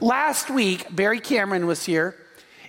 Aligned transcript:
Last 0.00 0.50
week, 0.50 0.94
Barry 0.94 1.20
Cameron 1.20 1.66
was 1.66 1.84
here, 1.84 2.16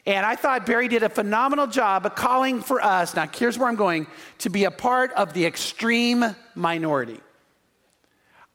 and 0.06 0.26
I 0.26 0.36
thought 0.36 0.66
Barry 0.66 0.88
did 0.88 1.04
a 1.04 1.10
phenomenal 1.10 1.68
job 1.68 2.06
of 2.06 2.16
calling 2.16 2.62
for 2.62 2.82
us. 2.82 3.16
Now, 3.16 3.28
here's 3.34 3.58
where 3.58 3.68
I'm 3.68 3.76
going 3.76 4.08
to 4.40 4.50
be 4.50 4.66
a 4.66 4.72
part 4.72 5.12
of 5.14 5.34
the 5.34 5.46
extreme 5.46 6.24
minority. 6.54 7.20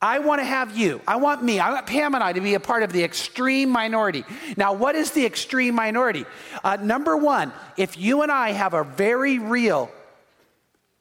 I 0.03 0.21
want 0.21 0.41
to 0.41 0.45
have 0.45 0.77
you, 0.77 1.01
I 1.07 1.17
want 1.17 1.43
me, 1.43 1.61
I 1.61 1.73
want 1.73 1.87
Pam 1.87 2.15
and 2.15 2.25
I 2.25 2.33
to 2.33 2.41
be 2.41 2.55
a 2.55 2.61
part 2.61 2.83
of 2.83 2.91
the 2.93 3.05
extreme 3.05 3.69
minority. 3.69 4.25
Now, 4.57 4.73
what 4.73 4.95
is 4.95 5.11
the 5.11 5.27
extreme 5.27 5.75
minority? 5.75 6.25
Uh, 6.65 6.77
number 6.81 7.17
one, 7.17 7.53
if 7.77 7.99
you 7.99 8.23
and 8.23 8.33
I 8.33 8.53
have 8.53 8.73
a 8.73 8.85
very 8.85 9.39
real 9.39 9.91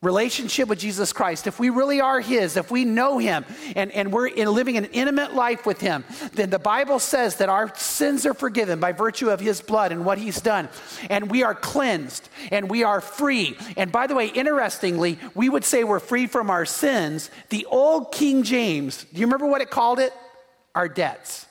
relationship 0.02 0.66
with 0.66 0.78
Jesus 0.78 1.12
Christ, 1.12 1.46
if 1.46 1.60
we 1.60 1.68
really 1.68 2.00
are 2.00 2.20
His, 2.20 2.56
if 2.56 2.70
we 2.70 2.86
know 2.86 3.18
Him 3.18 3.44
and, 3.76 3.92
and 3.92 4.10
we're 4.10 4.28
in 4.28 4.48
living 4.48 4.78
an 4.78 4.86
intimate 4.86 5.34
life 5.34 5.66
with 5.66 5.78
Him, 5.78 6.04
then 6.32 6.48
the 6.48 6.58
Bible 6.58 6.98
says 6.98 7.36
that 7.36 7.50
our 7.50 7.74
sins 7.76 8.24
are 8.24 8.32
forgiven 8.32 8.80
by 8.80 8.92
virtue 8.92 9.28
of 9.28 9.40
His 9.40 9.60
blood 9.60 9.92
and 9.92 10.06
what 10.06 10.16
He's 10.16 10.40
done. 10.40 10.70
And 11.10 11.30
we 11.30 11.42
are 11.42 11.54
cleansed 11.54 12.30
and 12.50 12.70
we 12.70 12.82
are 12.82 13.02
free. 13.02 13.58
And 13.76 13.92
by 13.92 14.06
the 14.06 14.14
way, 14.14 14.28
interestingly, 14.28 15.18
we 15.34 15.50
would 15.50 15.64
say 15.64 15.84
we're 15.84 16.00
free 16.00 16.26
from 16.26 16.48
our 16.48 16.64
sins. 16.64 17.30
The 17.50 17.66
old 17.66 18.10
King 18.10 18.42
James, 18.42 19.04
do 19.12 19.20
you 19.20 19.26
remember 19.26 19.46
what 19.46 19.60
it 19.60 19.68
called 19.68 19.98
it? 19.98 20.14
Our 20.74 20.88
debts. 20.88 21.44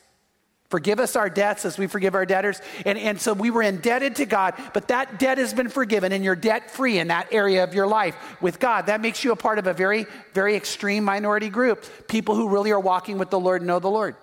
Forgive 0.69 0.99
us 0.99 1.15
our 1.15 1.31
debts 1.31 1.65
as 1.65 1.79
we 1.79 1.87
forgive 1.87 2.13
our 2.13 2.27
debtors. 2.27 2.61
And, 2.85 2.97
and 2.97 3.19
so 3.19 3.33
we 3.33 3.49
were 3.49 3.63
indebted 3.63 4.17
to 4.17 4.25
God, 4.27 4.53
but 4.73 4.87
that 4.89 5.17
debt 5.17 5.39
has 5.39 5.51
been 5.51 5.69
forgiven 5.69 6.11
and 6.11 6.23
you're 6.23 6.35
debt 6.35 6.69
free 6.69 6.99
in 6.99 7.07
that 7.07 7.27
area 7.31 7.63
of 7.63 7.73
your 7.73 7.87
life 7.87 8.15
with 8.39 8.59
God. 8.59 8.85
That 8.85 9.01
makes 9.01 9.23
you 9.23 9.31
a 9.31 9.35
part 9.35 9.57
of 9.57 9.65
a 9.65 9.73
very, 9.73 10.05
very 10.33 10.55
extreme 10.55 11.03
minority 11.03 11.49
group. 11.49 11.83
People 12.07 12.35
who 12.35 12.49
really 12.49 12.71
are 12.71 12.79
walking 12.79 13.17
with 13.17 13.31
the 13.31 13.39
Lord 13.39 13.63
know 13.63 13.79
the 13.79 13.89
Lord. 13.89 14.15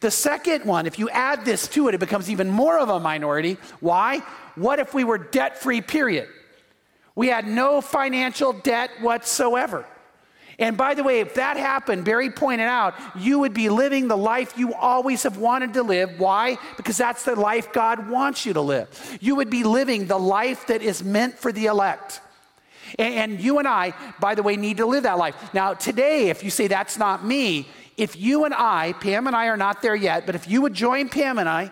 The 0.00 0.10
second 0.10 0.66
one, 0.66 0.86
if 0.86 0.98
you 0.98 1.10
add 1.10 1.44
this 1.44 1.66
to 1.68 1.88
it, 1.88 1.94
it 1.94 2.00
becomes 2.00 2.30
even 2.30 2.48
more 2.48 2.78
of 2.78 2.88
a 2.88 3.00
minority. 3.00 3.56
Why? 3.80 4.18
What 4.54 4.78
if 4.78 4.94
we 4.94 5.02
were 5.02 5.18
debt 5.18 5.58
free, 5.58 5.80
period? 5.80 6.28
We 7.14 7.28
had 7.28 7.46
no 7.46 7.80
financial 7.80 8.52
debt 8.52 8.90
whatsoever. 9.00 9.84
And 10.58 10.76
by 10.76 10.94
the 10.94 11.02
way, 11.02 11.20
if 11.20 11.34
that 11.34 11.56
happened, 11.56 12.04
Barry 12.04 12.30
pointed 12.30 12.64
out, 12.66 12.94
you 13.16 13.38
would 13.40 13.54
be 13.54 13.68
living 13.68 14.08
the 14.08 14.16
life 14.16 14.56
you 14.56 14.74
always 14.74 15.22
have 15.22 15.38
wanted 15.38 15.74
to 15.74 15.82
live. 15.82 16.18
Why? 16.18 16.58
Because 16.76 16.96
that's 16.96 17.24
the 17.24 17.34
life 17.36 17.72
God 17.72 18.08
wants 18.10 18.44
you 18.44 18.52
to 18.52 18.60
live. 18.60 19.18
You 19.20 19.36
would 19.36 19.50
be 19.50 19.64
living 19.64 20.06
the 20.06 20.18
life 20.18 20.66
that 20.66 20.82
is 20.82 21.02
meant 21.02 21.38
for 21.38 21.52
the 21.52 21.66
elect. 21.66 22.20
And, 22.98 23.40
you 23.40 23.58
and 23.58 23.66
I, 23.66 23.94
by 24.20 24.34
the 24.34 24.42
way, 24.42 24.56
need 24.56 24.76
to 24.76 24.86
live 24.86 25.04
that 25.04 25.16
life. 25.16 25.54
Now, 25.54 25.74
today, 25.74 26.28
if 26.28 26.44
you 26.44 26.50
say 26.50 26.66
that's 26.66 26.98
not 26.98 27.24
me, 27.24 27.66
if 27.96 28.16
you 28.16 28.44
and 28.44 28.52
I, 28.52 28.92
Pam 28.94 29.26
and 29.26 29.34
I 29.34 29.46
are 29.46 29.56
not 29.56 29.80
there 29.80 29.94
yet, 29.94 30.26
but 30.26 30.34
if 30.34 30.48
you 30.48 30.60
would 30.62 30.74
join 30.74 31.08
Pam 31.08 31.38
and 31.38 31.48
I 31.48 31.70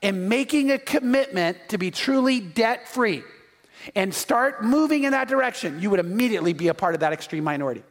in 0.00 0.28
making 0.28 0.70
a 0.70 0.78
commitment 0.78 1.58
to 1.68 1.78
be 1.78 1.90
truly 1.90 2.40
debt 2.40 2.88
free 2.88 3.22
and 3.94 4.14
start 4.14 4.64
moving 4.64 5.04
in 5.04 5.12
that 5.12 5.28
direction, 5.28 5.80
you 5.80 5.90
would 5.90 6.00
immediately 6.00 6.52
be 6.52 6.68
a 6.68 6.74
part 6.74 6.94
of 6.94 7.00
that 7.00 7.12
extreme 7.12 7.44
minority. 7.44 7.82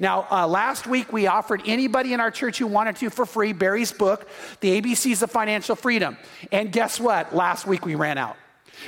Now, 0.00 0.26
uh, 0.30 0.46
last 0.46 0.86
week 0.86 1.12
we 1.12 1.26
offered 1.26 1.62
anybody 1.66 2.12
in 2.12 2.20
our 2.20 2.30
church 2.30 2.58
who 2.58 2.66
wanted 2.66 2.96
to 2.96 3.10
for 3.10 3.26
free 3.26 3.52
Barry's 3.52 3.92
book, 3.92 4.28
The 4.60 4.80
ABCs 4.80 5.22
of 5.22 5.30
Financial 5.30 5.76
Freedom. 5.76 6.16
And 6.52 6.70
guess 6.70 7.00
what? 7.00 7.34
Last 7.34 7.66
week 7.66 7.84
we 7.84 7.94
ran 7.94 8.18
out. 8.18 8.36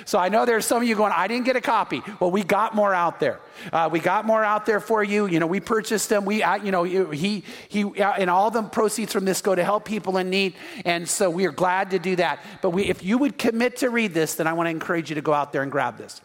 So 0.04 0.18
I 0.18 0.28
know 0.28 0.44
there's 0.44 0.66
some 0.66 0.82
of 0.82 0.88
you 0.88 0.94
going, 0.94 1.12
I 1.14 1.28
didn't 1.28 1.44
get 1.44 1.56
a 1.56 1.60
copy. 1.60 2.02
Well, 2.20 2.30
we 2.30 2.42
got 2.42 2.74
more 2.74 2.94
out 2.94 3.20
there. 3.20 3.40
Uh, 3.72 3.88
we 3.90 4.00
got 4.00 4.24
more 4.24 4.44
out 4.44 4.66
there 4.66 4.80
for 4.80 5.02
you. 5.02 5.26
You 5.26 5.40
know, 5.40 5.46
we 5.46 5.60
purchased 5.60 6.08
them. 6.08 6.24
We, 6.24 6.44
you 6.62 6.70
know, 6.70 6.82
he, 6.84 7.44
he, 7.68 7.84
uh, 7.84 8.12
and 8.12 8.30
all 8.30 8.50
the 8.50 8.62
proceeds 8.62 9.12
from 9.12 9.24
this 9.24 9.40
go 9.40 9.54
to 9.54 9.64
help 9.64 9.84
people 9.84 10.18
in 10.18 10.30
need. 10.30 10.54
And 10.84 11.08
so 11.08 11.30
we 11.30 11.46
are 11.46 11.52
glad 11.52 11.90
to 11.90 11.98
do 11.98 12.16
that. 12.16 12.40
But 12.62 12.70
we, 12.70 12.84
if 12.84 13.02
you 13.02 13.18
would 13.18 13.38
commit 13.38 13.76
to 13.78 13.90
read 13.90 14.14
this, 14.14 14.34
then 14.34 14.46
I 14.46 14.52
want 14.52 14.66
to 14.66 14.70
encourage 14.70 15.10
you 15.10 15.14
to 15.16 15.22
go 15.22 15.32
out 15.32 15.52
there 15.52 15.62
and 15.62 15.72
grab 15.72 15.98
this. 15.98 16.20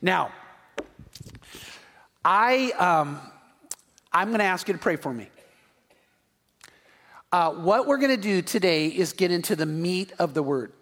Now, 0.00 0.32
I, 2.24 2.72
um, 2.72 3.20
I'm 4.12 4.28
going 4.28 4.40
to 4.40 4.44
ask 4.44 4.68
you 4.68 4.74
to 4.74 4.80
pray 4.80 4.96
for 4.96 5.12
me. 5.12 5.28
Uh, 7.30 7.50
what 7.52 7.86
we're 7.86 7.98
going 7.98 8.14
to 8.14 8.20
do 8.20 8.42
today 8.42 8.88
is 8.88 9.14
get 9.14 9.30
into 9.30 9.56
the 9.56 9.64
meat 9.64 10.12
of 10.18 10.34
the 10.34 10.42
word. 10.42 10.72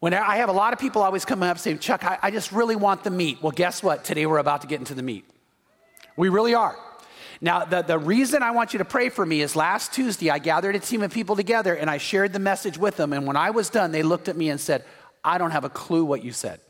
When 0.00 0.14
I 0.14 0.36
have 0.36 0.48
a 0.48 0.52
lot 0.52 0.72
of 0.72 0.78
people 0.78 1.02
always 1.02 1.26
come 1.26 1.42
up 1.42 1.58
saying, 1.58 1.78
Chuck, 1.78 2.04
I, 2.04 2.18
I 2.22 2.30
just 2.30 2.52
really 2.52 2.74
want 2.74 3.04
the 3.04 3.10
meat. 3.10 3.42
Well, 3.42 3.52
guess 3.52 3.82
what? 3.82 4.02
Today 4.02 4.24
we're 4.24 4.38
about 4.38 4.62
to 4.62 4.66
get 4.66 4.80
into 4.80 4.94
the 4.94 5.02
meat. 5.02 5.26
We 6.16 6.30
really 6.30 6.54
are. 6.54 6.74
Now, 7.42 7.66
the, 7.66 7.82
the 7.82 7.98
reason 7.98 8.42
I 8.42 8.50
want 8.50 8.72
you 8.72 8.78
to 8.78 8.84
pray 8.84 9.10
for 9.10 9.24
me 9.24 9.42
is 9.42 9.54
last 9.54 9.92
Tuesday 9.92 10.30
I 10.30 10.38
gathered 10.38 10.74
a 10.74 10.78
team 10.78 11.02
of 11.02 11.12
people 11.12 11.36
together 11.36 11.74
and 11.74 11.90
I 11.90 11.98
shared 11.98 12.32
the 12.32 12.38
message 12.38 12.78
with 12.78 12.96
them. 12.96 13.12
And 13.12 13.26
when 13.26 13.36
I 13.36 13.50
was 13.50 13.68
done, 13.68 13.92
they 13.92 14.02
looked 14.02 14.28
at 14.28 14.36
me 14.36 14.48
and 14.48 14.58
said, 14.58 14.84
I 15.22 15.36
don't 15.36 15.50
have 15.50 15.64
a 15.64 15.70
clue 15.70 16.04
what 16.06 16.24
you 16.24 16.32
said. 16.32 16.60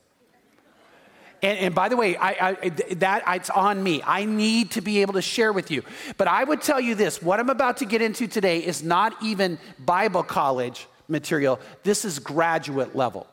And, 1.43 1.59
and, 1.59 1.75
by 1.75 1.89
the 1.89 1.97
way, 1.97 2.17
I, 2.17 2.51
I, 2.51 2.69
that 2.97 3.23
it's 3.27 3.49
on 3.49 3.83
me. 3.83 4.03
I 4.05 4.27
need 4.27 4.73
to 4.73 4.83
be 4.83 5.01
able 5.01 5.15
to 5.15 5.23
share 5.23 5.55
with 5.55 5.71
you. 5.71 5.83
But 6.19 6.29
I 6.29 6.45
would 6.45 6.61
tell 6.61 6.79
you 6.79 6.95
this: 6.95 7.23
what 7.23 7.41
I'm 7.41 7.49
about 7.49 7.79
to 7.79 7.87
get 7.87 8.03
into 8.03 8.27
today 8.27 8.59
is 8.59 8.83
not 8.83 9.15
even 9.23 9.59
Bible 9.79 10.23
college 10.23 10.87
material. 11.11 11.61
This 11.83 12.05
is 12.05 12.19
graduate 12.19 12.95
level. 12.95 13.27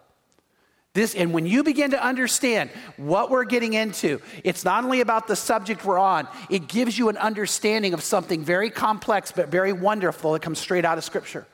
This, 0.93 1.13
and 1.13 1.31
when 1.31 1.45
you 1.45 1.63
begin 1.63 1.91
to 1.91 2.03
understand 2.03 2.71
what 2.97 3.29
we're 3.29 3.43
getting 3.43 3.73
into, 3.73 4.19
it's 4.43 4.65
not 4.65 4.83
only 4.83 5.01
about 5.01 5.27
the 5.27 5.35
subject 5.35 5.85
we're 5.85 5.99
on, 5.99 6.27
it 6.49 6.67
gives 6.67 6.97
you 6.97 7.09
an 7.09 7.17
understanding 7.17 7.93
of 7.93 8.01
something 8.01 8.43
very 8.43 8.71
complex 8.71 9.31
but 9.31 9.49
very 9.49 9.73
wonderful 9.73 10.33
that 10.33 10.41
comes 10.41 10.57
straight 10.57 10.85
out 10.85 10.97
of 10.97 11.03
Scripture. 11.03 11.45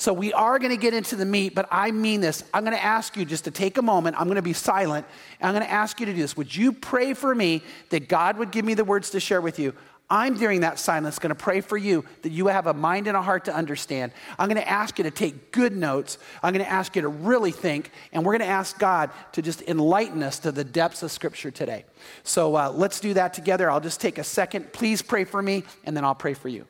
So 0.00 0.14
we 0.14 0.32
are 0.32 0.58
going 0.58 0.70
to 0.70 0.78
get 0.78 0.94
into 0.94 1.14
the 1.14 1.26
meat, 1.26 1.54
but 1.54 1.68
I 1.70 1.90
mean 1.90 2.22
this. 2.22 2.42
I'm 2.54 2.64
going 2.64 2.74
to 2.74 2.82
ask 2.82 3.18
you 3.18 3.26
just 3.26 3.44
to 3.44 3.50
take 3.50 3.76
a 3.76 3.82
moment. 3.82 4.18
I'm 4.18 4.28
going 4.28 4.36
to 4.36 4.42
be 4.42 4.54
silent. 4.54 5.04
I'm 5.42 5.52
going 5.52 5.62
to 5.62 5.70
ask 5.70 6.00
you 6.00 6.06
to 6.06 6.14
do 6.14 6.18
this. 6.22 6.38
Would 6.38 6.56
you 6.56 6.72
pray 6.72 7.12
for 7.12 7.34
me 7.34 7.62
that 7.90 8.08
God 8.08 8.38
would 8.38 8.50
give 8.50 8.64
me 8.64 8.72
the 8.72 8.82
words 8.82 9.10
to 9.10 9.20
share 9.20 9.42
with 9.42 9.58
you? 9.58 9.74
I'm 10.10 10.36
during 10.36 10.62
that 10.62 10.78
silence 10.78 11.18
going 11.18 11.28
to 11.28 11.36
pray 11.36 11.60
for 11.60 11.76
you 11.76 12.04
that 12.22 12.32
you 12.32 12.48
have 12.48 12.66
a 12.66 12.74
mind 12.74 13.06
and 13.06 13.16
a 13.16 13.22
heart 13.22 13.44
to 13.44 13.54
understand. 13.54 14.12
I'm 14.38 14.48
going 14.48 14.60
to 14.60 14.68
ask 14.68 14.98
you 14.98 15.04
to 15.04 15.10
take 15.10 15.52
good 15.52 15.76
notes. 15.76 16.18
I'm 16.42 16.52
going 16.52 16.64
to 16.64 16.70
ask 16.70 16.96
you 16.96 17.02
to 17.02 17.08
really 17.08 17.52
think, 17.52 17.92
and 18.12 18.24
we're 18.24 18.32
going 18.32 18.48
to 18.48 18.54
ask 18.54 18.78
God 18.78 19.10
to 19.32 19.42
just 19.42 19.62
enlighten 19.62 20.22
us 20.22 20.40
to 20.40 20.50
the 20.50 20.64
depths 20.64 21.04
of 21.04 21.12
Scripture 21.12 21.50
today. 21.52 21.84
So 22.24 22.56
uh, 22.56 22.72
let's 22.74 22.98
do 22.98 23.14
that 23.14 23.34
together. 23.34 23.70
I'll 23.70 23.80
just 23.80 24.00
take 24.00 24.18
a 24.18 24.24
second. 24.24 24.72
Please 24.72 25.00
pray 25.00 25.24
for 25.24 25.40
me, 25.40 25.62
and 25.84 25.96
then 25.96 26.04
I'll 26.04 26.14
pray 26.14 26.34
for 26.34 26.48
you. 26.48 26.66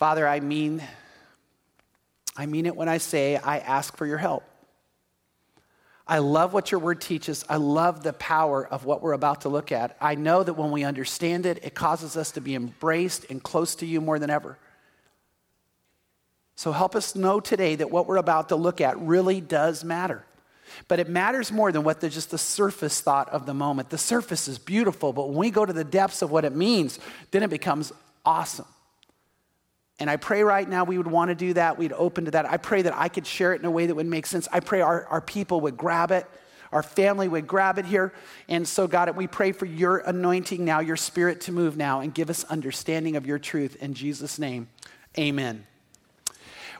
Father, 0.00 0.26
I 0.26 0.40
mean, 0.40 0.82
I 2.34 2.46
mean 2.46 2.64
it 2.64 2.74
when 2.74 2.88
I 2.88 2.96
say 2.96 3.36
I 3.36 3.58
ask 3.58 3.98
for 3.98 4.06
your 4.06 4.16
help. 4.16 4.44
I 6.08 6.20
love 6.20 6.54
what 6.54 6.70
your 6.70 6.80
word 6.80 7.02
teaches. 7.02 7.44
I 7.50 7.56
love 7.56 8.02
the 8.02 8.14
power 8.14 8.66
of 8.66 8.86
what 8.86 9.02
we're 9.02 9.12
about 9.12 9.42
to 9.42 9.50
look 9.50 9.70
at. 9.70 9.98
I 10.00 10.14
know 10.14 10.42
that 10.42 10.54
when 10.54 10.70
we 10.70 10.84
understand 10.84 11.44
it, 11.44 11.62
it 11.62 11.74
causes 11.74 12.16
us 12.16 12.32
to 12.32 12.40
be 12.40 12.54
embraced 12.54 13.26
and 13.28 13.42
close 13.42 13.74
to 13.74 13.86
you 13.86 14.00
more 14.00 14.18
than 14.18 14.30
ever. 14.30 14.56
So 16.56 16.72
help 16.72 16.96
us 16.96 17.14
know 17.14 17.38
today 17.38 17.74
that 17.74 17.90
what 17.90 18.06
we're 18.06 18.16
about 18.16 18.48
to 18.48 18.56
look 18.56 18.80
at 18.80 18.98
really 18.98 19.42
does 19.42 19.84
matter. 19.84 20.24
But 20.88 20.98
it 20.98 21.10
matters 21.10 21.52
more 21.52 21.72
than 21.72 21.84
what 21.84 22.00
the, 22.00 22.08
just 22.08 22.30
the 22.30 22.38
surface 22.38 23.02
thought 23.02 23.28
of 23.28 23.44
the 23.44 23.54
moment. 23.54 23.90
The 23.90 23.98
surface 23.98 24.48
is 24.48 24.58
beautiful, 24.58 25.12
but 25.12 25.28
when 25.28 25.36
we 25.36 25.50
go 25.50 25.66
to 25.66 25.74
the 25.74 25.84
depths 25.84 26.22
of 26.22 26.30
what 26.30 26.46
it 26.46 26.56
means, 26.56 26.98
then 27.32 27.42
it 27.42 27.50
becomes 27.50 27.92
awesome. 28.24 28.64
And 30.00 30.08
I 30.08 30.16
pray 30.16 30.42
right 30.42 30.66
now 30.66 30.84
we 30.84 30.96
would 30.96 31.06
want 31.06 31.28
to 31.28 31.34
do 31.34 31.52
that. 31.52 31.76
We'd 31.76 31.92
open 31.92 32.24
to 32.24 32.30
that. 32.30 32.46
I 32.46 32.56
pray 32.56 32.80
that 32.82 32.96
I 32.96 33.08
could 33.08 33.26
share 33.26 33.52
it 33.52 33.60
in 33.60 33.66
a 33.66 33.70
way 33.70 33.86
that 33.86 33.94
would 33.94 34.06
make 34.06 34.24
sense. 34.24 34.48
I 34.50 34.60
pray 34.60 34.80
our, 34.80 35.04
our 35.06 35.20
people 35.20 35.60
would 35.60 35.76
grab 35.76 36.10
it, 36.10 36.26
our 36.72 36.82
family 36.82 37.28
would 37.28 37.46
grab 37.46 37.78
it 37.78 37.84
here. 37.84 38.14
And 38.48 38.66
so, 38.66 38.86
God, 38.86 39.14
we 39.14 39.26
pray 39.26 39.52
for 39.52 39.66
your 39.66 39.98
anointing 39.98 40.64
now, 40.64 40.80
your 40.80 40.96
spirit 40.96 41.42
to 41.42 41.52
move 41.52 41.76
now, 41.76 42.00
and 42.00 42.14
give 42.14 42.30
us 42.30 42.44
understanding 42.44 43.14
of 43.14 43.26
your 43.26 43.38
truth. 43.38 43.76
In 43.76 43.92
Jesus' 43.92 44.38
name, 44.38 44.68
amen. 45.18 45.66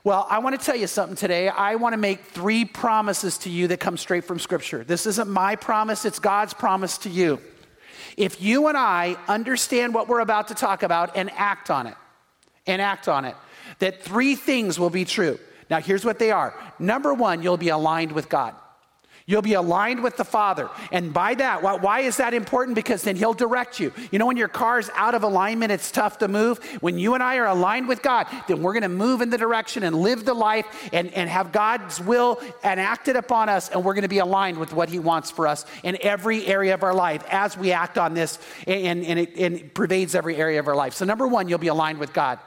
Well, 0.03 0.27
I 0.31 0.39
want 0.39 0.59
to 0.59 0.65
tell 0.65 0.77
you 0.77 0.87
something 0.87 1.17
today. 1.17 1.51
I 1.51 1.75
want 1.75 1.93
to 1.93 1.99
make 1.99 2.25
three 2.25 2.65
promises 2.65 3.37
to 3.39 3.51
you 3.51 3.69
that 3.69 3.81
come 3.81 3.99
straight 3.99 4.25
from 4.25 4.39
Scripture. 4.39 4.83
This 4.83 5.05
isn't 5.05 5.29
my 5.29 5.57
promise, 5.57 6.07
it's 6.07 6.19
God's 6.19 6.55
promise 6.55 6.97
to 6.99 7.11
you. 7.11 7.39
If 8.17 8.41
you 8.41 8.69
and 8.69 8.79
I 8.79 9.17
understand 9.29 9.93
what 9.93 10.09
we're 10.09 10.21
about 10.21 10.49
to 10.49 10.55
talk 10.55 10.83
about 10.83 11.17
and 11.19 11.31
act 11.33 11.71
on 11.71 11.87
it, 11.87 11.95
and 12.71 12.81
act 12.81 13.09
on 13.09 13.25
it, 13.25 13.37
that 13.79 14.03
three 14.03 14.35
things 14.35 14.79
will 14.79 14.91
be 14.91 15.05
true. 15.05 15.39
Now, 15.69 15.81
here's 15.81 16.05
what 16.05 16.19
they 16.19 16.31
are. 16.31 16.55
Number 16.79 17.15
one, 17.15 17.43
you'll 17.43 17.57
be 17.57 17.69
aligned 17.69 18.13
with 18.13 18.29
God. 18.29 18.55
You'll 19.31 19.43
be 19.43 19.53
aligned 19.53 20.03
with 20.03 20.17
the 20.17 20.25
Father. 20.25 20.69
And 20.91 21.15
by 21.15 21.35
that, 21.37 21.63
why 21.63 22.01
is 22.01 22.17
that 22.17 22.35
important? 22.35 22.75
Because 22.75 23.03
then 23.03 23.15
He'll 23.15 23.33
direct 23.33 23.79
you. 23.79 23.93
You 24.11 24.19
know, 24.19 24.27
when 24.27 24.37
your 24.37 24.49
car's 24.49 24.91
out 24.95 25.15
of 25.15 25.23
alignment, 25.23 25.71
it's 25.71 25.93
tough 25.93 26.19
to 26.19 26.27
move. 26.27 26.59
When 26.81 26.99
you 26.99 27.15
and 27.15 27.23
I 27.23 27.37
are 27.37 27.47
aligned 27.47 27.87
with 27.87 28.03
God, 28.03 28.27
then 28.49 28.61
we're 28.61 28.73
going 28.73 28.83
to 28.83 28.89
move 28.89 29.21
in 29.21 29.31
the 29.31 29.39
direction 29.39 29.85
and 29.85 29.95
live 29.95 30.25
the 30.25 30.35
life 30.35 30.67
and, 30.93 31.15
and 31.15 31.31
have 31.31 31.53
God's 31.53 32.01
will 32.01 32.41
enacted 32.65 33.15
upon 33.15 33.49
us. 33.49 33.69
And 33.69 33.85
we're 33.85 33.95
going 33.95 34.03
to 34.03 34.09
be 34.09 34.19
aligned 34.19 34.59
with 34.59 34.73
what 34.73 34.89
He 34.89 34.99
wants 34.99 35.31
for 35.31 35.47
us 35.47 35.65
in 35.85 35.97
every 36.01 36.45
area 36.47 36.75
of 36.75 36.83
our 36.83 36.95
life 36.95 37.23
as 37.31 37.57
we 37.57 37.71
act 37.71 37.99
on 37.99 38.15
this. 38.15 38.41
And, 38.67 39.05
and, 39.05 39.21
it, 39.21 39.37
and 39.37 39.55
it 39.55 39.75
pervades 39.75 40.17
every 40.17 40.35
area 40.35 40.59
of 40.59 40.67
our 40.67 40.75
life. 40.75 40.95
So, 40.95 41.05
number 41.05 41.29
one, 41.29 41.49
you'll 41.49 41.59
be 41.59 41.69
aligned 41.69 41.99
with 41.99 42.13
God. 42.13 42.41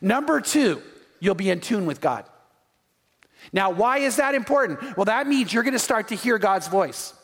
Number 0.00 0.40
two, 0.40 0.82
you'll 1.20 1.34
be 1.34 1.50
in 1.50 1.60
tune 1.60 1.86
with 1.86 2.00
God. 2.00 2.24
Now, 3.52 3.70
why 3.70 3.98
is 3.98 4.16
that 4.16 4.34
important? 4.34 4.96
Well, 4.96 5.04
that 5.06 5.26
means 5.26 5.52
you're 5.52 5.62
going 5.62 5.72
to 5.72 5.78
start 5.78 6.08
to 6.08 6.14
hear 6.14 6.38
God's 6.38 6.68
voice. 6.68 7.14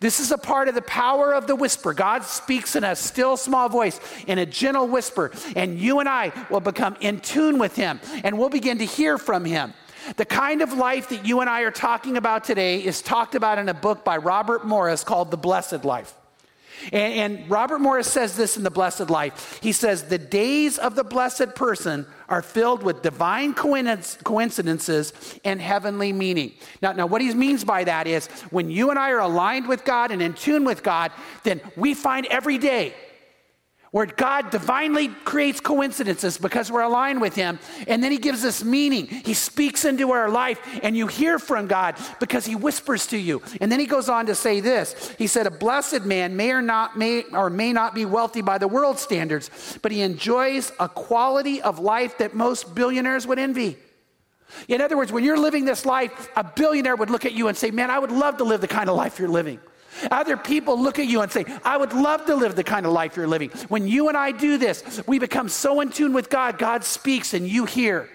This 0.00 0.20
is 0.20 0.32
a 0.32 0.38
part 0.38 0.68
of 0.68 0.74
the 0.74 0.82
power 0.82 1.34
of 1.34 1.46
the 1.46 1.56
whisper. 1.56 1.94
God 1.94 2.22
speaks 2.24 2.76
in 2.76 2.84
a 2.84 2.94
still 2.94 3.36
small 3.36 3.68
voice, 3.68 3.98
in 4.26 4.38
a 4.38 4.46
gentle 4.46 4.86
whisper, 4.86 5.32
and 5.56 5.78
you 5.78 6.00
and 6.00 6.08
I 6.08 6.32
will 6.50 6.60
become 6.60 6.96
in 7.00 7.20
tune 7.20 7.58
with 7.58 7.74
Him 7.74 8.00
and 8.22 8.38
we'll 8.38 8.50
begin 8.50 8.78
to 8.78 8.84
hear 8.84 9.16
from 9.18 9.44
Him. 9.44 9.72
The 10.16 10.24
kind 10.24 10.62
of 10.62 10.72
life 10.72 11.08
that 11.10 11.26
you 11.26 11.40
and 11.40 11.50
I 11.50 11.62
are 11.62 11.70
talking 11.70 12.16
about 12.16 12.44
today 12.44 12.84
is 12.84 13.02
talked 13.02 13.34
about 13.34 13.58
in 13.58 13.68
a 13.68 13.74
book 13.74 14.04
by 14.04 14.16
Robert 14.16 14.66
Morris 14.66 15.04
called 15.04 15.30
The 15.30 15.36
Blessed 15.36 15.84
Life. 15.84 16.14
And, 16.92 17.34
and, 17.34 17.50
Robert 17.50 17.80
Morris 17.80 18.10
says 18.10 18.36
this 18.36 18.56
in 18.56 18.62
The 18.62 18.70
Blessed 18.70 19.10
Life. 19.10 19.58
He 19.62 19.72
says, 19.72 20.04
The 20.04 20.18
days 20.18 20.78
of 20.78 20.94
the 20.94 21.04
blessed 21.04 21.54
person 21.54 22.06
are 22.28 22.42
filled 22.42 22.82
with 22.82 23.02
divine 23.02 23.54
coincidences 23.54 25.12
and 25.44 25.60
heavenly 25.60 26.12
meaning. 26.12 26.52
Now, 26.82 26.92
now, 26.92 27.06
what 27.06 27.20
he 27.20 27.32
means 27.34 27.64
by 27.64 27.84
that 27.84 28.06
is 28.06 28.26
when 28.50 28.70
you 28.70 28.90
and 28.90 28.98
I 28.98 29.10
are 29.10 29.20
aligned 29.20 29.66
with 29.66 29.84
God 29.84 30.10
and 30.10 30.20
in 30.20 30.34
tune 30.34 30.64
with 30.64 30.82
God, 30.82 31.12
then 31.44 31.60
we 31.76 31.94
find 31.94 32.26
every 32.26 32.58
day 32.58 32.94
where 33.90 34.06
God 34.06 34.50
divinely 34.50 35.08
creates 35.08 35.60
coincidences 35.60 36.38
because 36.38 36.70
we're 36.70 36.82
aligned 36.82 37.20
with 37.20 37.34
Him, 37.34 37.58
and 37.86 38.02
then 38.02 38.12
He 38.12 38.18
gives 38.18 38.44
us 38.44 38.62
meaning. 38.62 39.06
He 39.06 39.34
speaks 39.34 39.84
into 39.84 40.12
our 40.12 40.28
life, 40.28 40.60
and 40.82 40.96
you 40.96 41.06
hear 41.06 41.38
from 41.38 41.66
God 41.66 41.96
because 42.20 42.44
He 42.44 42.54
whispers 42.54 43.06
to 43.08 43.16
you. 43.16 43.42
And 43.60 43.70
then 43.72 43.80
He 43.80 43.86
goes 43.86 44.08
on 44.08 44.26
to 44.26 44.34
say 44.34 44.60
this 44.60 45.14
He 45.18 45.26
said, 45.26 45.46
A 45.46 45.50
blessed 45.50 46.02
man 46.02 46.36
may 46.36 46.52
or, 46.52 46.62
not, 46.62 46.98
may, 46.98 47.24
or 47.32 47.50
may 47.50 47.72
not 47.72 47.94
be 47.94 48.04
wealthy 48.04 48.42
by 48.42 48.58
the 48.58 48.68
world 48.68 48.98
standards, 48.98 49.78
but 49.82 49.92
he 49.92 50.02
enjoys 50.02 50.72
a 50.78 50.88
quality 50.88 51.62
of 51.62 51.78
life 51.78 52.18
that 52.18 52.34
most 52.34 52.74
billionaires 52.74 53.26
would 53.26 53.38
envy. 53.38 53.76
In 54.66 54.80
other 54.80 54.96
words, 54.96 55.12
when 55.12 55.24
you're 55.24 55.38
living 55.38 55.64
this 55.64 55.84
life, 55.84 56.28
a 56.36 56.44
billionaire 56.44 56.96
would 56.96 57.10
look 57.10 57.24
at 57.26 57.32
you 57.32 57.48
and 57.48 57.56
say, 57.56 57.70
Man, 57.70 57.90
I 57.90 57.98
would 57.98 58.12
love 58.12 58.38
to 58.38 58.44
live 58.44 58.60
the 58.60 58.68
kind 58.68 58.88
of 58.88 58.96
life 58.96 59.18
you're 59.18 59.28
living. 59.28 59.60
Other 60.10 60.36
people 60.36 60.80
look 60.80 60.98
at 60.98 61.06
you 61.06 61.20
and 61.20 61.30
say, 61.30 61.44
I 61.64 61.76
would 61.76 61.92
love 61.92 62.26
to 62.26 62.34
live 62.34 62.56
the 62.56 62.64
kind 62.64 62.86
of 62.86 62.92
life 62.92 63.16
you're 63.16 63.26
living. 63.26 63.50
When 63.68 63.86
you 63.86 64.08
and 64.08 64.16
I 64.16 64.32
do 64.32 64.58
this, 64.58 65.02
we 65.06 65.18
become 65.18 65.48
so 65.48 65.80
in 65.80 65.90
tune 65.90 66.12
with 66.12 66.30
God, 66.30 66.58
God 66.58 66.84
speaks 66.84 67.34
and 67.34 67.46
you 67.46 67.64
hear. 67.64 68.08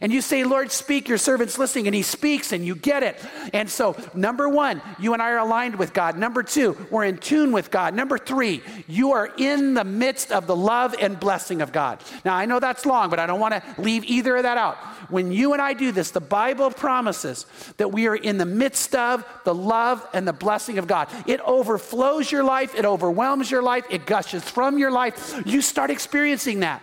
And 0.00 0.12
you 0.12 0.20
say, 0.20 0.44
Lord, 0.44 0.70
speak, 0.70 1.08
your 1.08 1.18
servant's 1.18 1.58
listening, 1.58 1.86
and 1.86 1.94
he 1.94 2.02
speaks 2.02 2.52
and 2.52 2.64
you 2.64 2.74
get 2.74 3.02
it. 3.02 3.18
And 3.52 3.70
so, 3.70 3.96
number 4.14 4.48
one, 4.48 4.82
you 4.98 5.12
and 5.14 5.22
I 5.22 5.30
are 5.30 5.38
aligned 5.38 5.76
with 5.76 5.92
God. 5.92 6.18
Number 6.18 6.42
two, 6.42 6.76
we're 6.90 7.04
in 7.04 7.18
tune 7.18 7.52
with 7.52 7.70
God. 7.70 7.94
Number 7.94 8.18
three, 8.18 8.62
you 8.86 9.12
are 9.12 9.30
in 9.38 9.74
the 9.74 9.84
midst 9.84 10.30
of 10.30 10.46
the 10.46 10.56
love 10.56 10.94
and 11.00 11.18
blessing 11.18 11.62
of 11.62 11.72
God. 11.72 12.02
Now, 12.24 12.34
I 12.34 12.44
know 12.46 12.60
that's 12.60 12.84
long, 12.84 13.08
but 13.10 13.18
I 13.18 13.26
don't 13.26 13.40
want 13.40 13.54
to 13.54 13.62
leave 13.80 14.04
either 14.04 14.36
of 14.36 14.42
that 14.42 14.58
out. 14.58 14.76
When 15.10 15.32
you 15.32 15.54
and 15.54 15.62
I 15.62 15.72
do 15.72 15.90
this, 15.90 16.10
the 16.10 16.20
Bible 16.20 16.70
promises 16.70 17.46
that 17.78 17.92
we 17.92 18.06
are 18.08 18.16
in 18.16 18.36
the 18.38 18.46
midst 18.46 18.94
of 18.94 19.24
the 19.44 19.54
love 19.54 20.06
and 20.12 20.28
the 20.28 20.32
blessing 20.32 20.78
of 20.78 20.86
God. 20.86 21.08
It 21.26 21.40
overflows 21.40 22.30
your 22.30 22.44
life, 22.44 22.74
it 22.74 22.84
overwhelms 22.84 23.50
your 23.50 23.62
life, 23.62 23.86
it 23.90 24.06
gushes 24.06 24.44
from 24.44 24.78
your 24.78 24.90
life. 24.90 25.42
You 25.46 25.62
start 25.62 25.90
experiencing 25.90 26.60
that. 26.60 26.82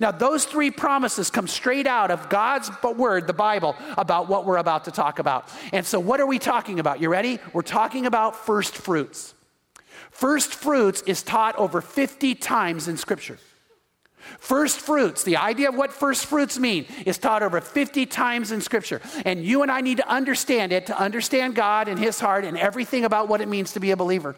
Now, 0.00 0.10
those 0.10 0.44
three 0.44 0.70
promises 0.70 1.30
come 1.30 1.48
straight 1.48 1.86
out 1.86 2.10
of 2.10 2.28
God's 2.28 2.70
word, 2.82 3.26
the 3.26 3.32
Bible, 3.32 3.76
about 3.96 4.28
what 4.28 4.44
we're 4.44 4.56
about 4.56 4.84
to 4.84 4.90
talk 4.90 5.18
about. 5.18 5.48
And 5.72 5.84
so, 5.86 6.00
what 6.00 6.20
are 6.20 6.26
we 6.26 6.38
talking 6.38 6.80
about? 6.80 7.00
You 7.00 7.08
ready? 7.08 7.38
We're 7.52 7.62
talking 7.62 8.06
about 8.06 8.36
first 8.36 8.76
fruits. 8.76 9.34
First 10.10 10.54
fruits 10.54 11.02
is 11.02 11.22
taught 11.22 11.56
over 11.56 11.80
50 11.80 12.34
times 12.36 12.88
in 12.88 12.96
Scripture. 12.96 13.38
First 14.38 14.80
fruits, 14.80 15.22
the 15.22 15.36
idea 15.36 15.68
of 15.68 15.74
what 15.74 15.92
first 15.92 16.26
fruits 16.26 16.58
mean, 16.58 16.86
is 17.04 17.18
taught 17.18 17.42
over 17.42 17.60
50 17.60 18.06
times 18.06 18.52
in 18.52 18.60
Scripture. 18.60 19.00
And 19.24 19.44
you 19.44 19.62
and 19.62 19.70
I 19.70 19.80
need 19.80 19.98
to 19.98 20.08
understand 20.08 20.72
it 20.72 20.86
to 20.86 20.98
understand 20.98 21.54
God 21.54 21.88
and 21.88 21.98
His 21.98 22.20
heart 22.20 22.44
and 22.44 22.56
everything 22.56 23.04
about 23.04 23.28
what 23.28 23.40
it 23.40 23.48
means 23.48 23.72
to 23.72 23.80
be 23.80 23.90
a 23.90 23.96
believer. 23.96 24.34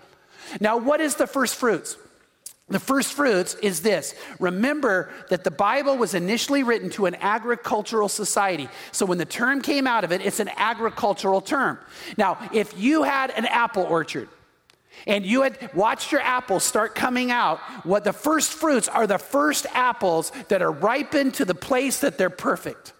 Now, 0.60 0.76
what 0.76 1.00
is 1.00 1.16
the 1.16 1.26
first 1.26 1.56
fruits? 1.56 1.96
The 2.68 2.80
first 2.80 3.12
fruits 3.12 3.54
is 3.54 3.80
this. 3.80 4.14
Remember 4.40 5.08
that 5.28 5.44
the 5.44 5.52
Bible 5.52 5.96
was 5.96 6.14
initially 6.14 6.64
written 6.64 6.90
to 6.90 7.06
an 7.06 7.14
agricultural 7.20 8.08
society. 8.08 8.68
So 8.90 9.06
when 9.06 9.18
the 9.18 9.24
term 9.24 9.62
came 9.62 9.86
out 9.86 10.02
of 10.02 10.10
it, 10.10 10.20
it's 10.20 10.40
an 10.40 10.50
agricultural 10.56 11.42
term. 11.42 11.78
Now, 12.16 12.38
if 12.52 12.76
you 12.76 13.04
had 13.04 13.30
an 13.30 13.46
apple 13.46 13.84
orchard, 13.84 14.28
and 15.06 15.24
you 15.24 15.42
had 15.42 15.72
watched 15.74 16.10
your 16.10 16.22
apples 16.22 16.64
start 16.64 16.94
coming 16.94 17.30
out, 17.30 17.60
what 17.84 18.02
the 18.02 18.12
first 18.12 18.52
fruits 18.52 18.88
are 18.88 19.06
the 19.06 19.18
first 19.18 19.66
apples 19.72 20.32
that 20.48 20.62
are 20.62 20.72
ripened 20.72 21.34
to 21.34 21.44
the 21.44 21.54
place 21.54 22.00
that 22.00 22.18
they're 22.18 22.30
perfect. 22.30 22.94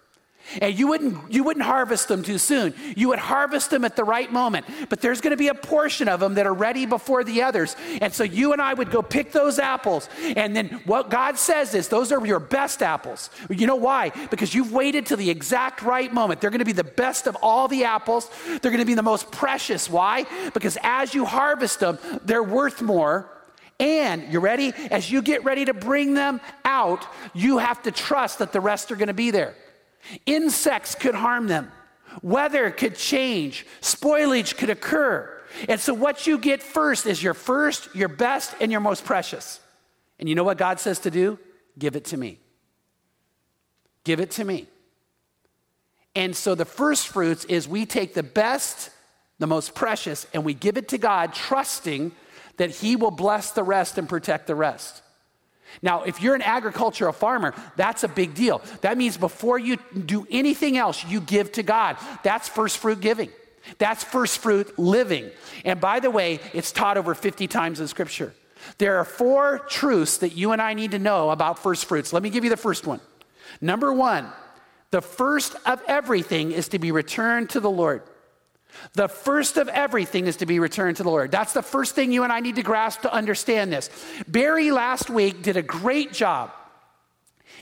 And 0.61 0.77
you 0.77 0.87
wouldn't, 0.87 1.31
you 1.31 1.43
wouldn't 1.43 1.65
harvest 1.65 2.07
them 2.07 2.23
too 2.23 2.37
soon. 2.37 2.73
You 2.95 3.09
would 3.09 3.19
harvest 3.19 3.69
them 3.69 3.85
at 3.85 3.95
the 3.95 4.03
right 4.03 4.31
moment. 4.31 4.65
But 4.89 5.01
there's 5.01 5.21
going 5.21 5.31
to 5.31 5.37
be 5.37 5.49
a 5.49 5.55
portion 5.55 6.07
of 6.07 6.19
them 6.19 6.35
that 6.35 6.45
are 6.45 6.53
ready 6.53 6.85
before 6.85 7.23
the 7.23 7.43
others. 7.43 7.75
And 8.01 8.13
so 8.13 8.23
you 8.23 8.53
and 8.53 8.61
I 8.61 8.73
would 8.73 8.91
go 8.91 9.01
pick 9.01 9.31
those 9.31 9.59
apples. 9.59 10.09
And 10.35 10.55
then 10.55 10.81
what 10.85 11.09
God 11.09 11.37
says 11.37 11.73
is, 11.73 11.87
those 11.87 12.11
are 12.11 12.25
your 12.25 12.39
best 12.39 12.81
apples. 12.81 13.29
You 13.49 13.67
know 13.67 13.75
why? 13.75 14.11
Because 14.29 14.53
you've 14.53 14.71
waited 14.71 15.05
till 15.05 15.17
the 15.17 15.29
exact 15.29 15.81
right 15.81 16.13
moment. 16.13 16.41
They're 16.41 16.49
going 16.49 16.59
to 16.59 16.65
be 16.65 16.71
the 16.71 16.83
best 16.83 17.27
of 17.27 17.37
all 17.41 17.67
the 17.67 17.83
apples. 17.83 18.29
They're 18.45 18.71
going 18.71 18.79
to 18.79 18.85
be 18.85 18.93
the 18.93 19.03
most 19.03 19.31
precious. 19.31 19.89
Why? 19.89 20.25
Because 20.53 20.77
as 20.83 21.13
you 21.13 21.25
harvest 21.25 21.79
them, 21.79 21.99
they're 22.23 22.43
worth 22.43 22.81
more. 22.81 23.29
And 23.79 24.33
you 24.33 24.39
ready? 24.39 24.73
As 24.89 25.11
you 25.11 25.21
get 25.21 25.43
ready 25.43 25.65
to 25.65 25.73
bring 25.73 26.15
them 26.15 26.41
out, 26.65 27.05
you 27.33 27.59
have 27.59 27.83
to 27.83 27.91
trust 27.91 28.39
that 28.39 28.51
the 28.51 28.59
rest 28.59 28.91
are 28.91 28.95
going 28.95 29.07
to 29.07 29.13
be 29.13 29.29
there. 29.29 29.55
Insects 30.25 30.95
could 30.95 31.15
harm 31.15 31.47
them. 31.47 31.71
Weather 32.21 32.71
could 32.71 32.95
change. 32.95 33.65
Spoilage 33.81 34.57
could 34.57 34.69
occur. 34.69 35.33
And 35.69 35.79
so, 35.79 35.93
what 35.93 36.27
you 36.27 36.37
get 36.37 36.61
first 36.61 37.05
is 37.05 37.21
your 37.21 37.33
first, 37.33 37.93
your 37.95 38.09
best, 38.09 38.55
and 38.59 38.71
your 38.71 38.81
most 38.81 39.05
precious. 39.05 39.59
And 40.19 40.27
you 40.27 40.35
know 40.35 40.43
what 40.43 40.57
God 40.57 40.79
says 40.79 40.99
to 40.99 41.11
do? 41.11 41.39
Give 41.77 41.95
it 41.95 42.05
to 42.05 42.17
me. 42.17 42.39
Give 44.03 44.19
it 44.19 44.31
to 44.31 44.43
me. 44.43 44.67
And 46.15 46.35
so, 46.35 46.55
the 46.55 46.65
first 46.65 47.07
fruits 47.07 47.45
is 47.45 47.67
we 47.67 47.85
take 47.85 48.13
the 48.13 48.23
best, 48.23 48.89
the 49.39 49.47
most 49.47 49.75
precious, 49.75 50.25
and 50.33 50.43
we 50.43 50.53
give 50.53 50.77
it 50.77 50.89
to 50.89 50.97
God, 50.97 51.33
trusting 51.33 52.11
that 52.57 52.71
He 52.71 52.95
will 52.95 53.11
bless 53.11 53.51
the 53.51 53.63
rest 53.63 53.97
and 53.97 54.09
protect 54.09 54.47
the 54.47 54.55
rest. 54.55 55.01
Now, 55.81 56.03
if 56.03 56.21
you're 56.21 56.35
an 56.35 56.41
agricultural 56.41 57.13
farmer, 57.13 57.53
that's 57.75 58.03
a 58.03 58.07
big 58.07 58.33
deal. 58.33 58.61
That 58.81 58.97
means 58.97 59.17
before 59.17 59.59
you 59.59 59.77
do 59.77 60.27
anything 60.29 60.77
else, 60.77 61.05
you 61.05 61.21
give 61.21 61.51
to 61.53 61.63
God. 61.63 61.97
That's 62.23 62.47
first 62.47 62.77
fruit 62.77 63.01
giving. 63.01 63.29
That's 63.77 64.03
first 64.03 64.39
fruit 64.39 64.77
living. 64.79 65.29
And 65.65 65.79
by 65.79 65.99
the 65.99 66.09
way, 66.09 66.39
it's 66.53 66.71
taught 66.71 66.97
over 66.97 67.13
50 67.13 67.47
times 67.47 67.79
in 67.79 67.87
Scripture. 67.87 68.33
There 68.77 68.97
are 68.97 69.05
four 69.05 69.59
truths 69.59 70.17
that 70.17 70.35
you 70.35 70.51
and 70.51 70.61
I 70.61 70.73
need 70.73 70.91
to 70.91 70.99
know 70.99 71.29
about 71.29 71.59
first 71.59 71.85
fruits. 71.85 72.13
Let 72.13 72.23
me 72.23 72.29
give 72.29 72.43
you 72.43 72.49
the 72.49 72.57
first 72.57 72.87
one. 72.87 72.99
Number 73.61 73.93
one, 73.93 74.27
the 74.91 75.01
first 75.01 75.55
of 75.65 75.81
everything 75.87 76.51
is 76.51 76.69
to 76.69 76.79
be 76.79 76.91
returned 76.91 77.49
to 77.51 77.59
the 77.59 77.69
Lord. 77.69 78.03
The 78.93 79.07
first 79.07 79.57
of 79.57 79.67
everything 79.69 80.27
is 80.27 80.37
to 80.37 80.45
be 80.45 80.59
returned 80.59 80.97
to 80.97 81.03
the 81.03 81.09
Lord. 81.09 81.31
That's 81.31 81.53
the 81.53 81.61
first 81.61 81.95
thing 81.95 82.11
you 82.11 82.23
and 82.23 82.33
I 82.33 82.39
need 82.39 82.55
to 82.55 82.63
grasp 82.63 83.01
to 83.01 83.13
understand 83.13 83.71
this. 83.71 83.89
Barry 84.27 84.71
last 84.71 85.09
week 85.09 85.43
did 85.43 85.57
a 85.57 85.61
great 85.61 86.13
job 86.13 86.51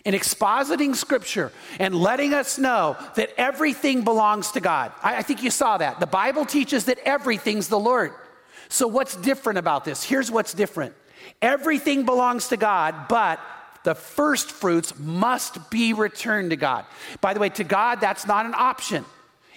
in 0.03 0.13
expositing 0.13 0.95
scripture 0.95 1.51
and 1.79 1.95
letting 1.95 2.33
us 2.33 2.57
know 2.57 2.95
that 3.15 3.31
everything 3.37 4.03
belongs 4.03 4.51
to 4.51 4.59
God. 4.59 4.91
I, 5.01 5.17
I, 5.17 5.21
think 5.23 5.41
you 5.41 5.49
saw 5.49 5.77
that. 5.77 5.99
The 5.99 6.07
Bible 6.07 6.45
teaches 6.45 6.85
that 6.85 6.99
everything's 6.99 7.67
the 7.67 7.79
Lord. 7.79 8.13
So, 8.69 8.87
what's 8.87 9.15
different 9.15 9.57
about 9.57 9.83
this? 9.83 10.03
Here's 10.03 10.29
what's 10.29 10.53
different 10.53 10.93
everything 11.41 12.05
belongs 12.05 12.49
to 12.49 12.57
God, 12.57 13.07
but 13.09 13.39
the 13.83 13.95
first 13.95 14.51
fruits 14.51 14.97
must 14.97 15.69
be 15.69 15.93
returned 15.93 16.51
to 16.51 16.55
God. 16.55 16.85
By 17.21 17.33
the 17.33 17.39
way, 17.39 17.49
to 17.49 17.63
God, 17.63 18.01
that's 18.01 18.27
not 18.27 18.45
an 18.45 18.53
option. 18.55 19.05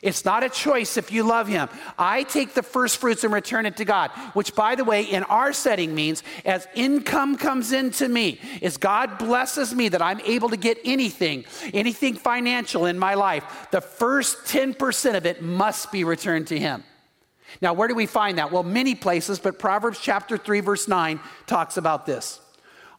It's 0.02 0.24
not 0.24 0.44
a 0.44 0.48
choice 0.48 0.96
if 0.96 1.10
you 1.10 1.24
love 1.24 1.48
Him. 1.48 1.68
I 1.98 2.22
take 2.22 2.54
the 2.54 2.62
first 2.62 2.98
fruits 2.98 3.24
and 3.24 3.32
return 3.32 3.66
it 3.66 3.76
to 3.78 3.84
God, 3.84 4.10
which, 4.32 4.54
by 4.54 4.74
the 4.76 4.84
way, 4.84 5.02
in 5.02 5.24
our 5.24 5.52
setting 5.52 5.94
means 5.94 6.22
as 6.44 6.68
income 6.74 7.36
comes 7.36 7.72
into 7.72 8.08
me, 8.08 8.40
as 8.62 8.76
God 8.76 9.18
blesses 9.18 9.74
me 9.74 9.88
that 9.88 10.02
I'm 10.02 10.20
able 10.20 10.50
to 10.50 10.56
get 10.56 10.78
anything, 10.84 11.44
anything 11.74 12.14
financial 12.14 12.86
in 12.86 12.98
my 12.98 13.14
life, 13.14 13.68
the 13.72 13.80
first 13.80 14.44
10% 14.44 15.16
of 15.16 15.26
it 15.26 15.42
must 15.42 15.90
be 15.90 16.04
returned 16.04 16.46
to 16.48 16.58
Him. 16.58 16.84
Now, 17.60 17.72
where 17.72 17.88
do 17.88 17.94
we 17.94 18.06
find 18.06 18.38
that? 18.38 18.52
Well, 18.52 18.62
many 18.62 18.94
places, 18.94 19.38
but 19.38 19.58
Proverbs 19.58 19.98
chapter 20.00 20.36
3, 20.36 20.60
verse 20.60 20.86
9 20.86 21.18
talks 21.46 21.76
about 21.76 22.06
this. 22.06 22.40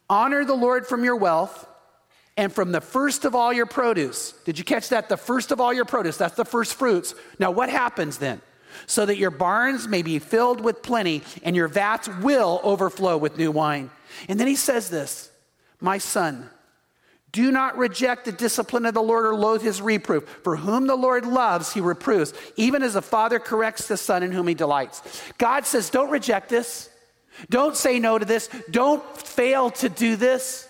Honor 0.08 0.44
the 0.44 0.54
Lord 0.54 0.86
from 0.86 1.04
your 1.04 1.16
wealth 1.16 1.66
and 2.40 2.50
from 2.50 2.72
the 2.72 2.80
first 2.80 3.26
of 3.26 3.34
all 3.34 3.52
your 3.52 3.66
produce. 3.66 4.32
Did 4.46 4.58
you 4.58 4.64
catch 4.64 4.88
that? 4.88 5.10
The 5.10 5.18
first 5.18 5.52
of 5.52 5.60
all 5.60 5.74
your 5.74 5.84
produce, 5.84 6.16
that's 6.16 6.36
the 6.36 6.44
first 6.46 6.72
fruits. 6.72 7.14
Now, 7.38 7.50
what 7.50 7.68
happens 7.68 8.16
then? 8.16 8.40
So 8.86 9.04
that 9.04 9.18
your 9.18 9.30
barns 9.30 9.86
may 9.86 10.00
be 10.00 10.18
filled 10.18 10.62
with 10.62 10.82
plenty 10.82 11.22
and 11.42 11.54
your 11.54 11.68
vats 11.68 12.08
will 12.22 12.58
overflow 12.62 13.18
with 13.18 13.36
new 13.36 13.50
wine. 13.50 13.90
And 14.26 14.40
then 14.40 14.46
he 14.46 14.56
says 14.56 14.88
this 14.88 15.30
My 15.82 15.98
son, 15.98 16.48
do 17.30 17.52
not 17.52 17.76
reject 17.76 18.24
the 18.24 18.32
discipline 18.32 18.86
of 18.86 18.94
the 18.94 19.02
Lord 19.02 19.26
or 19.26 19.34
loathe 19.34 19.60
his 19.60 19.82
reproof. 19.82 20.26
For 20.42 20.56
whom 20.56 20.86
the 20.86 20.96
Lord 20.96 21.26
loves, 21.26 21.74
he 21.74 21.82
reproves, 21.82 22.32
even 22.56 22.82
as 22.82 22.96
a 22.96 23.02
father 23.02 23.38
corrects 23.38 23.86
the 23.86 23.98
son 23.98 24.22
in 24.22 24.32
whom 24.32 24.48
he 24.48 24.54
delights. 24.54 25.02
God 25.36 25.66
says, 25.66 25.90
Don't 25.90 26.08
reject 26.08 26.48
this. 26.48 26.88
Don't 27.50 27.76
say 27.76 27.98
no 27.98 28.18
to 28.18 28.24
this. 28.24 28.48
Don't 28.70 29.04
fail 29.18 29.68
to 29.72 29.90
do 29.90 30.16
this. 30.16 30.66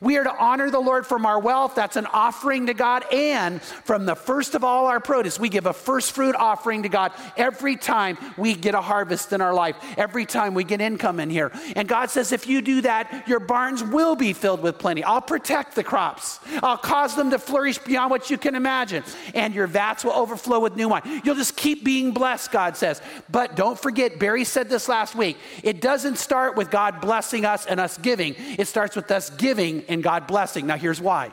We 0.00 0.16
are 0.16 0.24
to 0.24 0.36
honor 0.36 0.70
the 0.70 0.80
Lord 0.80 1.06
from 1.06 1.26
our 1.26 1.38
wealth. 1.38 1.74
That's 1.74 1.96
an 1.96 2.06
offering 2.06 2.66
to 2.66 2.74
God. 2.74 3.04
And 3.12 3.60
from 3.62 4.06
the 4.06 4.14
first 4.14 4.54
of 4.54 4.64
all 4.64 4.86
our 4.86 5.00
produce, 5.00 5.38
we 5.38 5.48
give 5.48 5.66
a 5.66 5.72
first 5.72 6.12
fruit 6.12 6.34
offering 6.34 6.82
to 6.82 6.88
God 6.88 7.12
every 7.36 7.76
time 7.76 8.18
we 8.36 8.54
get 8.54 8.74
a 8.74 8.80
harvest 8.80 9.32
in 9.32 9.40
our 9.40 9.54
life, 9.54 9.76
every 9.96 10.26
time 10.26 10.54
we 10.54 10.64
get 10.64 10.80
income 10.80 11.20
in 11.20 11.30
here. 11.30 11.52
And 11.76 11.88
God 11.88 12.10
says, 12.10 12.32
if 12.32 12.46
you 12.46 12.62
do 12.62 12.82
that, 12.82 13.26
your 13.26 13.40
barns 13.40 13.82
will 13.82 14.16
be 14.16 14.32
filled 14.32 14.62
with 14.62 14.78
plenty. 14.78 15.02
I'll 15.02 15.20
protect 15.20 15.74
the 15.74 15.84
crops, 15.84 16.40
I'll 16.62 16.78
cause 16.78 17.14
them 17.14 17.30
to 17.30 17.38
flourish 17.38 17.78
beyond 17.78 18.10
what 18.10 18.30
you 18.30 18.38
can 18.38 18.54
imagine. 18.54 19.04
And 19.34 19.54
your 19.54 19.66
vats 19.66 20.04
will 20.04 20.12
overflow 20.12 20.60
with 20.60 20.76
new 20.76 20.88
wine. 20.88 21.22
You'll 21.24 21.34
just 21.34 21.56
keep 21.56 21.84
being 21.84 22.12
blessed, 22.12 22.52
God 22.52 22.76
says. 22.76 23.00
But 23.30 23.56
don't 23.56 23.78
forget, 23.78 24.18
Barry 24.18 24.44
said 24.44 24.68
this 24.68 24.88
last 24.88 25.14
week 25.14 25.36
it 25.62 25.80
doesn't 25.80 26.16
start 26.16 26.56
with 26.56 26.70
God 26.70 27.00
blessing 27.00 27.44
us 27.44 27.66
and 27.66 27.80
us 27.80 27.98
giving, 27.98 28.34
it 28.36 28.68
starts 28.68 28.96
with 28.96 29.10
us 29.10 29.30
giving 29.30 29.79
and 29.88 30.02
God 30.02 30.26
blessing. 30.26 30.66
Now, 30.66 30.76
here's 30.76 31.00
why 31.00 31.32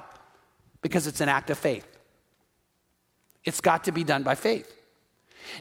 because 0.82 1.08
it's 1.08 1.22
an 1.22 1.30
act 1.30 1.50
of 1.50 1.58
faith. 1.58 1.86
It's 3.44 3.62
got 3.62 3.86
to 3.86 3.92
be 3.92 4.04
done 4.04 4.24
by 4.24 4.36
faith. 4.36 4.74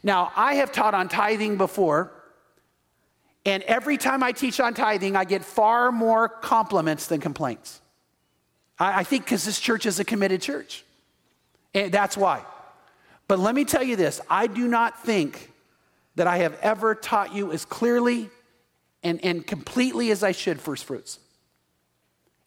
Now, 0.02 0.33
I 0.37 0.55
have 0.55 0.73
taught 0.73 0.95
on 0.95 1.09
tithing 1.09 1.57
before, 1.57 2.12
and 3.45 3.62
every 3.64 3.97
time 3.97 4.23
I 4.23 4.33
teach 4.33 4.61
on 4.61 4.75
tithing, 4.75 5.16
I 5.16 5.25
get 5.25 5.45
far 5.45 5.93
more 5.93 6.28
compliments 6.28 7.07
than 7.07 7.21
complaints. 7.21 7.81
I, 8.78 9.00
I 9.00 9.05
think 9.05 9.25
because 9.25 9.45
this 9.45 9.61
church 9.61 9.87
is 9.87 10.00
a 10.00 10.05
committed 10.05 10.43
church. 10.43 10.85
And 11.75 11.93
that's 11.93 12.16
why. 12.16 12.43
But 13.28 13.38
let 13.38 13.55
me 13.55 13.64
tell 13.64 13.83
you 13.83 13.97
this 13.97 14.21
I 14.28 14.47
do 14.47 14.66
not 14.69 15.02
think 15.02 15.52
that 16.16 16.26
I 16.26 16.38
have 16.38 16.59
ever 16.62 16.95
taught 16.95 17.35
you 17.35 17.52
as 17.52 17.64
clearly 17.64 18.31
and, 19.02 19.23
and 19.25 19.47
completely 19.47 20.11
as 20.11 20.23
I 20.23 20.33
should 20.33 20.61
first 20.61 20.85
fruits. 20.85 21.21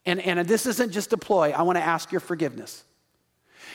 And, 0.06 0.20
and 0.22 0.48
this 0.48 0.66
isn't 0.66 0.92
just 0.92 1.14
a 1.14 1.18
ploy, 1.18 1.52
I 1.52 1.64
want 1.64 1.78
to 1.78 1.84
ask 1.84 2.12
your 2.12 2.22
forgiveness. 2.22 2.84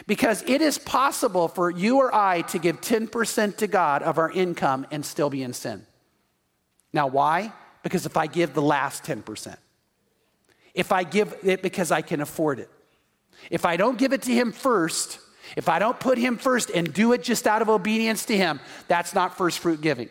Because 0.06 0.42
it 0.42 0.60
is 0.60 0.78
possible 0.78 1.48
for 1.48 1.70
you 1.70 1.98
or 1.98 2.14
I 2.14 2.42
to 2.42 2.58
give 2.58 2.80
10% 2.80 3.56
to 3.58 3.66
God 3.66 4.02
of 4.02 4.18
our 4.18 4.30
income 4.30 4.86
and 4.90 5.04
still 5.04 5.30
be 5.30 5.42
in 5.42 5.52
sin. 5.52 5.86
Now, 6.92 7.06
why? 7.06 7.52
Because 7.82 8.06
if 8.06 8.16
I 8.16 8.26
give 8.26 8.54
the 8.54 8.62
last 8.62 9.04
10%, 9.04 9.56
if 10.74 10.90
I 10.90 11.04
give 11.04 11.36
it 11.44 11.62
because 11.62 11.92
I 11.92 12.02
can 12.02 12.20
afford 12.20 12.58
it, 12.58 12.70
if 13.50 13.64
I 13.64 13.76
don't 13.76 13.98
give 13.98 14.12
it 14.12 14.22
to 14.22 14.32
Him 14.32 14.52
first, 14.52 15.18
if 15.56 15.68
I 15.68 15.78
don't 15.78 15.98
put 16.00 16.18
Him 16.18 16.38
first 16.38 16.70
and 16.70 16.92
do 16.92 17.12
it 17.12 17.22
just 17.22 17.46
out 17.46 17.62
of 17.62 17.68
obedience 17.68 18.24
to 18.26 18.36
Him, 18.36 18.60
that's 18.88 19.14
not 19.14 19.36
first 19.36 19.58
fruit 19.58 19.80
giving. 19.80 20.08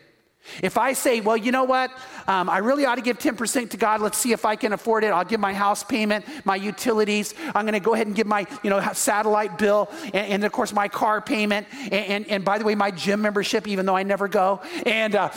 If 0.62 0.76
I 0.76 0.92
say, 0.92 1.20
well, 1.20 1.36
you 1.36 1.52
know 1.52 1.64
what, 1.64 1.90
um, 2.26 2.50
I 2.50 2.58
really 2.58 2.84
ought 2.84 2.96
to 2.96 3.00
give 3.00 3.18
10% 3.18 3.70
to 3.70 3.76
God, 3.76 4.00
let's 4.00 4.18
see 4.18 4.32
if 4.32 4.44
I 4.44 4.56
can 4.56 4.72
afford 4.72 5.04
it. 5.04 5.08
I'll 5.08 5.24
give 5.24 5.40
my 5.40 5.54
house 5.54 5.82
payment, 5.82 6.24
my 6.44 6.56
utilities. 6.56 7.34
I'm 7.54 7.64
going 7.64 7.72
to 7.72 7.80
go 7.80 7.94
ahead 7.94 8.06
and 8.06 8.14
give 8.14 8.26
my, 8.26 8.46
you 8.62 8.70
know, 8.70 8.80
satellite 8.92 9.58
bill, 9.58 9.90
and, 10.06 10.14
and 10.14 10.44
of 10.44 10.52
course 10.52 10.72
my 10.72 10.88
car 10.88 11.20
payment, 11.20 11.66
and, 11.72 11.92
and, 11.92 12.26
and, 12.28 12.44
by 12.44 12.58
the 12.58 12.64
way, 12.64 12.74
my 12.74 12.90
gym 12.90 13.22
membership, 13.22 13.66
even 13.66 13.86
though 13.86 13.96
I 13.96 14.02
never 14.02 14.28
go. 14.28 14.60
And, 14.84 15.14
uh, 15.14 15.30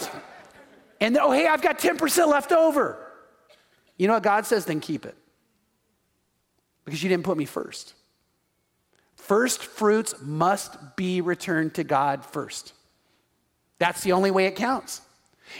and 0.99 1.17
oh, 1.17 1.31
hey, 1.31 1.47
I've 1.47 1.61
got 1.61 1.79
10% 1.79 2.27
left 2.27 2.51
over. 2.51 2.97
You 3.97 4.07
know 4.07 4.13
what 4.13 4.23
God 4.23 4.45
says? 4.45 4.65
Then 4.65 4.79
keep 4.79 5.05
it. 5.05 5.15
Because 6.85 7.01
you 7.01 7.09
didn't 7.09 7.23
put 7.23 7.37
me 7.37 7.45
first. 7.45 7.93
First 9.15 9.63
fruits 9.63 10.15
must 10.21 10.95
be 10.95 11.21
returned 11.21 11.73
to 11.75 11.83
God 11.83 12.23
first. 12.25 12.73
That's 13.79 14.01
the 14.01 14.13
only 14.13 14.31
way 14.31 14.45
it 14.45 14.55
counts. 14.55 15.01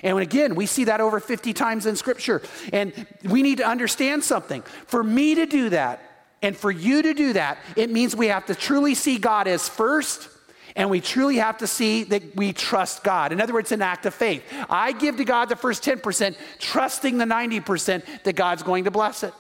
And 0.04 0.18
again, 0.20 0.56
we 0.56 0.66
see 0.66 0.86
that 0.86 1.02
over 1.02 1.20
50 1.20 1.54
times 1.54 1.86
in 1.86 1.96
Scripture. 1.96 2.42
And 2.74 3.08
we 3.24 3.42
need 3.42 3.60
to 3.60 3.68
understand 3.68 4.24
something. 4.24 4.62
For 4.62 5.04
me 5.04 5.36
to 5.36 5.46
do 5.46 5.70
that, 5.70 6.02
and 6.42 6.56
for 6.56 6.70
you 6.70 7.02
to 7.02 7.14
do 7.14 7.34
that, 7.34 7.58
it 7.76 7.90
means 7.90 8.16
we 8.16 8.28
have 8.28 8.46
to 8.48 8.56
truly 8.56 8.94
see 8.94 9.18
God 9.18 9.48
as 9.48 9.68
first, 9.68 10.30
and 10.76 10.90
we 10.90 11.02
truly 11.02 11.38
have 11.38 11.58
to 11.60 11.68
see 11.68 12.04
that 12.06 12.36
we 12.36 12.54
trust 12.54 13.04
God. 13.04 13.32
In 13.32 13.42
other 13.42 13.54
words, 13.54 13.72
an 13.72 13.82
act 13.82 14.06
of 14.06 14.14
faith. 14.14 14.44
I 14.70 14.92
give 14.92 15.18
to 15.18 15.26
God 15.26 15.50
the 15.50 15.56
first 15.56 15.84
10%, 15.84 16.36
trusting 16.60 17.18
the 17.18 17.26
90% 17.26 18.24
that 18.24 18.36
God's 18.36 18.62
going 18.62 18.84
to 18.84 18.92
bless 18.92 19.24
it. 19.24 19.34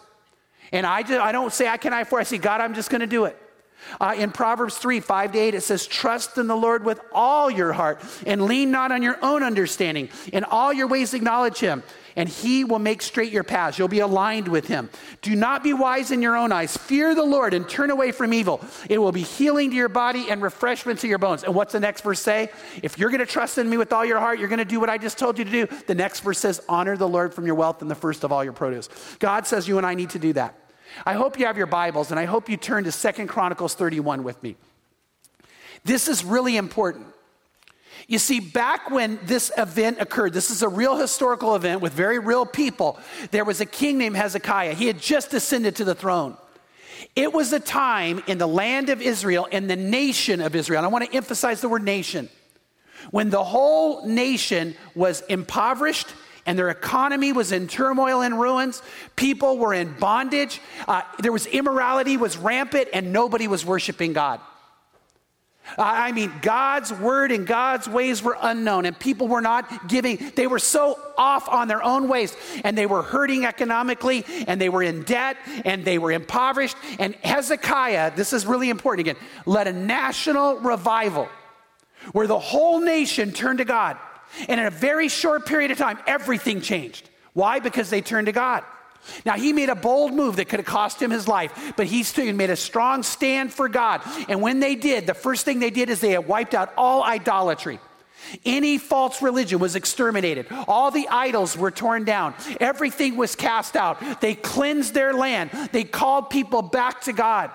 And 0.71 0.85
I, 0.85 1.03
just, 1.03 1.21
I 1.21 1.31
don't 1.31 1.53
say, 1.53 1.67
I 1.67 1.77
can 1.77 1.93
I 1.93 2.01
afford. 2.01 2.21
I 2.21 2.23
say, 2.23 2.39
God, 2.39 2.61
I'm 2.61 2.73
just 2.73 2.89
going 2.89 3.01
to 3.01 3.07
do 3.07 3.25
it. 3.25 3.37
Uh, 3.99 4.15
in 4.17 4.31
Proverbs 4.31 4.77
3 4.77 4.99
5 4.99 5.31
to 5.31 5.39
8, 5.39 5.55
it 5.55 5.61
says, 5.61 5.87
Trust 5.87 6.37
in 6.37 6.47
the 6.47 6.55
Lord 6.55 6.83
with 6.83 6.99
all 7.11 7.49
your 7.49 7.73
heart 7.73 8.01
and 8.25 8.43
lean 8.43 8.71
not 8.71 8.91
on 8.91 9.01
your 9.01 9.17
own 9.23 9.43
understanding. 9.43 10.09
In 10.33 10.43
all 10.43 10.73
your 10.73 10.87
ways, 10.87 11.13
acknowledge 11.13 11.59
him, 11.59 11.83
and 12.15 12.27
he 12.27 12.63
will 12.63 12.79
make 12.79 13.01
straight 13.01 13.31
your 13.31 13.43
paths. 13.43 13.77
You'll 13.77 13.87
be 13.87 13.99
aligned 13.99 14.47
with 14.47 14.67
him. 14.67 14.89
Do 15.21 15.35
not 15.35 15.63
be 15.63 15.73
wise 15.73 16.11
in 16.11 16.21
your 16.21 16.35
own 16.35 16.51
eyes. 16.51 16.75
Fear 16.75 17.15
the 17.15 17.23
Lord 17.23 17.53
and 17.53 17.67
turn 17.69 17.91
away 17.91 18.11
from 18.11 18.33
evil. 18.33 18.61
It 18.89 18.97
will 18.97 19.11
be 19.11 19.21
healing 19.21 19.69
to 19.69 19.75
your 19.75 19.89
body 19.89 20.29
and 20.29 20.41
refreshment 20.41 20.99
to 20.99 21.07
your 21.07 21.19
bones. 21.19 21.43
And 21.43 21.53
what's 21.53 21.73
the 21.73 21.79
next 21.79 22.01
verse 22.01 22.19
say? 22.19 22.49
If 22.81 22.97
you're 22.97 23.09
going 23.09 23.19
to 23.19 23.25
trust 23.25 23.57
in 23.57 23.69
me 23.69 23.77
with 23.77 23.93
all 23.93 24.05
your 24.05 24.19
heart, 24.19 24.39
you're 24.39 24.49
going 24.49 24.59
to 24.59 24.65
do 24.65 24.79
what 24.79 24.89
I 24.89 24.97
just 24.97 25.17
told 25.17 25.37
you 25.37 25.45
to 25.45 25.51
do. 25.51 25.67
The 25.87 25.95
next 25.95 26.21
verse 26.21 26.39
says, 26.39 26.61
Honor 26.67 26.97
the 26.97 27.07
Lord 27.07 27.33
from 27.33 27.45
your 27.45 27.55
wealth 27.55 27.81
and 27.81 27.89
the 27.89 27.95
first 27.95 28.23
of 28.23 28.31
all 28.31 28.43
your 28.43 28.53
produce. 28.53 28.89
God 29.19 29.47
says 29.47 29.67
you 29.67 29.77
and 29.77 29.85
I 29.85 29.93
need 29.93 30.11
to 30.11 30.19
do 30.19 30.33
that. 30.33 30.66
I 31.05 31.13
hope 31.13 31.39
you 31.39 31.45
have 31.45 31.57
your 31.57 31.67
Bibles 31.67 32.11
and 32.11 32.19
I 32.19 32.25
hope 32.25 32.49
you 32.49 32.57
turn 32.57 32.83
to 32.85 32.91
Second 32.91 33.27
Chronicles 33.27 33.75
31 33.75 34.23
with 34.23 34.41
me. 34.41 34.55
This 35.83 36.07
is 36.07 36.23
really 36.23 36.57
important. 36.57 37.07
You 38.07 38.19
see, 38.19 38.39
back 38.39 38.89
when 38.89 39.19
this 39.23 39.51
event 39.57 39.99
occurred, 39.99 40.33
this 40.33 40.49
is 40.49 40.61
a 40.61 40.69
real 40.69 40.97
historical 40.97 41.55
event 41.55 41.81
with 41.81 41.93
very 41.93 42.19
real 42.19 42.45
people. 42.45 42.99
There 43.31 43.43
was 43.43 43.59
a 43.59 43.65
king 43.65 43.97
named 43.97 44.15
Hezekiah. 44.15 44.75
He 44.75 44.87
had 44.87 44.99
just 44.99 45.33
ascended 45.33 45.75
to 45.77 45.83
the 45.83 45.95
throne. 45.95 46.37
It 47.15 47.33
was 47.33 47.53
a 47.53 47.59
time 47.59 48.23
in 48.27 48.37
the 48.37 48.47
land 48.47 48.89
of 48.89 49.01
Israel, 49.01 49.45
in 49.45 49.67
the 49.67 49.75
nation 49.75 50.41
of 50.41 50.55
Israel, 50.55 50.79
and 50.79 50.85
I 50.85 50.89
want 50.89 51.05
to 51.05 51.15
emphasize 51.15 51.61
the 51.61 51.69
word 51.69 51.83
nation, 51.83 52.29
when 53.11 53.29
the 53.29 53.43
whole 53.43 54.05
nation 54.05 54.75
was 54.95 55.21
impoverished 55.21 56.07
and 56.47 56.57
their 56.57 56.69
economy 56.69 57.31
was 57.31 57.51
in 57.51 57.67
turmoil 57.67 58.21
and 58.21 58.39
ruins. 58.39 58.81
People 59.15 59.59
were 59.59 59.73
in 59.73 59.93
bondage. 59.99 60.59
Uh, 60.87 61.03
there 61.19 61.31
was 61.31 61.45
immorality 61.45 62.17
was 62.17 62.37
rampant, 62.37 62.87
and 62.93 63.13
nobody 63.13 63.47
was 63.47 63.63
worshiping 63.63 64.13
God. 64.13 64.39
I 65.77 66.13
mean, 66.13 66.31
God's 66.41 66.93
word 66.93 67.31
and 67.31 67.45
God's 67.45 67.89
ways 67.89 68.23
were 68.23 68.37
unknown, 68.41 68.85
and 68.85 68.97
people 68.97 69.27
were 69.27 69.41
not 69.41 69.89
giving. 69.89 70.31
They 70.35 70.47
were 70.47 70.59
so 70.59 70.97
off 71.17 71.49
on 71.49 71.67
their 71.67 71.83
own 71.83 72.07
ways, 72.07 72.35
and 72.63 72.77
they 72.77 72.85
were 72.85 73.01
hurting 73.01 73.45
economically, 73.45 74.23
and 74.47 74.61
they 74.61 74.69
were 74.69 74.81
in 74.81 75.03
debt, 75.03 75.35
and 75.65 75.83
they 75.83 75.97
were 75.97 76.11
impoverished. 76.11 76.77
And 76.99 77.15
Hezekiah, 77.15 78.15
this 78.15 78.31
is 78.31 78.45
really 78.45 78.69
important 78.69 79.07
again, 79.07 79.21
led 79.45 79.67
a 79.67 79.73
national 79.73 80.59
revival 80.59 81.27
where 82.13 82.27
the 82.27 82.39
whole 82.39 82.79
nation 82.79 83.33
turned 83.33 83.57
to 83.57 83.65
God. 83.65 83.97
And 84.47 84.59
in 84.59 84.65
a 84.65 84.71
very 84.71 85.07
short 85.09 85.45
period 85.45 85.71
of 85.71 85.77
time, 85.77 85.99
everything 86.07 86.61
changed. 86.61 87.09
Why? 87.33 87.59
Because 87.59 87.89
they 87.89 88.01
turned 88.01 88.27
to 88.27 88.31
God. 88.31 88.63
Now, 89.25 89.35
he 89.35 89.53
made 89.53 89.69
a 89.69 89.75
bold 89.75 90.13
move 90.13 90.35
that 90.35 90.49
could 90.49 90.59
have 90.59 90.65
cost 90.65 91.01
him 91.01 91.11
his 91.11 91.27
life, 91.27 91.73
but 91.77 91.87
he 91.87 92.03
stood 92.03 92.27
and 92.27 92.37
made 92.37 92.49
a 92.49 92.55
strong 92.55 93.03
stand 93.03 93.53
for 93.53 93.69
God. 93.69 94.01
And 94.27 94.41
when 94.41 94.59
they 94.59 94.75
did, 94.75 95.07
the 95.07 95.13
first 95.13 95.45
thing 95.45 95.59
they 95.59 95.69
did 95.69 95.89
is 95.89 96.01
they 96.01 96.17
wiped 96.17 96.53
out 96.53 96.73
all 96.77 97.03
idolatry. 97.03 97.79
Any 98.43 98.77
false 98.77 99.21
religion 99.21 99.59
was 99.59 99.75
exterminated. 99.75 100.47
All 100.67 100.91
the 100.91 101.07
idols 101.07 101.57
were 101.57 101.71
torn 101.71 102.03
down. 102.03 102.33
Everything 102.59 103.15
was 103.15 103.35
cast 103.35 103.75
out. 103.75 104.19
They 104.19 104.35
cleansed 104.35 104.93
their 104.93 105.13
land. 105.13 105.51
They 105.71 105.83
called 105.83 106.29
people 106.29 106.61
back 106.61 107.01
to 107.01 107.13
God. 107.13 107.51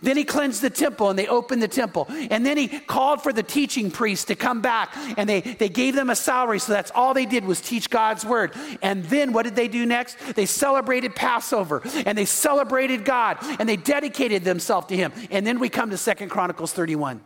Then 0.00 0.16
he 0.16 0.24
cleansed 0.24 0.62
the 0.62 0.70
temple 0.70 1.10
and 1.10 1.18
they 1.18 1.26
opened 1.26 1.62
the 1.62 1.68
temple. 1.68 2.06
And 2.08 2.44
then 2.46 2.56
he 2.56 2.68
called 2.68 3.22
for 3.22 3.32
the 3.32 3.42
teaching 3.42 3.90
priests 3.90 4.26
to 4.26 4.34
come 4.34 4.60
back 4.60 4.96
and 5.16 5.28
they, 5.28 5.40
they 5.40 5.68
gave 5.68 5.94
them 5.94 6.10
a 6.10 6.16
salary. 6.16 6.58
So 6.58 6.72
that's 6.72 6.90
all 6.94 7.14
they 7.14 7.26
did 7.26 7.44
was 7.44 7.60
teach 7.60 7.90
God's 7.90 8.24
word. 8.24 8.54
And 8.80 9.04
then 9.04 9.32
what 9.32 9.42
did 9.42 9.56
they 9.56 9.68
do 9.68 9.84
next? 9.86 10.18
They 10.34 10.46
celebrated 10.46 11.14
Passover 11.14 11.82
and 12.06 12.16
they 12.16 12.24
celebrated 12.24 13.04
God 13.04 13.38
and 13.58 13.68
they 13.68 13.76
dedicated 13.76 14.44
themselves 14.44 14.86
to 14.88 14.96
him. 14.96 15.12
And 15.30 15.46
then 15.46 15.58
we 15.58 15.68
come 15.68 15.90
to 15.90 15.96
Second 15.96 16.30
Chronicles 16.30 16.72
31. 16.72 17.20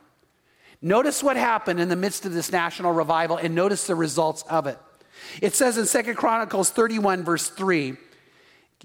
Notice 0.82 1.22
what 1.22 1.36
happened 1.36 1.80
in 1.80 1.88
the 1.88 1.96
midst 1.96 2.26
of 2.26 2.32
this 2.32 2.52
national 2.52 2.92
revival 2.92 3.36
and 3.36 3.54
notice 3.54 3.86
the 3.86 3.94
results 3.94 4.42
of 4.42 4.66
it. 4.66 4.78
It 5.40 5.54
says 5.54 5.78
in 5.78 5.86
Second 5.86 6.16
Chronicles 6.16 6.70
31, 6.70 7.24
verse 7.24 7.48
3, 7.48 7.96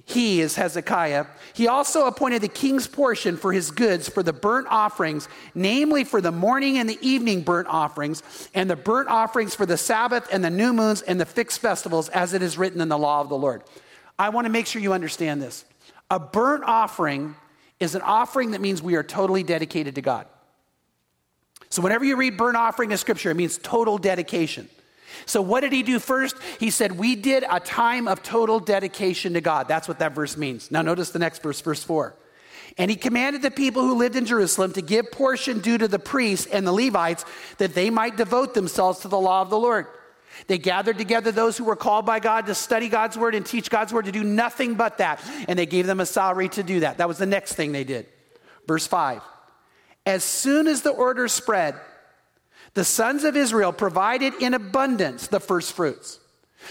he 0.05 0.41
is 0.41 0.55
Hezekiah. 0.55 1.25
He 1.53 1.67
also 1.67 2.07
appointed 2.07 2.41
the 2.41 2.47
king's 2.47 2.87
portion 2.87 3.35
for 3.35 3.51
his 3.51 3.71
goods 3.71 4.07
for 4.07 4.23
the 4.23 4.33
burnt 4.33 4.67
offerings, 4.69 5.27
namely 5.53 6.03
for 6.03 6.21
the 6.21 6.31
morning 6.31 6.77
and 6.77 6.89
the 6.89 6.97
evening 7.01 7.41
burnt 7.41 7.67
offerings, 7.67 8.23
and 8.53 8.69
the 8.69 8.75
burnt 8.75 9.09
offerings 9.09 9.53
for 9.53 9.65
the 9.65 9.77
Sabbath 9.77 10.27
and 10.31 10.43
the 10.43 10.49
new 10.49 10.71
moons 10.73 11.01
and 11.01 11.19
the 11.19 11.25
fixed 11.25 11.59
festivals, 11.59 12.07
as 12.09 12.33
it 12.33 12.41
is 12.41 12.57
written 12.57 12.79
in 12.79 12.87
the 12.87 12.97
law 12.97 13.21
of 13.21 13.29
the 13.29 13.37
Lord. 13.37 13.63
I 14.17 14.29
want 14.29 14.45
to 14.45 14.51
make 14.51 14.65
sure 14.65 14.81
you 14.81 14.93
understand 14.93 15.41
this. 15.41 15.65
A 16.09 16.19
burnt 16.19 16.63
offering 16.65 17.35
is 17.79 17.95
an 17.95 18.01
offering 18.01 18.51
that 18.51 18.61
means 18.61 18.81
we 18.81 18.95
are 18.95 19.03
totally 19.03 19.43
dedicated 19.43 19.95
to 19.95 20.01
God. 20.01 20.25
So, 21.69 21.81
whenever 21.81 22.05
you 22.05 22.15
read 22.15 22.37
burnt 22.37 22.57
offering 22.57 22.91
in 22.91 22.97
Scripture, 22.97 23.31
it 23.31 23.35
means 23.35 23.57
total 23.57 23.97
dedication. 23.97 24.69
So, 25.25 25.41
what 25.41 25.61
did 25.61 25.73
he 25.73 25.83
do 25.83 25.99
first? 25.99 26.35
He 26.59 26.69
said, 26.69 26.93
We 26.93 27.15
did 27.15 27.43
a 27.49 27.59
time 27.59 28.07
of 28.07 28.23
total 28.23 28.59
dedication 28.59 29.33
to 29.33 29.41
God. 29.41 29.67
That's 29.67 29.87
what 29.87 29.99
that 29.99 30.13
verse 30.13 30.37
means. 30.37 30.71
Now, 30.71 30.81
notice 30.81 31.11
the 31.11 31.19
next 31.19 31.41
verse, 31.41 31.61
verse 31.61 31.83
4. 31.83 32.15
And 32.77 32.89
he 32.89 32.97
commanded 32.97 33.41
the 33.41 33.51
people 33.51 33.83
who 33.83 33.95
lived 33.95 34.15
in 34.15 34.25
Jerusalem 34.25 34.73
to 34.73 34.81
give 34.81 35.11
portion 35.11 35.59
due 35.59 35.77
to 35.77 35.87
the 35.87 35.99
priests 35.99 36.47
and 36.47 36.65
the 36.65 36.71
Levites 36.71 37.25
that 37.57 37.73
they 37.73 37.89
might 37.89 38.15
devote 38.15 38.53
themselves 38.53 38.99
to 38.99 39.07
the 39.07 39.19
law 39.19 39.41
of 39.41 39.49
the 39.49 39.59
Lord. 39.59 39.87
They 40.47 40.57
gathered 40.57 40.97
together 40.97 41.31
those 41.31 41.57
who 41.57 41.65
were 41.65 41.75
called 41.75 42.05
by 42.05 42.19
God 42.19 42.45
to 42.45 42.55
study 42.55 42.87
God's 42.87 43.17
word 43.17 43.35
and 43.35 43.45
teach 43.45 43.69
God's 43.69 43.93
word, 43.93 44.05
to 44.05 44.11
do 44.11 44.23
nothing 44.23 44.75
but 44.75 44.97
that. 44.99 45.21
And 45.47 45.59
they 45.59 45.65
gave 45.65 45.85
them 45.85 45.99
a 45.99 46.05
salary 46.05 46.49
to 46.49 46.63
do 46.63 46.79
that. 46.81 46.97
That 46.97 47.07
was 47.07 47.17
the 47.17 47.25
next 47.25 47.53
thing 47.53 47.73
they 47.73 47.83
did. 47.83 48.07
Verse 48.67 48.87
5 48.87 49.21
As 50.05 50.23
soon 50.23 50.67
as 50.67 50.81
the 50.81 50.91
order 50.91 51.27
spread, 51.27 51.75
the 52.73 52.85
sons 52.85 53.23
of 53.23 53.35
Israel 53.35 53.73
provided 53.73 54.33
in 54.35 54.53
abundance 54.53 55.27
the 55.27 55.39
first 55.39 55.73
fruits. 55.73 56.19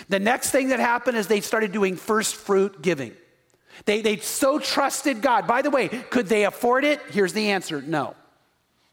The 0.08 0.20
next 0.20 0.50
thing 0.50 0.68
that 0.68 0.80
happened 0.80 1.16
is 1.16 1.26
they 1.26 1.40
started 1.40 1.72
doing 1.72 1.96
first 1.96 2.36
fruit 2.36 2.80
giving. 2.80 3.12
They, 3.84 4.02
they 4.02 4.18
so 4.18 4.58
trusted 4.58 5.22
God. 5.22 5.46
By 5.46 5.62
the 5.62 5.70
way, 5.70 5.88
could 5.88 6.26
they 6.26 6.44
afford 6.44 6.84
it? 6.84 7.00
Here's 7.10 7.32
the 7.32 7.50
answer 7.50 7.80
no. 7.82 8.14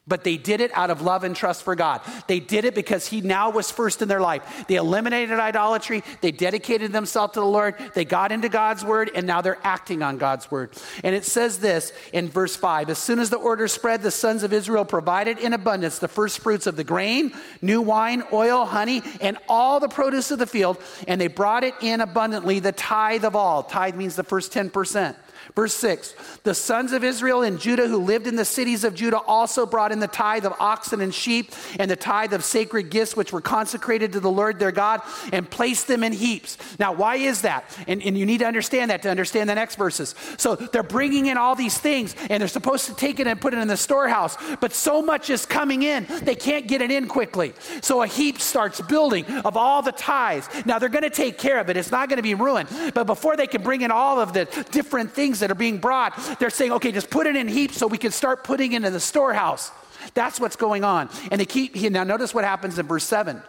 But 0.07 0.23
they 0.23 0.37
did 0.37 0.61
it 0.61 0.71
out 0.73 0.89
of 0.89 1.01
love 1.01 1.23
and 1.23 1.35
trust 1.35 1.63
for 1.63 1.75
God. 1.75 2.01
They 2.27 2.39
did 2.39 2.63
it 2.63 2.73
because 2.73 3.07
He 3.07 3.21
now 3.21 3.49
was 3.49 3.69
first 3.69 4.01
in 4.01 4.07
their 4.07 4.21
life. 4.21 4.65
They 4.67 4.75
eliminated 4.75 5.37
idolatry. 5.39 6.03
They 6.21 6.31
dedicated 6.31 6.93
themselves 6.93 7.33
to 7.33 7.41
the 7.41 7.45
Lord. 7.45 7.75
They 7.93 8.05
got 8.05 8.31
into 8.31 8.47
God's 8.47 8.85
word, 8.85 9.11
and 9.13 9.27
now 9.27 9.41
they're 9.41 9.59
acting 9.63 10.01
on 10.01 10.17
God's 10.17 10.49
word. 10.49 10.71
And 11.03 11.13
it 11.13 11.25
says 11.25 11.59
this 11.59 11.91
in 12.13 12.29
verse 12.29 12.55
5 12.55 12.89
As 12.89 12.97
soon 12.97 13.19
as 13.19 13.29
the 13.29 13.37
order 13.37 13.67
spread, 13.67 14.01
the 14.01 14.11
sons 14.11 14.43
of 14.43 14.53
Israel 14.53 14.85
provided 14.85 15.39
in 15.39 15.51
abundance 15.53 15.99
the 15.99 16.07
first 16.07 16.39
fruits 16.39 16.67
of 16.67 16.77
the 16.77 16.83
grain, 16.85 17.33
new 17.61 17.81
wine, 17.81 18.23
oil, 18.31 18.65
honey, 18.65 19.03
and 19.19 19.37
all 19.49 19.79
the 19.79 19.89
produce 19.89 20.31
of 20.31 20.39
the 20.39 20.47
field, 20.47 20.77
and 21.07 21.19
they 21.19 21.27
brought 21.27 21.63
it 21.65 21.73
in 21.81 21.99
abundantly, 21.99 22.59
the 22.59 22.71
tithe 22.71 23.25
of 23.25 23.35
all. 23.35 23.63
Tithe 23.63 23.95
means 23.95 24.15
the 24.15 24.23
first 24.23 24.53
10%. 24.53 25.15
Verse 25.57 25.73
6 25.73 26.13
The 26.43 26.53
sons 26.53 26.93
of 26.93 27.03
Israel 27.03 27.41
and 27.41 27.59
Judah 27.59 27.87
who 27.87 27.97
lived 27.97 28.27
in 28.27 28.35
the 28.35 28.45
cities 28.45 28.83
of 28.83 28.93
Judah 28.93 29.17
also 29.17 29.65
brought 29.65 29.91
in 29.91 29.99
the 29.99 30.07
tithe 30.07 30.45
of 30.45 30.53
oxen 30.59 31.01
and 31.01 31.11
sheep 31.11 31.51
and 31.79 31.89
the 31.89 31.95
tithe 31.95 32.31
of 32.33 32.43
sacred 32.43 32.91
gifts 32.91 33.17
which 33.17 33.33
were 33.33 33.41
consecrated 33.41 34.13
to 34.13 34.19
the 34.19 34.29
Lord 34.29 34.59
their 34.59 34.71
God 34.71 35.01
and 35.33 35.49
placed 35.49 35.87
them 35.87 36.03
in 36.03 36.13
heaps. 36.13 36.59
Now, 36.77 36.93
why 36.93 37.15
is 37.15 37.41
that? 37.41 37.75
And, 37.87 38.03
and 38.03 38.15
you 38.15 38.23
need 38.23 38.37
to 38.37 38.45
understand 38.45 38.91
that 38.91 39.01
to 39.01 39.09
understand 39.09 39.49
the 39.49 39.55
next 39.55 39.77
verses. 39.77 40.13
So 40.37 40.55
they're 40.55 40.83
bringing 40.83 41.25
in 41.25 41.37
all 41.39 41.55
these 41.55 41.75
things 41.75 42.15
and 42.29 42.39
they're 42.39 42.47
supposed 42.47 42.85
to 42.85 42.93
take 42.93 43.19
it 43.19 43.25
and 43.25 43.41
put 43.41 43.55
it 43.55 43.57
in 43.57 43.67
the 43.67 43.77
storehouse, 43.77 44.37
but 44.61 44.73
so 44.73 45.01
much 45.01 45.31
is 45.31 45.47
coming 45.47 45.81
in, 45.81 46.05
they 46.21 46.35
can't 46.35 46.67
get 46.67 46.83
it 46.83 46.91
in 46.91 47.07
quickly. 47.07 47.53
So 47.81 48.03
a 48.03 48.07
heap 48.07 48.39
starts 48.41 48.79
building 48.81 49.25
of 49.25 49.57
all 49.57 49.81
the 49.81 49.91
tithes. 49.91 50.47
Now, 50.67 50.77
they're 50.77 50.87
going 50.87 51.01
to 51.01 51.09
take 51.09 51.39
care 51.39 51.59
of 51.59 51.71
it, 51.71 51.77
it's 51.77 51.89
not 51.89 52.09
going 52.09 52.17
to 52.17 52.21
be 52.21 52.35
ruined. 52.35 52.69
But 52.93 53.05
before 53.05 53.35
they 53.35 53.47
can 53.47 53.63
bring 53.63 53.81
in 53.81 53.89
all 53.89 54.19
of 54.19 54.33
the 54.33 54.45
different 54.69 55.13
things 55.13 55.47
that 55.48 55.51
are 55.54 55.56
being 55.56 55.77
brought, 55.77 56.13
they're 56.39 56.50
saying, 56.50 56.74
okay, 56.74 56.92
just 56.92 57.10
put 57.10 57.25
it 57.25 57.38
in 57.38 57.48
heaps 57.48 57.77
so 57.77 57.88
we 57.88 57.98
can 57.98 58.12
start 58.12 58.44
putting 58.44 58.74
it 58.74 58.84
in 58.84 58.92
the 58.92 59.00
storehouse. 59.00 59.72
That's 60.13 60.42
what's 60.42 60.58
going 60.58 60.84
on. 60.84 61.10
And 61.32 61.39
they 61.39 61.46
keep, 61.46 61.74
now 61.75 62.04
notice 62.04 62.34
what 62.34 62.44
happens 62.44 62.77
in 62.77 62.86
verse 62.86 63.06
7. 63.06 63.42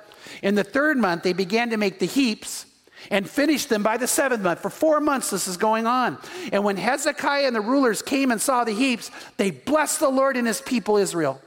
In 0.45 0.55
the 0.55 0.63
third 0.63 0.97
month, 0.97 1.25
they 1.25 1.33
began 1.33 1.71
to 1.71 1.77
make 1.77 1.99
the 1.99 2.07
heaps 2.07 2.67
and 3.11 3.29
finished 3.29 3.69
them 3.69 3.83
by 3.83 3.97
the 3.97 4.07
seventh 4.07 4.43
month. 4.43 4.61
For 4.61 4.71
four 4.71 5.01
months, 5.01 5.31
this 5.31 5.49
is 5.49 5.57
going 5.57 5.87
on. 5.87 6.19
And 6.53 6.63
when 6.63 6.77
Hezekiah 6.77 7.47
and 7.47 7.57
the 7.57 7.61
rulers 7.61 8.01
came 8.01 8.31
and 8.31 8.41
saw 8.41 8.63
the 8.63 8.73
heaps, 8.73 9.11
they 9.37 9.51
blessed 9.51 9.99
the 9.99 10.09
Lord 10.09 10.37
and 10.37 10.47
his 10.47 10.61
people 10.61 10.99
Israel. 10.99 11.41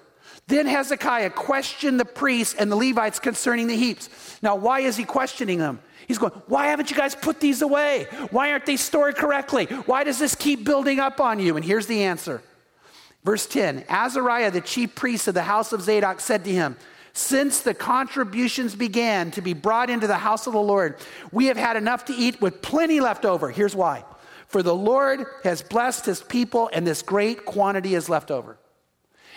Then 0.48 0.66
Hezekiah 0.66 1.30
questioned 1.30 1.98
the 1.98 2.06
priests 2.06 2.56
and 2.56 2.70
the 2.70 2.76
Levites 2.76 3.20
concerning 3.20 3.68
the 3.68 3.78
heaps. 3.78 4.10
Now, 4.42 4.58
why 4.58 4.82
is 4.82 4.98
he 4.98 5.06
questioning 5.06 5.60
them? 5.60 5.80
He's 6.12 6.18
going, 6.18 6.34
Why 6.48 6.68
haven't 6.68 6.92
you 6.92 6.98
guys 6.98 7.16
put 7.16 7.40
these 7.40 7.62
away? 7.62 8.06
Why 8.32 8.52
aren't 8.52 8.66
they 8.66 8.76
stored 8.76 9.16
correctly? 9.16 9.68
Why 9.86 10.04
does 10.04 10.20
this 10.20 10.36
keep 10.36 10.66
building 10.66 11.00
up 11.00 11.22
on 11.22 11.40
you? 11.40 11.56
And 11.56 11.64
here's 11.64 11.88
the 11.88 12.04
answer. 12.04 12.44
Verse 13.24 13.46
10 13.46 13.86
Azariah, 13.88 14.52
the 14.52 14.60
chief 14.60 14.94
priest 14.94 15.30
of 15.30 15.36
the 15.36 15.44
house 15.44 15.72
of 15.72 15.82
Zadok, 15.82 16.20
said 16.20 16.44
to 16.44 16.52
him, 16.52 16.76
Since 17.14 17.62
the 17.62 17.74
contributions 17.74 18.76
began 18.76 19.32
to 19.32 19.42
be 19.42 19.54
brought 19.54 19.90
into 19.90 20.06
the 20.06 20.18
house 20.18 20.48
of 20.48 20.54
the 20.54 20.60
Lord, 20.60 20.98
we 21.32 21.46
have 21.46 21.56
had 21.56 21.78
enough 21.78 22.04
to 22.06 22.14
eat 22.14 22.42
with 22.42 22.62
plenty 22.62 23.00
left 23.00 23.24
over. 23.24 23.50
Here's 23.50 23.74
why. 23.74 24.04
For 24.48 24.62
the 24.62 24.76
Lord 24.76 25.26
has 25.46 25.62
blessed 25.62 26.08
his 26.08 26.22
people, 26.22 26.70
and 26.74 26.86
this 26.86 27.02
great 27.02 27.46
quantity 27.46 27.96
is 27.96 28.10
left 28.10 28.32
over. 28.32 28.58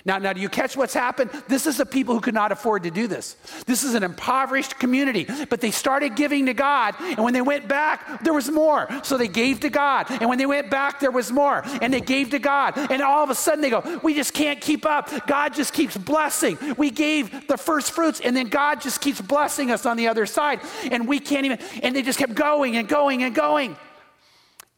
Now, 0.07 0.19
now, 0.19 0.35
do 0.35 0.41
you 0.41 0.51
catch 0.51 0.77
what's 0.77 0.93
happened? 0.93 1.31
This 1.49 1.67
is 1.67 1.79
the 1.79 1.87
people 1.87 2.15
who 2.15 2.21
could 2.21 2.35
not 2.35 2.53
afford 2.53 2.83
to 2.83 2.91
do 2.91 3.07
this. 3.07 3.37
This 3.65 3.85
is 3.85 3.95
an 3.95 4.03
impoverished 4.03 4.79
community, 4.79 5.27
but 5.49 5.63
they 5.63 5.71
started 5.71 6.15
giving 6.15 6.45
to 6.45 6.53
God, 6.53 6.95
and 7.01 7.25
when 7.25 7.33
they 7.33 7.41
went 7.41 7.69
back, 7.69 8.23
there 8.23 8.35
was 8.35 8.51
more. 8.51 8.87
So 9.03 9.17
they 9.17 9.29
gave 9.29 9.61
to 9.61 9.71
God, 9.71 10.07
and 10.11 10.29
when 10.29 10.37
they 10.37 10.45
went 10.45 10.69
back, 10.69 11.01
there 11.01 11.11
was 11.11 11.33
more, 11.33 11.63
and 11.81 11.93
they 11.93 12.03
gave 12.03 12.31
to 12.31 12.39
God, 12.39 12.77
and 12.77 13.01
all 13.01 13.25
of 13.25 13.31
a 13.31 13.35
sudden 13.35 13.63
they 13.63 13.71
go, 13.71 14.01
We 14.03 14.15
just 14.15 14.35
can't 14.35 14.61
keep 14.61 14.85
up. 14.85 15.09
God 15.27 15.55
just 15.55 15.73
keeps 15.73 15.97
blessing. 15.97 16.59
We 16.77 16.91
gave 16.91 17.49
the 17.49 17.57
first 17.57 17.93
fruits, 17.93 18.21
and 18.21 18.37
then 18.37 18.49
God 18.49 18.83
just 18.83 19.01
keeps 19.01 19.23
blessing 19.23 19.71
us 19.71 19.87
on 19.87 19.97
the 19.97 20.09
other 20.09 20.27
side, 20.27 20.61
and 20.91 21.09
we 21.09 21.19
can't 21.19 21.47
even, 21.47 21.59
and 21.83 21.97
they 21.97 22.03
just 22.03 22.19
kept 22.19 22.35
going 22.35 22.77
and 22.77 22.87
going 22.87 23.23
and 23.23 23.35
going. 23.35 23.75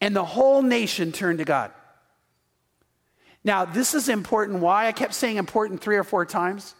And 0.00 0.14
the 0.14 0.24
whole 0.24 0.62
nation 0.62 1.10
turned 1.10 1.38
to 1.38 1.44
God. 1.44 1.72
Now, 3.46 3.64
this 3.64 3.94
is 3.94 4.08
important. 4.08 4.58
Why? 4.58 4.88
I 4.88 4.92
kept 4.92 5.14
saying 5.14 5.36
important 5.36 5.80
three 5.80 5.96
or 5.96 6.02
four 6.02 6.26
times. 6.26 6.74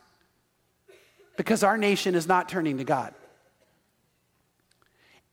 Because 1.37 1.62
our 1.62 1.79
nation 1.79 2.16
is 2.16 2.26
not 2.26 2.48
turning 2.48 2.79
to 2.79 2.85
God. 2.85 3.14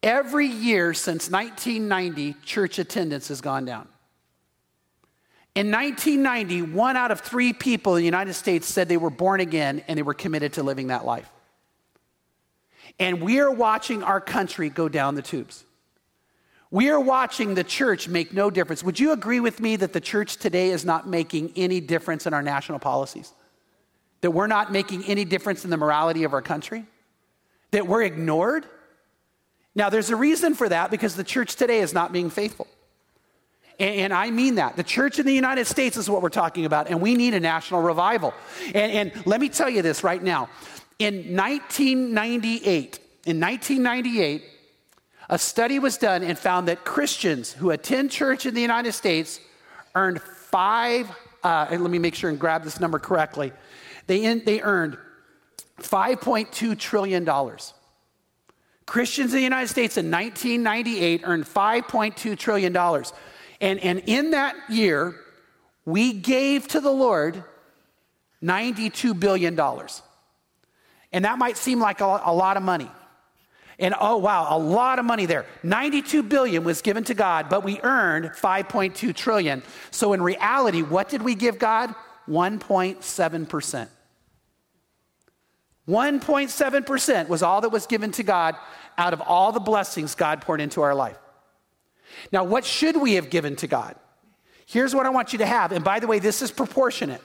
Every 0.04 0.46
year 0.46 0.94
since 0.94 1.32
1990, 1.32 2.36
church 2.46 2.78
attendance 2.78 3.30
has 3.30 3.42
gone 3.42 3.66
down. 3.66 3.88
In 5.56 5.72
1990, 5.72 6.74
one 6.74 6.98
out 6.98 7.10
of 7.10 7.22
three 7.22 7.52
people 7.52 7.96
in 7.96 8.02
the 8.02 8.06
United 8.06 8.34
States 8.34 8.68
said 8.68 8.88
they 8.88 8.98
were 8.98 9.10
born 9.10 9.40
again 9.40 9.84
and 9.88 9.98
they 9.98 10.04
were 10.04 10.14
committed 10.14 10.54
to 10.54 10.64
living 10.64 10.88
that 10.88 11.04
life. 11.04 11.32
And 13.00 13.24
we 13.24 13.40
are 13.40 13.52
watching 13.52 14.04
our 14.04 14.22
country 14.22 14.70
go 14.70 14.88
down 14.88 15.16
the 15.16 15.24
tubes. 15.24 15.66
We 16.74 16.90
are 16.90 17.00
watching 17.00 17.54
the 17.54 17.64
church 17.64 18.08
make 18.08 18.34
no 18.34 18.50
difference. 18.50 18.84
Would 18.84 19.00
you 19.00 19.12
agree 19.12 19.40
with 19.40 19.60
me 19.60 19.76
that 19.76 19.94
the 19.94 20.02
church 20.02 20.38
today 20.38 20.72
is 20.72 20.84
not 20.84 21.08
making 21.08 21.54
any 21.56 21.80
difference 21.80 22.26
in 22.26 22.34
our 22.34 22.42
national 22.42 22.80
policies? 22.80 23.32
That 24.22 24.32
we're 24.32 24.48
not 24.48 24.72
making 24.72 25.06
any 25.06 25.24
difference 25.24 25.64
in 25.64 25.70
the 25.70 25.78
morality 25.78 26.24
of 26.24 26.34
our 26.34 26.42
country? 26.42 26.88
That 27.70 27.86
we're 27.86 28.02
ignored? 28.02 28.66
Now, 29.76 29.92
there's 29.92 30.10
a 30.10 30.16
reason 30.16 30.56
for 30.56 30.68
that 30.68 30.90
because 30.90 31.16
the 31.16 31.24
church 31.24 31.58
today 31.58 31.78
is 31.78 31.94
not 31.94 32.12
being 32.12 32.32
faithful. 32.32 32.66
And, 33.80 34.12
I 34.12 34.32
mean 34.32 34.56
that. 34.56 34.76
The 34.76 34.84
church 34.84 35.20
in 35.20 35.28
the 35.28 35.34
United 35.34 35.68
States 35.68 35.96
is 35.96 36.10
what 36.10 36.24
we're 36.24 36.30
talking 36.30 36.66
about, 36.66 36.90
and 36.90 37.00
we 37.00 37.14
need 37.14 37.36
a 37.36 37.40
national 37.40 37.84
revival. 37.84 38.34
And, 38.74 39.14
and 39.14 39.26
let 39.28 39.40
me 39.40 39.50
tell 39.50 39.70
you 39.70 39.84
this 39.84 40.04
right 40.04 40.24
now. 40.24 40.50
In 40.98 41.36
1998, 41.36 43.00
in 43.28 43.40
1998, 43.40 44.44
a 45.34 45.40
study 45.40 45.80
was 45.80 45.98
done 45.98 46.22
and 46.22 46.38
found 46.38 46.68
that 46.68 46.86
Christians 46.86 47.54
who 47.54 47.72
attend 47.72 48.12
church 48.12 48.46
in 48.46 48.54
the 48.54 48.62
United 48.62 48.92
States 48.92 49.40
earned 49.96 50.22
five, 50.22 51.10
uh, 51.44 51.66
let 51.72 51.90
me 51.90 51.98
make 51.98 52.14
sure 52.14 52.30
and 52.30 52.40
grab 52.40 52.64
this 52.64 52.80
number 52.80 53.00
correctly. 53.00 53.52
They, 54.06 54.26
in, 54.26 54.46
they 54.46 54.62
earned 54.62 54.96
$5.2 55.80 56.78
trillion. 56.78 57.28
Christians 58.86 59.32
in 59.32 59.38
the 59.38 59.44
United 59.44 59.70
States 59.70 59.98
in 59.98 60.12
1998 60.12 61.22
earned 61.24 61.46
$5.2 61.46 62.38
trillion. 62.38 62.78
And, 63.60 63.80
and 63.80 64.04
in 64.06 64.32
that 64.32 64.56
year, 64.70 65.16
we 65.84 66.14
gave 66.14 66.68
to 66.68 66.80
the 66.80 66.92
Lord 66.92 67.44
$92 68.44 69.20
billion. 69.20 69.60
And 71.12 71.26
that 71.26 71.40
might 71.40 71.58
seem 71.58 71.80
like 71.80 72.02
a, 72.02 72.22
a 72.24 72.34
lot 72.36 72.56
of 72.56 72.62
money. 72.62 72.92
And 73.80 73.96
oh 74.00 74.18
wow, 74.18 74.48
a 74.50 74.58
lot 74.58 75.00
of 75.00 75.06
money 75.06 75.26
there. 75.26 75.46
92 75.64 76.24
billion 76.24 76.64
was 76.64 76.82
given 76.82 77.04
to 77.06 77.14
God, 77.14 77.50
but 77.50 77.64
we 77.64 77.80
earned 77.82 78.26
5.2 78.26 79.16
trillion. 79.16 79.64
So 79.92 80.14
in 80.14 80.22
reality, 80.22 80.82
what 80.82 81.10
did 81.10 81.22
we 81.22 81.36
give 81.36 81.60
God? 81.60 81.94
1.7%. 82.28 83.88
1.7% 85.88 87.28
was 87.28 87.44
all 87.44 87.62
that 87.62 87.70
was 87.70 87.88
given 87.88 88.12
to 88.12 88.24
God 88.24 88.56
out 88.98 89.14
of 89.14 89.22
all 89.22 89.52
the 89.52 89.60
blessings 89.60 90.16
God 90.16 90.42
poured 90.42 90.62
into 90.62 90.82
our 90.82 90.96
life. 90.96 91.18
Now, 92.32 92.44
what 92.44 92.64
should 92.64 92.96
we 92.96 93.14
have 93.14 93.30
given 93.30 93.56
to 93.58 93.68
God? 93.68 93.96
Here's 94.66 94.96
what 94.96 95.06
I 95.06 95.10
want 95.10 95.34
you 95.34 95.40
to 95.40 95.46
have. 95.46 95.72
And 95.72 95.84
by 95.84 96.00
the 96.00 96.08
way, 96.08 96.20
this 96.20 96.42
is 96.42 96.52
proportionate. 96.52 97.22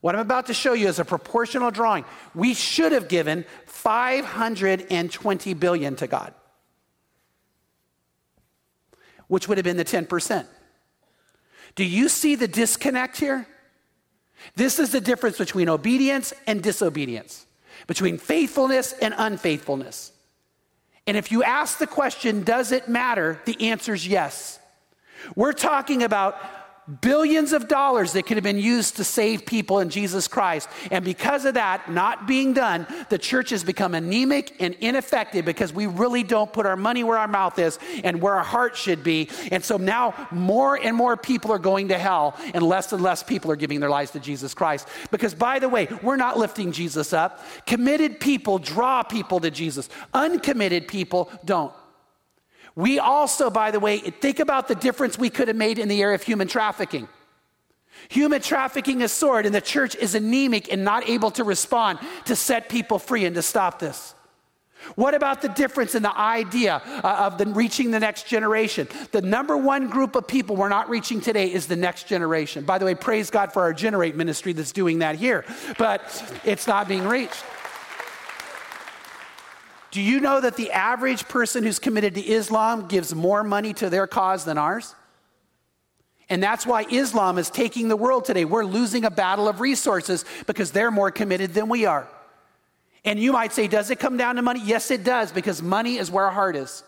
What 0.00 0.14
I'm 0.14 0.20
about 0.20 0.46
to 0.46 0.54
show 0.54 0.72
you 0.72 0.88
is 0.88 0.98
a 0.98 1.04
proportional 1.04 1.70
drawing. 1.70 2.04
We 2.34 2.54
should 2.54 2.92
have 2.92 3.08
given 3.08 3.44
520 3.86 5.54
billion 5.54 5.94
to 5.94 6.08
God, 6.08 6.34
which 9.28 9.46
would 9.46 9.58
have 9.58 9.64
been 9.64 9.76
the 9.76 9.84
10%. 9.84 10.44
Do 11.76 11.84
you 11.84 12.08
see 12.08 12.34
the 12.34 12.48
disconnect 12.48 13.16
here? 13.16 13.46
This 14.56 14.80
is 14.80 14.90
the 14.90 15.00
difference 15.00 15.38
between 15.38 15.68
obedience 15.68 16.34
and 16.48 16.60
disobedience, 16.60 17.46
between 17.86 18.18
faithfulness 18.18 18.92
and 18.92 19.14
unfaithfulness. 19.16 20.10
And 21.06 21.16
if 21.16 21.30
you 21.30 21.44
ask 21.44 21.78
the 21.78 21.86
question, 21.86 22.42
does 22.42 22.72
it 22.72 22.88
matter? 22.88 23.40
The 23.44 23.70
answer 23.70 23.94
is 23.94 24.04
yes. 24.04 24.58
We're 25.36 25.52
talking 25.52 26.02
about 26.02 26.34
billions 27.00 27.52
of 27.52 27.68
dollars 27.68 28.12
that 28.12 28.26
could 28.26 28.36
have 28.36 28.44
been 28.44 28.58
used 28.58 28.96
to 28.96 29.04
save 29.04 29.44
people 29.44 29.80
in 29.80 29.90
Jesus 29.90 30.28
Christ. 30.28 30.68
And 30.90 31.04
because 31.04 31.44
of 31.44 31.54
that 31.54 31.90
not 31.90 32.26
being 32.26 32.52
done, 32.52 32.86
the 33.08 33.18
church 33.18 33.50
has 33.50 33.64
become 33.64 33.94
anemic 33.94 34.54
and 34.60 34.74
ineffective 34.80 35.44
because 35.44 35.72
we 35.72 35.86
really 35.86 36.22
don't 36.22 36.52
put 36.52 36.64
our 36.64 36.76
money 36.76 37.02
where 37.02 37.18
our 37.18 37.28
mouth 37.28 37.58
is 37.58 37.78
and 38.04 38.22
where 38.22 38.34
our 38.34 38.44
heart 38.44 38.76
should 38.76 39.02
be. 39.02 39.28
And 39.50 39.64
so 39.64 39.76
now 39.76 40.28
more 40.30 40.76
and 40.76 40.96
more 40.96 41.16
people 41.16 41.52
are 41.52 41.58
going 41.58 41.88
to 41.88 41.98
hell 41.98 42.36
and 42.54 42.62
less 42.62 42.92
and 42.92 43.02
less 43.02 43.22
people 43.22 43.50
are 43.50 43.56
giving 43.56 43.80
their 43.80 43.90
lives 43.90 44.12
to 44.12 44.20
Jesus 44.20 44.54
Christ. 44.54 44.86
Because 45.10 45.34
by 45.34 45.58
the 45.58 45.68
way, 45.68 45.88
we're 46.02 46.16
not 46.16 46.38
lifting 46.38 46.72
Jesus 46.72 47.12
up. 47.12 47.44
Committed 47.66 48.20
people 48.20 48.58
draw 48.58 49.02
people 49.02 49.40
to 49.40 49.50
Jesus. 49.50 49.88
Uncommitted 50.14 50.86
people 50.86 51.30
don't. 51.44 51.72
We 52.76 52.98
also, 52.98 53.48
by 53.48 53.70
the 53.70 53.80
way, 53.80 53.98
think 53.98 54.38
about 54.38 54.68
the 54.68 54.74
difference 54.74 55.18
we 55.18 55.30
could 55.30 55.48
have 55.48 55.56
made 55.56 55.78
in 55.78 55.88
the 55.88 56.02
area 56.02 56.14
of 56.14 56.22
human 56.22 56.46
trafficking. 56.46 57.08
Human 58.10 58.42
trafficking 58.42 59.00
is 59.00 59.10
soared, 59.10 59.46
and 59.46 59.54
the 59.54 59.62
church 59.62 59.96
is 59.96 60.14
anemic 60.14 60.70
and 60.70 60.84
not 60.84 61.08
able 61.08 61.30
to 61.32 61.42
respond 61.44 61.98
to 62.26 62.36
set 62.36 62.68
people 62.68 62.98
free 62.98 63.24
and 63.24 63.34
to 63.34 63.42
stop 63.42 63.78
this. 63.78 64.14
What 64.94 65.14
about 65.14 65.42
the 65.42 65.48
difference 65.48 65.94
in 65.94 66.02
the 66.02 66.16
idea 66.16 66.80
uh, 67.02 67.26
of 67.26 67.38
the 67.38 67.46
reaching 67.46 67.90
the 67.90 67.98
next 67.98 68.28
generation? 68.28 68.86
The 69.10 69.22
number 69.22 69.56
one 69.56 69.88
group 69.88 70.14
of 70.14 70.28
people 70.28 70.54
we're 70.54 70.68
not 70.68 70.88
reaching 70.88 71.20
today 71.20 71.52
is 71.52 71.66
the 71.66 71.76
next 71.76 72.06
generation. 72.06 72.64
By 72.64 72.78
the 72.78 72.84
way, 72.84 72.94
praise 72.94 73.30
God 73.30 73.52
for 73.52 73.62
our 73.62 73.72
Generate 73.72 74.14
ministry 74.14 74.52
that's 74.52 74.72
doing 74.72 75.00
that 75.00 75.16
here, 75.16 75.44
but 75.78 76.40
it's 76.44 76.66
not 76.66 76.86
being 76.86 77.08
reached. 77.08 77.42
Do 79.96 80.02
you 80.02 80.20
know 80.20 80.42
that 80.42 80.56
the 80.56 80.72
average 80.72 81.26
person 81.26 81.64
who's 81.64 81.78
committed 81.78 82.16
to 82.16 82.20
Islam 82.20 82.86
gives 82.86 83.14
more 83.14 83.42
money 83.42 83.72
to 83.72 83.88
their 83.88 84.06
cause 84.06 84.44
than 84.44 84.58
ours? 84.58 84.94
And 86.28 86.42
that's 86.42 86.66
why 86.66 86.84
Islam 86.90 87.38
is 87.38 87.48
taking 87.48 87.88
the 87.88 87.96
world 87.96 88.26
today. 88.26 88.44
We're 88.44 88.66
losing 88.66 89.06
a 89.06 89.10
battle 89.10 89.48
of 89.48 89.58
resources 89.58 90.26
because 90.46 90.70
they're 90.70 90.90
more 90.90 91.10
committed 91.10 91.54
than 91.54 91.70
we 91.70 91.86
are. 91.86 92.06
And 93.06 93.18
you 93.18 93.32
might 93.32 93.54
say, 93.54 93.68
does 93.68 93.90
it 93.90 93.98
come 93.98 94.18
down 94.18 94.36
to 94.36 94.42
money? 94.42 94.60
Yes, 94.62 94.90
it 94.90 95.02
does, 95.02 95.32
because 95.32 95.62
money 95.62 95.96
is 95.96 96.10
where 96.10 96.26
our 96.26 96.30
heart 96.30 96.56
is. 96.56 96.82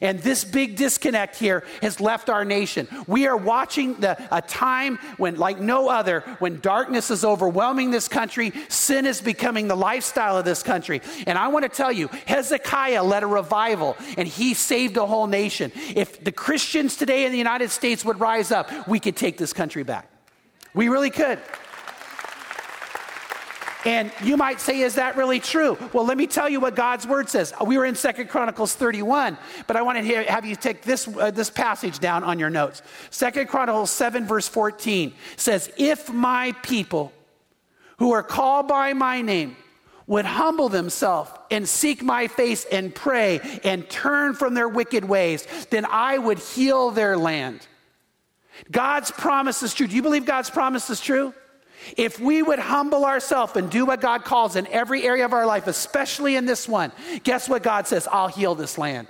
And 0.00 0.18
this 0.20 0.44
big 0.44 0.76
disconnect 0.76 1.36
here 1.36 1.64
has 1.82 2.00
left 2.00 2.28
our 2.28 2.44
nation. 2.44 2.88
We 3.06 3.26
are 3.26 3.36
watching 3.36 3.94
the, 3.94 4.16
a 4.34 4.42
time 4.42 4.98
when, 5.16 5.36
like 5.36 5.60
no 5.60 5.88
other, 5.88 6.20
when 6.38 6.60
darkness 6.60 7.10
is 7.10 7.24
overwhelming 7.24 7.90
this 7.90 8.08
country, 8.08 8.52
sin 8.68 9.06
is 9.06 9.20
becoming 9.20 9.68
the 9.68 9.76
lifestyle 9.76 10.36
of 10.36 10.44
this 10.44 10.62
country. 10.62 11.02
And 11.26 11.38
I 11.38 11.48
want 11.48 11.64
to 11.64 11.68
tell 11.68 11.92
you, 11.92 12.08
Hezekiah 12.26 13.02
led 13.02 13.22
a 13.22 13.26
revival 13.26 13.96
and 14.16 14.26
he 14.26 14.54
saved 14.54 14.96
a 14.96 15.06
whole 15.06 15.26
nation. 15.26 15.72
If 15.94 16.22
the 16.22 16.32
Christians 16.32 16.96
today 16.96 17.24
in 17.24 17.32
the 17.32 17.38
United 17.38 17.70
States 17.70 18.04
would 18.04 18.20
rise 18.20 18.50
up, 18.50 18.70
we 18.88 19.00
could 19.00 19.16
take 19.16 19.38
this 19.38 19.52
country 19.52 19.82
back. 19.82 20.10
We 20.74 20.88
really 20.88 21.10
could. 21.10 21.38
And 23.86 24.10
you 24.20 24.36
might 24.36 24.60
say, 24.60 24.80
is 24.80 24.96
that 24.96 25.16
really 25.16 25.38
true? 25.38 25.78
Well, 25.92 26.04
let 26.04 26.18
me 26.18 26.26
tell 26.26 26.48
you 26.48 26.58
what 26.58 26.74
God's 26.74 27.06
word 27.06 27.28
says. 27.28 27.54
We 27.64 27.78
were 27.78 27.84
in 27.84 27.94
Second 27.94 28.28
Chronicles 28.28 28.74
31, 28.74 29.38
but 29.68 29.76
I 29.76 29.82
want 29.82 29.96
to 30.04 30.24
have 30.24 30.44
you 30.44 30.56
take 30.56 30.82
this, 30.82 31.06
uh, 31.06 31.30
this 31.30 31.50
passage 31.50 32.00
down 32.00 32.24
on 32.24 32.40
your 32.40 32.50
notes. 32.50 32.82
Second 33.10 33.46
Chronicles 33.46 33.92
7, 33.92 34.26
verse 34.26 34.48
14 34.48 35.14
says, 35.36 35.70
If 35.76 36.12
my 36.12 36.50
people 36.64 37.12
who 37.98 38.10
are 38.10 38.24
called 38.24 38.66
by 38.66 38.92
my 38.92 39.22
name 39.22 39.56
would 40.08 40.24
humble 40.24 40.68
themselves 40.68 41.30
and 41.52 41.68
seek 41.68 42.02
my 42.02 42.26
face 42.26 42.64
and 42.64 42.92
pray 42.92 43.40
and 43.62 43.88
turn 43.88 44.34
from 44.34 44.54
their 44.54 44.68
wicked 44.68 45.04
ways, 45.04 45.46
then 45.70 45.84
I 45.84 46.18
would 46.18 46.40
heal 46.40 46.90
their 46.90 47.16
land. 47.16 47.64
God's 48.68 49.12
promise 49.12 49.62
is 49.62 49.74
true. 49.74 49.86
Do 49.86 49.94
you 49.94 50.02
believe 50.02 50.24
God's 50.24 50.50
promise 50.50 50.90
is 50.90 51.00
true? 51.00 51.32
If 51.96 52.20
we 52.20 52.42
would 52.42 52.58
humble 52.58 53.04
ourselves 53.04 53.56
and 53.56 53.70
do 53.70 53.86
what 53.86 54.00
God 54.00 54.24
calls 54.24 54.56
in 54.56 54.66
every 54.68 55.04
area 55.04 55.24
of 55.24 55.32
our 55.32 55.46
life, 55.46 55.66
especially 55.66 56.36
in 56.36 56.46
this 56.46 56.68
one, 56.68 56.92
guess 57.24 57.48
what 57.48 57.62
God 57.62 57.86
says? 57.86 58.08
I'll 58.10 58.28
heal 58.28 58.54
this 58.54 58.78
land. 58.78 59.08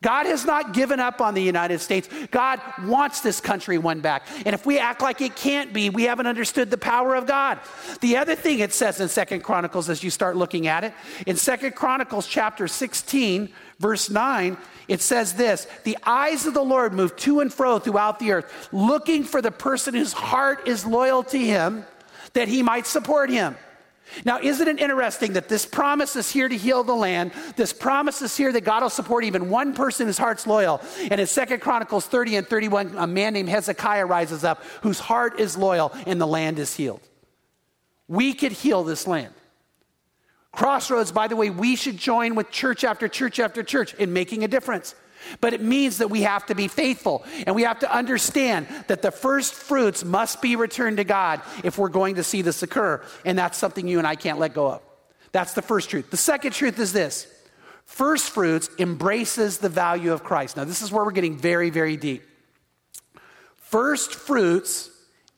God 0.00 0.26
has 0.26 0.44
not 0.44 0.74
given 0.74 1.00
up 1.00 1.20
on 1.20 1.34
the 1.34 1.42
United 1.42 1.80
States. 1.80 2.08
God 2.30 2.60
wants 2.84 3.20
this 3.20 3.40
country 3.40 3.78
won 3.78 4.00
back. 4.00 4.26
And 4.46 4.54
if 4.54 4.64
we 4.64 4.78
act 4.78 5.02
like 5.02 5.20
it 5.20 5.34
can't 5.34 5.72
be, 5.72 5.90
we 5.90 6.04
haven't 6.04 6.28
understood 6.28 6.70
the 6.70 6.78
power 6.78 7.16
of 7.16 7.26
God. 7.26 7.58
The 8.00 8.16
other 8.16 8.36
thing 8.36 8.60
it 8.60 8.72
says 8.72 9.00
in 9.00 9.08
Second 9.08 9.42
Chronicles 9.42 9.88
as 9.88 10.04
you 10.04 10.10
start 10.10 10.36
looking 10.36 10.68
at 10.68 10.84
it, 10.84 10.94
in 11.26 11.34
Second 11.34 11.74
Chronicles 11.74 12.28
chapter 12.28 12.68
16, 12.68 13.48
verse 13.80 14.08
9, 14.08 14.56
it 14.86 15.00
says 15.00 15.34
this 15.34 15.66
The 15.82 15.98
eyes 16.04 16.46
of 16.46 16.54
the 16.54 16.62
Lord 16.62 16.92
move 16.92 17.16
to 17.16 17.40
and 17.40 17.52
fro 17.52 17.80
throughout 17.80 18.20
the 18.20 18.30
earth, 18.30 18.68
looking 18.70 19.24
for 19.24 19.42
the 19.42 19.50
person 19.50 19.94
whose 19.94 20.12
heart 20.12 20.68
is 20.68 20.86
loyal 20.86 21.24
to 21.24 21.38
him, 21.38 21.84
that 22.38 22.46
he 22.46 22.62
might 22.62 22.86
support 22.86 23.30
him. 23.30 23.56
Now, 24.24 24.38
isn't 24.40 24.68
it 24.68 24.80
interesting 24.80 25.32
that 25.32 25.48
this 25.48 25.66
promise 25.66 26.14
is 26.14 26.30
here 26.30 26.48
to 26.48 26.56
heal 26.56 26.84
the 26.84 26.94
land? 26.94 27.32
This 27.56 27.72
promise 27.72 28.22
is 28.22 28.36
here 28.36 28.52
that 28.52 28.62
God 28.62 28.82
will 28.82 28.90
support 28.90 29.24
even 29.24 29.50
one 29.50 29.74
person 29.74 30.06
whose 30.06 30.18
heart's 30.18 30.46
loyal. 30.46 30.80
And 31.10 31.20
in 31.20 31.26
Second 31.26 31.60
Chronicles 31.60 32.06
30 32.06 32.36
and 32.36 32.46
31, 32.46 32.94
a 32.96 33.08
man 33.08 33.32
named 33.32 33.48
Hezekiah 33.48 34.06
rises 34.06 34.44
up 34.44 34.62
whose 34.82 35.00
heart 35.00 35.40
is 35.40 35.58
loyal 35.58 35.92
and 36.06 36.20
the 36.20 36.28
land 36.28 36.60
is 36.60 36.74
healed. 36.76 37.02
We 38.06 38.34
could 38.34 38.52
heal 38.52 38.84
this 38.84 39.08
land. 39.08 39.34
Crossroads, 40.52 41.10
by 41.10 41.26
the 41.26 41.34
way, 41.34 41.50
we 41.50 41.74
should 41.74 41.96
join 41.96 42.36
with 42.36 42.52
church 42.52 42.84
after 42.84 43.08
church 43.08 43.40
after 43.40 43.64
church 43.64 43.94
in 43.94 44.12
making 44.12 44.44
a 44.44 44.48
difference. 44.48 44.94
But 45.40 45.52
it 45.52 45.62
means 45.62 45.98
that 45.98 46.10
we 46.10 46.22
have 46.22 46.46
to 46.46 46.54
be 46.54 46.68
faithful 46.68 47.24
and 47.46 47.54
we 47.54 47.62
have 47.62 47.80
to 47.80 47.94
understand 47.94 48.66
that 48.86 49.02
the 49.02 49.10
first 49.10 49.54
fruits 49.54 50.04
must 50.04 50.40
be 50.40 50.56
returned 50.56 50.98
to 50.98 51.04
God 51.04 51.40
if 51.64 51.78
we're 51.78 51.88
going 51.88 52.16
to 52.16 52.22
see 52.22 52.42
this 52.42 52.62
occur. 52.62 53.02
And 53.24 53.38
that's 53.38 53.58
something 53.58 53.86
you 53.86 53.98
and 53.98 54.06
I 54.06 54.14
can't 54.14 54.38
let 54.38 54.54
go 54.54 54.70
of. 54.70 54.82
That's 55.32 55.54
the 55.54 55.62
first 55.62 55.90
truth. 55.90 56.10
The 56.10 56.16
second 56.16 56.52
truth 56.52 56.78
is 56.78 56.92
this 56.92 57.26
first 57.84 58.30
fruits 58.30 58.68
embraces 58.78 59.58
the 59.58 59.68
value 59.68 60.12
of 60.12 60.24
Christ. 60.24 60.56
Now, 60.56 60.64
this 60.64 60.82
is 60.82 60.92
where 60.92 61.04
we're 61.04 61.12
getting 61.12 61.36
very, 61.36 61.70
very 61.70 61.96
deep. 61.96 62.22
First 63.56 64.14
fruits 64.14 64.90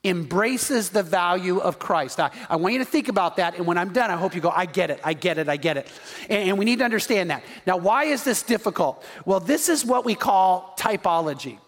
embraces 0.03 0.89
the 0.89 1.03
value 1.03 1.59
of 1.59 1.77
Christ. 1.77 2.19
I, 2.19 2.31
I 2.49 2.55
want 2.55 2.73
you 2.73 2.79
to 2.79 2.85
think 2.85 3.07
about 3.07 3.35
that, 3.35 3.55
and 3.55 3.67
when 3.67 3.77
I'm 3.77 3.93
done, 3.93 4.09
I 4.09 4.15
hope 4.15 4.33
you 4.33 4.41
go, 4.41 4.49
I 4.49 4.65
get 4.65 4.89
it, 4.89 4.99
I 5.03 5.13
get 5.13 5.37
it, 5.37 5.47
I 5.47 5.57
get 5.57 5.77
it. 5.77 5.87
And, 6.29 6.49
and 6.49 6.57
we 6.57 6.65
need 6.65 6.79
to 6.79 6.85
understand 6.85 7.29
that. 7.29 7.43
Now, 7.67 7.77
why 7.77 8.05
is 8.05 8.23
this 8.23 8.41
difficult? 8.41 9.03
Well, 9.25 9.39
this 9.39 9.69
is 9.69 9.85
what 9.85 10.03
we 10.03 10.15
call 10.15 10.75
typology. 10.77 11.59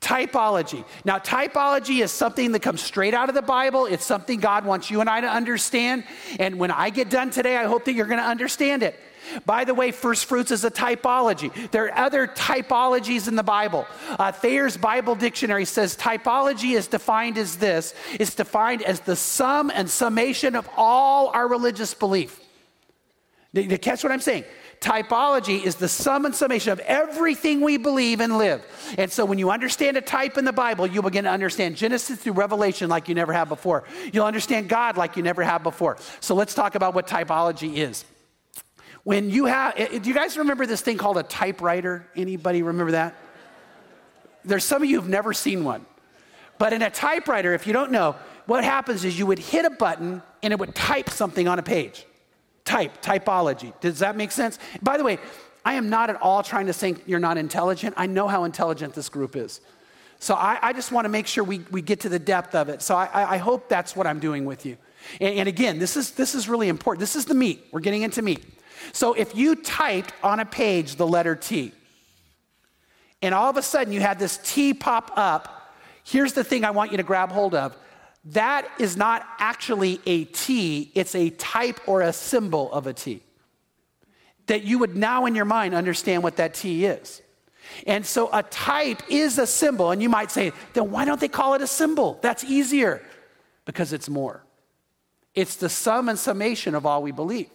Typology. 0.00 0.84
Now, 1.04 1.18
typology 1.20 2.02
is 2.02 2.10
something 2.10 2.50
that 2.52 2.60
comes 2.60 2.80
straight 2.80 3.14
out 3.14 3.28
of 3.28 3.36
the 3.36 3.42
Bible. 3.42 3.86
It's 3.86 4.04
something 4.04 4.40
God 4.40 4.64
wants 4.64 4.90
you 4.90 5.00
and 5.00 5.08
I 5.08 5.20
to 5.20 5.28
understand. 5.28 6.02
And 6.40 6.58
when 6.58 6.72
I 6.72 6.90
get 6.90 7.08
done 7.08 7.30
today, 7.30 7.56
I 7.56 7.64
hope 7.64 7.84
that 7.84 7.92
you're 7.92 8.06
going 8.06 8.18
to 8.18 8.26
understand 8.26 8.82
it. 8.82 8.98
By 9.46 9.64
the 9.64 9.74
way, 9.74 9.90
first 9.90 10.26
fruits 10.26 10.50
is 10.50 10.64
a 10.64 10.70
typology. 10.70 11.70
There 11.70 11.86
are 11.86 11.98
other 11.98 12.26
typologies 12.26 13.28
in 13.28 13.36
the 13.36 13.42
Bible. 13.42 13.86
Uh, 14.18 14.32
Thayer's 14.32 14.76
Bible 14.76 15.14
Dictionary 15.14 15.64
says 15.64 15.96
typology 15.96 16.76
is 16.76 16.86
defined 16.86 17.38
as 17.38 17.56
this 17.56 17.94
it's 18.18 18.34
defined 18.34 18.82
as 18.82 19.00
the 19.00 19.16
sum 19.16 19.70
and 19.74 19.88
summation 19.88 20.54
of 20.54 20.68
all 20.76 21.28
our 21.28 21.48
religious 21.48 21.94
belief. 21.94 22.40
Did 23.54 23.70
you 23.70 23.78
catch 23.78 24.02
what 24.02 24.12
I'm 24.12 24.20
saying? 24.20 24.44
Typology 24.80 25.62
is 25.62 25.76
the 25.76 25.88
sum 25.88 26.24
and 26.24 26.34
summation 26.34 26.72
of 26.72 26.80
everything 26.80 27.60
we 27.60 27.76
believe 27.76 28.20
and 28.20 28.36
live. 28.36 28.64
And 28.98 29.12
so 29.12 29.24
when 29.24 29.38
you 29.38 29.50
understand 29.50 29.96
a 29.96 30.00
type 30.00 30.36
in 30.36 30.44
the 30.44 30.52
Bible, 30.52 30.86
you'll 30.86 31.04
begin 31.04 31.24
to 31.24 31.30
understand 31.30 31.76
Genesis 31.76 32.18
through 32.18 32.32
Revelation 32.32 32.88
like 32.88 33.08
you 33.08 33.14
never 33.14 33.32
have 33.32 33.48
before. 33.48 33.84
You'll 34.12 34.26
understand 34.26 34.68
God 34.68 34.96
like 34.96 35.16
you 35.16 35.22
never 35.22 35.42
have 35.44 35.62
before. 35.62 35.98
So 36.20 36.34
let's 36.34 36.54
talk 36.54 36.74
about 36.74 36.94
what 36.94 37.06
typology 37.06 37.76
is. 37.76 38.04
When 39.04 39.30
you 39.30 39.46
have, 39.46 39.74
eh, 39.76 39.98
do 39.98 40.08
you 40.08 40.14
guys 40.14 40.36
remember 40.36 40.66
this 40.66 40.80
thing 40.80 40.96
called 40.96 41.18
a 41.18 41.22
typewriter? 41.22 42.06
Anybody 42.14 42.62
remember 42.62 42.92
that? 42.92 43.16
There's 44.44 44.64
some 44.64 44.82
of 44.82 44.88
you 44.88 45.00
who've 45.00 45.10
never 45.10 45.32
seen 45.32 45.64
one. 45.64 45.86
But 46.58 46.72
in 46.72 46.82
a 46.82 46.90
typewriter, 46.90 47.54
if 47.54 47.66
you 47.66 47.72
don't 47.72 47.90
know, 47.90 48.14
what 48.46 48.64
happens 48.64 49.04
is 49.04 49.18
you 49.18 49.26
would 49.26 49.38
hit 49.38 49.64
a 49.64 49.70
button 49.70 50.22
and 50.42 50.52
it 50.52 50.58
would 50.58 50.74
type 50.74 51.10
something 51.10 51.48
on 51.48 51.58
a 51.58 51.62
page. 51.62 52.06
Type, 52.64 53.02
typology. 53.02 53.72
Does 53.80 53.98
that 54.00 54.16
make 54.16 54.30
sense? 54.30 54.58
By 54.80 54.96
the 54.96 55.04
way, 55.04 55.18
I 55.64 55.74
am 55.74 55.90
not 55.90 56.10
at 56.10 56.20
all 56.20 56.42
trying 56.42 56.66
to 56.66 56.72
say 56.72 56.94
you're 57.06 57.20
not 57.20 57.38
intelligent. 57.38 57.94
I 57.96 58.06
know 58.06 58.28
how 58.28 58.44
intelligent 58.44 58.94
this 58.94 59.08
group 59.08 59.36
is. 59.36 59.60
So 60.18 60.34
I, 60.34 60.58
I 60.62 60.72
just 60.72 60.92
want 60.92 61.04
to 61.04 61.08
make 61.08 61.26
sure 61.26 61.42
we, 61.42 61.60
we 61.72 61.82
get 61.82 62.00
to 62.00 62.08
the 62.08 62.18
depth 62.18 62.54
of 62.54 62.68
it. 62.68 62.82
So 62.82 62.94
I, 62.94 63.34
I 63.34 63.36
hope 63.38 63.68
that's 63.68 63.96
what 63.96 64.06
I'm 64.06 64.20
doing 64.20 64.44
with 64.44 64.64
you. 64.64 64.76
And, 65.20 65.38
and 65.40 65.48
again, 65.48 65.80
this 65.80 65.96
is, 65.96 66.12
this 66.12 66.36
is 66.36 66.48
really 66.48 66.68
important. 66.68 67.00
This 67.00 67.16
is 67.16 67.24
the 67.24 67.34
meat. 67.34 67.66
We're 67.72 67.80
getting 67.80 68.02
into 68.02 68.22
meat. 68.22 68.44
So 68.92 69.14
if 69.14 69.34
you 69.34 69.56
typed 69.56 70.12
on 70.22 70.40
a 70.40 70.44
page 70.44 70.96
the 70.96 71.06
letter 71.06 71.34
T, 71.34 71.72
and 73.22 73.34
all 73.34 73.48
of 73.48 73.56
a 73.56 73.62
sudden 73.62 73.92
you 73.92 74.00
had 74.00 74.18
this 74.18 74.38
T 74.38 74.74
pop 74.74 75.12
up, 75.16 75.72
here's 76.04 76.34
the 76.34 76.44
thing 76.44 76.64
I 76.64 76.70
want 76.70 76.90
you 76.90 76.98
to 76.98 77.02
grab 77.02 77.30
hold 77.30 77.54
of. 77.54 77.76
That 78.26 78.68
is 78.78 78.96
not 78.96 79.26
actually 79.38 80.00
a 80.06 80.24
T, 80.24 80.92
it's 80.94 81.14
a 81.14 81.30
type 81.30 81.80
or 81.86 82.02
a 82.02 82.12
symbol 82.12 82.72
of 82.72 82.86
a 82.86 82.92
T. 82.92 83.22
That 84.46 84.62
you 84.62 84.78
would 84.78 84.96
now 84.96 85.26
in 85.26 85.34
your 85.34 85.44
mind 85.44 85.74
understand 85.74 86.22
what 86.22 86.36
that 86.36 86.54
T 86.54 86.84
is. 86.84 87.22
And 87.86 88.04
so 88.04 88.28
a 88.32 88.42
type 88.42 89.02
is 89.08 89.38
a 89.38 89.46
symbol, 89.46 89.90
and 89.90 90.02
you 90.02 90.08
might 90.08 90.30
say, 90.30 90.52
then 90.74 90.90
why 90.90 91.04
don't 91.04 91.20
they 91.20 91.28
call 91.28 91.54
it 91.54 91.62
a 91.62 91.66
symbol? 91.66 92.18
That's 92.20 92.44
easier. 92.44 93.02
Because 93.64 93.92
it's 93.92 94.08
more. 94.08 94.44
It's 95.34 95.56
the 95.56 95.68
sum 95.68 96.08
and 96.08 96.18
summation 96.18 96.74
of 96.74 96.84
all 96.84 97.02
we 97.02 97.12
believe. 97.12 97.48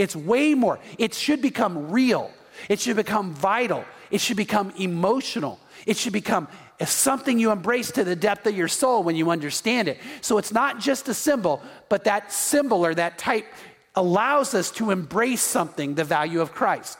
It's 0.00 0.16
way 0.16 0.54
more. 0.54 0.78
It 0.96 1.12
should 1.12 1.42
become 1.42 1.90
real. 1.90 2.30
It 2.70 2.80
should 2.80 2.96
become 2.96 3.34
vital. 3.34 3.84
It 4.10 4.22
should 4.22 4.38
become 4.38 4.72
emotional. 4.78 5.60
It 5.84 5.98
should 5.98 6.14
become 6.14 6.48
something 6.82 7.38
you 7.38 7.50
embrace 7.50 7.90
to 7.92 8.02
the 8.02 8.16
depth 8.16 8.46
of 8.46 8.56
your 8.56 8.66
soul 8.66 9.02
when 9.02 9.14
you 9.14 9.30
understand 9.30 9.88
it. 9.88 9.98
So 10.22 10.38
it's 10.38 10.52
not 10.52 10.80
just 10.80 11.06
a 11.08 11.14
symbol, 11.14 11.60
but 11.90 12.04
that 12.04 12.32
symbol 12.32 12.84
or 12.84 12.94
that 12.94 13.18
type 13.18 13.44
allows 13.94 14.54
us 14.54 14.70
to 14.72 14.90
embrace 14.90 15.42
something, 15.42 15.94
the 15.94 16.04
value 16.04 16.40
of 16.40 16.52
Christ. 16.52 16.98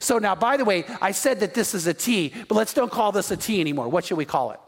So 0.00 0.18
now, 0.18 0.34
by 0.34 0.56
the 0.56 0.64
way, 0.64 0.84
I 1.00 1.12
said 1.12 1.38
that 1.40 1.54
this 1.54 1.74
is 1.74 1.86
a 1.86 1.94
T, 1.94 2.34
but 2.48 2.56
let's 2.56 2.74
don't 2.74 2.90
call 2.90 3.12
this 3.12 3.30
a 3.30 3.36
T 3.36 3.60
anymore. 3.60 3.88
What 3.88 4.04
should 4.04 4.18
we 4.18 4.24
call 4.24 4.50
it? 4.50 4.58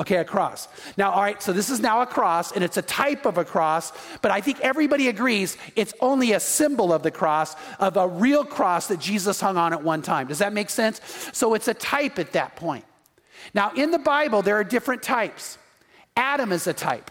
Okay, 0.00 0.16
a 0.16 0.24
cross. 0.24 0.68
Now, 0.96 1.10
all 1.10 1.22
right, 1.22 1.40
so 1.42 1.52
this 1.52 1.68
is 1.68 1.78
now 1.78 2.00
a 2.00 2.06
cross, 2.06 2.52
and 2.52 2.64
it's 2.64 2.78
a 2.78 2.82
type 2.82 3.26
of 3.26 3.36
a 3.36 3.44
cross, 3.44 3.92
but 4.22 4.30
I 4.30 4.40
think 4.40 4.58
everybody 4.60 5.08
agrees 5.08 5.58
it's 5.76 5.92
only 6.00 6.32
a 6.32 6.40
symbol 6.40 6.92
of 6.92 7.02
the 7.02 7.10
cross, 7.10 7.54
of 7.78 7.96
a 7.96 8.08
real 8.08 8.44
cross 8.44 8.88
that 8.88 9.00
Jesus 9.00 9.40
hung 9.40 9.58
on 9.58 9.72
at 9.72 9.84
one 9.84 10.00
time. 10.00 10.28
Does 10.28 10.38
that 10.38 10.54
make 10.54 10.70
sense? 10.70 11.00
So 11.32 11.54
it's 11.54 11.68
a 11.68 11.74
type 11.74 12.18
at 12.18 12.32
that 12.32 12.56
point. 12.56 12.84
Now, 13.52 13.72
in 13.76 13.90
the 13.90 13.98
Bible, 13.98 14.40
there 14.40 14.56
are 14.56 14.64
different 14.64 15.02
types. 15.02 15.58
Adam 16.16 16.52
is 16.52 16.66
a 16.66 16.72
type. 16.72 17.10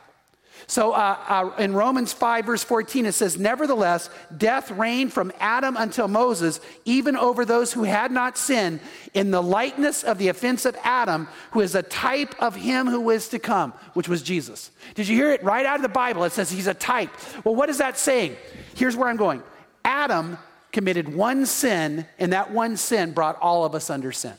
So 0.71 0.93
uh, 0.93 1.17
uh, 1.27 1.61
in 1.61 1.73
Romans 1.73 2.13
5, 2.13 2.45
verse 2.45 2.63
14, 2.63 3.05
it 3.05 3.11
says, 3.11 3.37
Nevertheless, 3.37 4.09
death 4.37 4.71
reigned 4.71 5.11
from 5.11 5.33
Adam 5.37 5.75
until 5.75 6.07
Moses, 6.07 6.61
even 6.85 7.17
over 7.17 7.43
those 7.43 7.73
who 7.73 7.83
had 7.83 8.09
not 8.09 8.37
sinned, 8.37 8.79
in 9.13 9.31
the 9.31 9.43
likeness 9.43 10.05
of 10.05 10.17
the 10.17 10.29
offense 10.29 10.65
of 10.65 10.77
Adam, 10.81 11.27
who 11.51 11.59
is 11.59 11.75
a 11.75 11.83
type 11.83 12.33
of 12.41 12.55
him 12.55 12.87
who 12.87 13.09
is 13.09 13.27
to 13.27 13.37
come, 13.37 13.73
which 13.95 14.07
was 14.07 14.21
Jesus. 14.23 14.71
Did 14.95 15.09
you 15.09 15.15
hear 15.17 15.33
it? 15.33 15.43
Right 15.43 15.65
out 15.65 15.75
of 15.75 15.81
the 15.81 15.89
Bible, 15.89 16.23
it 16.23 16.31
says 16.31 16.49
he's 16.49 16.67
a 16.67 16.73
type. 16.73 17.09
Well, 17.43 17.53
what 17.53 17.67
is 17.67 17.79
that 17.79 17.97
saying? 17.97 18.37
Here's 18.73 18.95
where 18.95 19.09
I'm 19.09 19.17
going 19.17 19.43
Adam 19.83 20.37
committed 20.71 21.13
one 21.13 21.45
sin, 21.45 22.05
and 22.17 22.31
that 22.31 22.51
one 22.51 22.77
sin 22.77 23.11
brought 23.11 23.37
all 23.41 23.65
of 23.65 23.75
us 23.75 23.89
under 23.89 24.13
sin. 24.13 24.35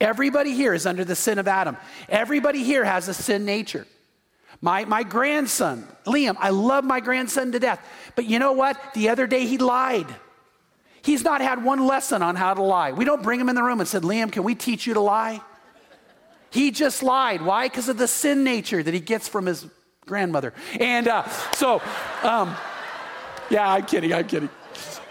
Everybody 0.00 0.54
here 0.54 0.72
is 0.72 0.86
under 0.86 1.04
the 1.04 1.16
sin 1.16 1.38
of 1.38 1.46
Adam. 1.46 1.76
Everybody 2.08 2.64
here 2.64 2.82
has 2.82 3.08
a 3.08 3.14
sin 3.14 3.44
nature. 3.44 3.86
My, 4.60 4.84
my 4.84 5.02
grandson, 5.02 5.86
Liam, 6.06 6.36
I 6.38 6.50
love 6.50 6.84
my 6.84 7.00
grandson 7.00 7.52
to 7.52 7.58
death. 7.58 7.80
But 8.14 8.24
you 8.24 8.38
know 8.38 8.52
what? 8.52 8.94
The 8.94 9.10
other 9.10 9.26
day 9.26 9.46
he 9.46 9.58
lied. 9.58 10.06
He's 11.02 11.22
not 11.22 11.40
had 11.40 11.62
one 11.62 11.86
lesson 11.86 12.22
on 12.22 12.34
how 12.36 12.54
to 12.54 12.62
lie. 12.62 12.92
We 12.92 13.04
don't 13.04 13.22
bring 13.22 13.38
him 13.38 13.48
in 13.48 13.54
the 13.54 13.62
room 13.62 13.80
and 13.80 13.88
said, 13.88 14.02
Liam, 14.02 14.32
can 14.32 14.42
we 14.42 14.54
teach 14.54 14.86
you 14.86 14.94
to 14.94 15.00
lie? 15.00 15.40
He 16.50 16.70
just 16.70 17.02
lied. 17.02 17.42
Why? 17.42 17.68
Because 17.68 17.88
of 17.88 17.98
the 17.98 18.08
sin 18.08 18.42
nature 18.42 18.82
that 18.82 18.94
he 18.94 19.00
gets 19.00 19.28
from 19.28 19.46
his 19.46 19.66
grandmother. 20.06 20.54
And 20.80 21.06
uh, 21.06 21.28
so, 21.52 21.82
um, 22.22 22.56
yeah, 23.50 23.70
I'm 23.70 23.84
kidding, 23.84 24.12
I'm 24.12 24.26
kidding. 24.26 24.48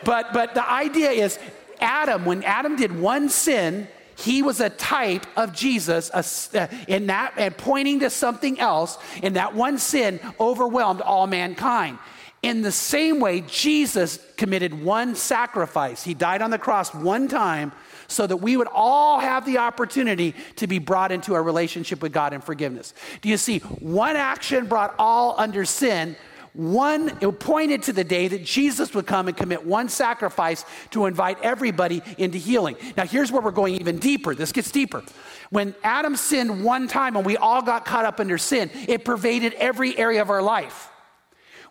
But, 0.03 0.33
but 0.33 0.53
the 0.53 0.69
idea 0.69 1.11
is 1.11 1.39
Adam, 1.79 2.25
when 2.25 2.43
Adam 2.43 2.75
did 2.75 2.97
one 2.97 3.29
sin, 3.29 3.87
he 4.25 4.41
was 4.41 4.59
a 4.59 4.69
type 4.71 5.25
of 5.37 5.53
Jesus 5.53 6.09
uh, 6.11 6.67
in 6.87 7.07
that 7.07 7.33
and 7.37 7.55
pointing 7.55 7.99
to 7.99 8.09
something 8.09 8.59
else, 8.59 8.97
and 9.21 9.35
that 9.35 9.53
one 9.53 9.77
sin 9.77 10.19
overwhelmed 10.39 11.01
all 11.01 11.27
mankind. 11.27 11.99
In 12.41 12.61
the 12.61 12.71
same 12.71 13.19
way, 13.19 13.41
Jesus 13.41 14.19
committed 14.37 14.83
one 14.83 15.15
sacrifice. 15.15 16.03
He 16.03 16.13
died 16.13 16.41
on 16.41 16.51
the 16.51 16.59
cross 16.59 16.93
one 16.93 17.27
time 17.27 17.71
so 18.07 18.27
that 18.27 18.37
we 18.37 18.55
would 18.57 18.67
all 18.71 19.19
have 19.19 19.45
the 19.45 19.57
opportunity 19.57 20.35
to 20.57 20.67
be 20.67 20.79
brought 20.79 21.11
into 21.11 21.33
a 21.33 21.41
relationship 21.41 22.01
with 22.01 22.11
God 22.11 22.33
and 22.33 22.43
forgiveness. 22.43 22.93
Do 23.21 23.29
you 23.29 23.37
see? 23.37 23.59
One 23.59 24.15
action 24.15 24.67
brought 24.67 24.93
all 24.99 25.35
under 25.37 25.65
sin, 25.65 26.15
one, 26.55 27.17
it 27.19 27.39
pointed 27.39 27.83
to 27.83 27.93
the 27.93 28.05
day 28.05 28.29
that 28.29 28.45
Jesus 28.45 28.93
would 28.93 29.05
come 29.05 29.27
and 29.27 29.35
commit 29.35 29.65
one 29.65 29.89
sacrifice 29.89 30.63
to 30.91 31.05
invite 31.05 31.37
everybody 31.41 32.01
into 32.17 32.37
healing. 32.37 32.77
Now, 32.95 33.05
here's 33.05 33.29
where 33.29 33.41
we're 33.41 33.51
going 33.51 33.75
even 33.75 33.97
deeper. 33.97 34.33
This 34.33 34.53
gets 34.53 34.71
deeper. 34.71 35.03
When 35.49 35.75
Adam 35.83 36.15
sinned 36.15 36.63
one 36.63 36.87
time 36.87 37.17
and 37.17 37.25
we 37.25 37.35
all 37.35 37.61
got 37.61 37.83
caught 37.83 38.05
up 38.05 38.21
under 38.21 38.37
sin, 38.37 38.71
it 38.87 39.03
pervaded 39.03 39.53
every 39.55 39.97
area 39.97 40.21
of 40.21 40.29
our 40.29 40.41
life. 40.41 40.89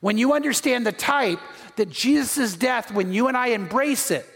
When 0.01 0.18
you 0.18 0.35
understand 0.35 0.87
the 0.87 0.92
type 0.92 1.40
that 1.77 1.88
Jesus' 1.88 2.55
death, 2.55 2.92
when 2.92 3.11
you 3.11 3.29
and 3.29 3.38
I 3.38 3.49
embrace 3.49 4.11
it, 4.11 4.27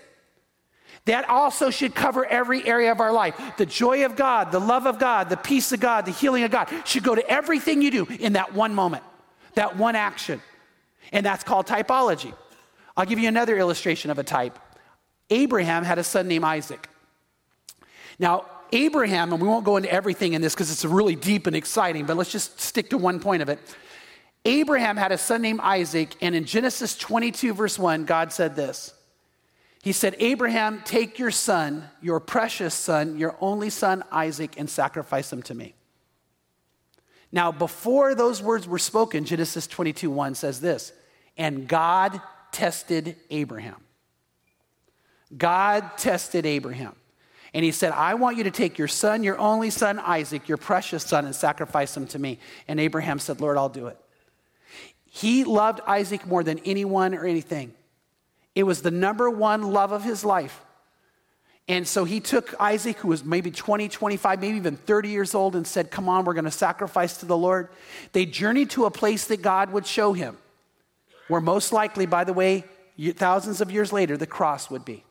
that 1.04 1.28
also 1.28 1.68
should 1.68 1.94
cover 1.94 2.24
every 2.24 2.66
area 2.66 2.90
of 2.90 3.00
our 3.00 3.12
life. 3.12 3.38
The 3.58 3.66
joy 3.66 4.06
of 4.06 4.16
God, 4.16 4.50
the 4.50 4.61
love 4.61 4.87
of 4.87 4.98
God, 4.98 5.28
the 5.28 5.37
peace 5.37 5.72
of 5.72 5.80
God, 5.80 6.06
the 6.06 6.11
healing 6.11 6.42
of 6.44 6.50
God 6.50 6.70
should 6.87 7.02
go 7.02 7.14
to 7.14 7.30
everything 7.30 7.82
you 7.82 7.90
do 7.90 8.06
in 8.06 8.32
that 8.32 8.54
one 8.54 8.74
moment 8.74 9.04
that 9.54 9.76
one 9.76 9.96
action. 9.96 10.42
And 11.12 11.24
that's 11.24 11.44
called 11.44 11.66
typology. 11.66 12.34
I'll 12.96 13.06
give 13.06 13.18
you 13.18 13.28
another 13.28 13.56
illustration 13.56 14.11
of 14.11 14.18
a 14.18 14.24
type. 14.24 14.58
Abraham 15.30 15.84
had 15.84 15.98
a 15.98 16.04
son 16.04 16.28
named 16.28 16.44
Isaac. 16.44 16.88
Now, 18.18 18.46
Abraham, 18.72 19.32
and 19.32 19.40
we 19.40 19.48
won't 19.48 19.64
go 19.64 19.76
into 19.76 19.90
everything 19.92 20.32
in 20.32 20.42
this 20.42 20.54
because 20.54 20.70
it's 20.70 20.84
really 20.84 21.14
deep 21.14 21.46
and 21.46 21.56
exciting, 21.56 22.06
but 22.06 22.16
let's 22.16 22.30
just 22.30 22.61
stick 22.61 22.90
to 22.90 22.98
one 22.98 23.20
point 23.20 23.42
of 23.42 23.48
it. 23.48 23.58
Abraham 24.44 24.96
had 24.96 25.12
a 25.12 25.18
son 25.18 25.42
named 25.42 25.61
Isaac, 25.61 26.16
and 26.20 26.34
in 26.34 26.44
Genesis 26.44 26.96
22, 26.96 27.54
verse 27.54 27.78
1, 27.78 28.04
God 28.04 28.32
said 28.32 28.56
this 28.56 28.94
He 29.82 29.92
said, 29.92 30.16
Abraham, 30.18 30.82
take 30.84 31.18
your 31.18 31.30
son, 31.30 31.88
your 32.00 32.20
precious 32.20 32.74
son, 32.74 33.18
your 33.18 33.37
only 33.40 33.70
son, 33.70 34.02
Isaac, 34.11 34.54
and 34.58 34.68
sacrifice 34.68 35.32
him 35.32 35.42
to 35.44 35.54
me. 35.54 35.74
Now, 37.30 37.52
before 37.52 38.14
those 38.14 38.42
words 38.42 38.66
were 38.66 38.78
spoken, 38.78 39.24
Genesis 39.24 39.66
22 39.66 40.10
1 40.10 40.34
says 40.34 40.60
this, 40.60 40.92
and 41.36 41.68
God 41.68 42.20
tested 42.52 43.16
Abraham. 43.30 43.76
God 45.36 45.98
tested 45.98 46.46
Abraham. 46.46 46.94
And 47.54 47.64
he 47.64 47.72
said, 47.72 47.92
I 47.92 48.14
want 48.14 48.36
you 48.36 48.44
to 48.44 48.50
take 48.50 48.78
your 48.78 48.88
son, 48.88 49.22
your 49.22 49.38
only 49.38 49.70
son, 49.70 49.98
Isaac, 49.98 50.48
your 50.48 50.58
precious 50.58 51.02
son, 51.02 51.24
and 51.24 51.34
sacrifice 51.34 51.96
him 51.96 52.06
to 52.08 52.18
me. 52.18 52.38
And 52.66 52.78
Abraham 52.78 53.18
said, 53.18 53.40
Lord, 53.40 53.56
I'll 53.56 53.68
do 53.68 53.86
it. 53.86 53.98
He 55.06 55.44
loved 55.44 55.80
Isaac 55.86 56.26
more 56.26 56.44
than 56.44 56.58
anyone 56.60 57.14
or 57.14 57.24
anything. 57.24 57.72
It 58.54 58.64
was 58.64 58.82
the 58.82 58.90
number 58.90 59.30
one 59.30 59.62
love 59.62 59.92
of 59.92 60.04
his 60.04 60.24
life. 60.24 60.62
And 61.68 61.87
so 61.87 62.04
he 62.04 62.20
took 62.20 62.54
Isaac, 62.59 62.96
who 62.96 63.09
was 63.09 63.22
maybe 63.22 63.50
20, 63.50 63.88
25, 63.88 64.40
maybe 64.40 64.57
even 64.57 64.76
30 64.76 65.11
years 65.11 65.35
old, 65.35 65.54
and 65.54 65.66
said, 65.66 65.90
Come 65.90 66.09
on, 66.09 66.24
we're 66.24 66.33
going 66.33 66.46
to 66.46 66.50
sacrifice 66.50 67.18
to 67.18 67.26
the 67.26 67.37
Lord. 67.37 67.68
They 68.12 68.24
journeyed 68.24 68.70
to 68.70 68.87
a 68.87 68.90
place 68.90 69.26
that 69.26 69.42
God 69.42 69.70
would 69.72 69.87
show 69.87 70.14
him, 70.14 70.38
where 71.28 71.42
most 71.42 71.70
likely, 71.70 72.07
by 72.07 72.24
the 72.24 72.33
way, 72.33 72.64
thousands 73.16 73.61
of 73.61 73.70
years 73.70 73.92
later, 73.92 74.16
the 74.16 74.26
cross 74.26 74.70
would 74.70 74.87
be. 74.87 75.04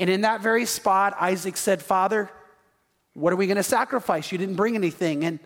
And 0.00 0.10
in 0.10 0.22
that 0.22 0.40
very 0.40 0.66
spot, 0.66 1.14
Isaac 1.20 1.56
said, 1.56 1.80
Father, 1.80 2.28
what 3.14 3.32
are 3.32 3.36
we 3.36 3.46
going 3.46 3.56
to 3.56 3.62
sacrifice? 3.62 4.32
You 4.32 4.38
didn't 4.38 4.56
bring 4.56 4.74
anything. 4.74 5.24
And, 5.24 5.38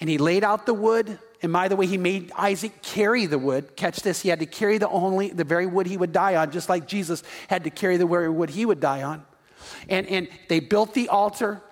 and 0.00 0.10
he 0.10 0.18
laid 0.18 0.42
out 0.42 0.66
the 0.66 0.74
wood. 0.74 1.20
And 1.40 1.52
by 1.52 1.68
the 1.68 1.76
way, 1.76 1.86
he 1.86 1.98
made 1.98 2.32
Isaac 2.36 2.82
carry 2.82 3.26
the 3.26 3.38
wood. 3.38 3.76
Catch 3.76 4.00
this, 4.00 4.22
he 4.22 4.28
had 4.28 4.40
to 4.40 4.46
carry 4.46 4.78
the 4.78 4.88
only 4.88 5.28
the 5.28 5.44
very 5.44 5.66
wood 5.66 5.86
he 5.86 5.96
would 5.96 6.12
die 6.12 6.34
on, 6.34 6.50
just 6.50 6.68
like 6.68 6.88
Jesus 6.88 7.22
had 7.46 7.62
to 7.62 7.70
carry 7.70 7.96
the 7.96 8.06
very 8.06 8.28
wood 8.28 8.50
he 8.50 8.66
would 8.66 8.80
die 8.80 9.04
on. 9.04 9.24
And, 9.88 10.06
and 10.06 10.28
they 10.48 10.60
built 10.60 10.94
the 10.94 11.08
altar, 11.08 11.62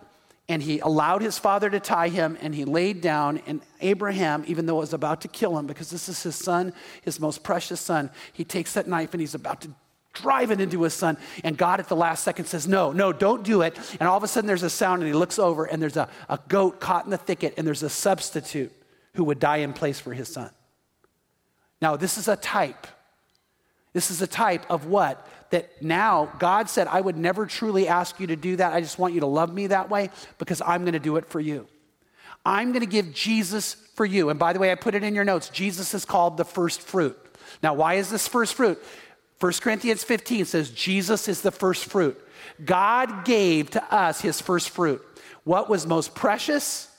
and 0.48 0.62
he 0.62 0.78
allowed 0.80 1.22
his 1.22 1.38
father 1.38 1.70
to 1.70 1.80
tie 1.80 2.08
him, 2.08 2.36
and 2.40 2.54
he 2.54 2.64
laid 2.64 3.00
down. 3.00 3.40
And 3.46 3.60
Abraham, 3.80 4.44
even 4.46 4.66
though 4.66 4.76
it 4.76 4.80
was 4.80 4.92
about 4.92 5.22
to 5.22 5.28
kill 5.28 5.58
him, 5.58 5.66
because 5.66 5.90
this 5.90 6.08
is 6.08 6.22
his 6.22 6.36
son, 6.36 6.72
his 7.02 7.18
most 7.18 7.42
precious 7.42 7.80
son, 7.80 8.10
he 8.32 8.44
takes 8.44 8.74
that 8.74 8.86
knife 8.86 9.14
and 9.14 9.20
he's 9.20 9.34
about 9.34 9.62
to 9.62 9.70
drive 10.12 10.50
it 10.50 10.60
into 10.60 10.82
his 10.82 10.94
son. 10.94 11.16
And 11.42 11.56
God 11.56 11.80
at 11.80 11.88
the 11.88 11.96
last 11.96 12.24
second 12.24 12.44
says, 12.46 12.68
No, 12.68 12.92
no, 12.92 13.12
don't 13.12 13.42
do 13.42 13.62
it. 13.62 13.78
And 13.98 14.08
all 14.08 14.16
of 14.16 14.22
a 14.22 14.28
sudden 14.28 14.46
there's 14.46 14.62
a 14.62 14.70
sound, 14.70 15.02
and 15.02 15.08
he 15.08 15.14
looks 15.14 15.38
over, 15.38 15.64
and 15.64 15.82
there's 15.82 15.96
a, 15.96 16.08
a 16.28 16.38
goat 16.48 16.80
caught 16.80 17.04
in 17.04 17.10
the 17.10 17.18
thicket, 17.18 17.54
and 17.56 17.66
there's 17.66 17.82
a 17.82 17.90
substitute 17.90 18.72
who 19.14 19.24
would 19.24 19.40
die 19.40 19.58
in 19.58 19.72
place 19.72 19.98
for 19.98 20.12
his 20.12 20.28
son. 20.28 20.50
Now, 21.80 21.96
this 21.96 22.18
is 22.18 22.28
a 22.28 22.36
type 22.36 22.86
This 23.92 24.10
is 24.10 24.22
a 24.22 24.26
type 24.26 24.64
of 24.70 24.86
what? 24.86 25.26
That 25.54 25.80
now 25.80 26.32
God 26.40 26.68
said, 26.68 26.88
I 26.88 27.00
would 27.00 27.16
never 27.16 27.46
truly 27.46 27.86
ask 27.86 28.18
you 28.18 28.26
to 28.26 28.34
do 28.34 28.56
that. 28.56 28.72
I 28.72 28.80
just 28.80 28.98
want 28.98 29.14
you 29.14 29.20
to 29.20 29.26
love 29.26 29.54
me 29.54 29.68
that 29.68 29.88
way 29.88 30.10
because 30.38 30.60
I'm 30.60 30.80
going 30.80 30.94
to 30.94 30.98
do 30.98 31.14
it 31.14 31.26
for 31.26 31.38
you. 31.38 31.68
I'm 32.44 32.72
going 32.72 32.80
to 32.80 32.90
give 32.90 33.14
Jesus 33.14 33.74
for 33.94 34.04
you. 34.04 34.30
And 34.30 34.38
by 34.38 34.52
the 34.52 34.58
way, 34.58 34.72
I 34.72 34.74
put 34.74 34.96
it 34.96 35.04
in 35.04 35.14
your 35.14 35.22
notes. 35.22 35.50
Jesus 35.50 35.94
is 35.94 36.04
called 36.04 36.38
the 36.38 36.44
first 36.44 36.82
fruit. 36.82 37.16
Now, 37.62 37.72
why 37.72 37.94
is 37.94 38.10
this 38.10 38.26
first 38.26 38.54
fruit? 38.54 38.82
1 39.38 39.52
Corinthians 39.60 40.02
15 40.02 40.44
says 40.46 40.70
Jesus 40.70 41.28
is 41.28 41.42
the 41.42 41.52
first 41.52 41.84
fruit. 41.84 42.20
God 42.64 43.24
gave 43.24 43.70
to 43.70 43.94
us 43.94 44.20
his 44.20 44.40
first 44.40 44.70
fruit. 44.70 45.00
What 45.44 45.70
was 45.70 45.86
most 45.86 46.16
precious? 46.16 46.90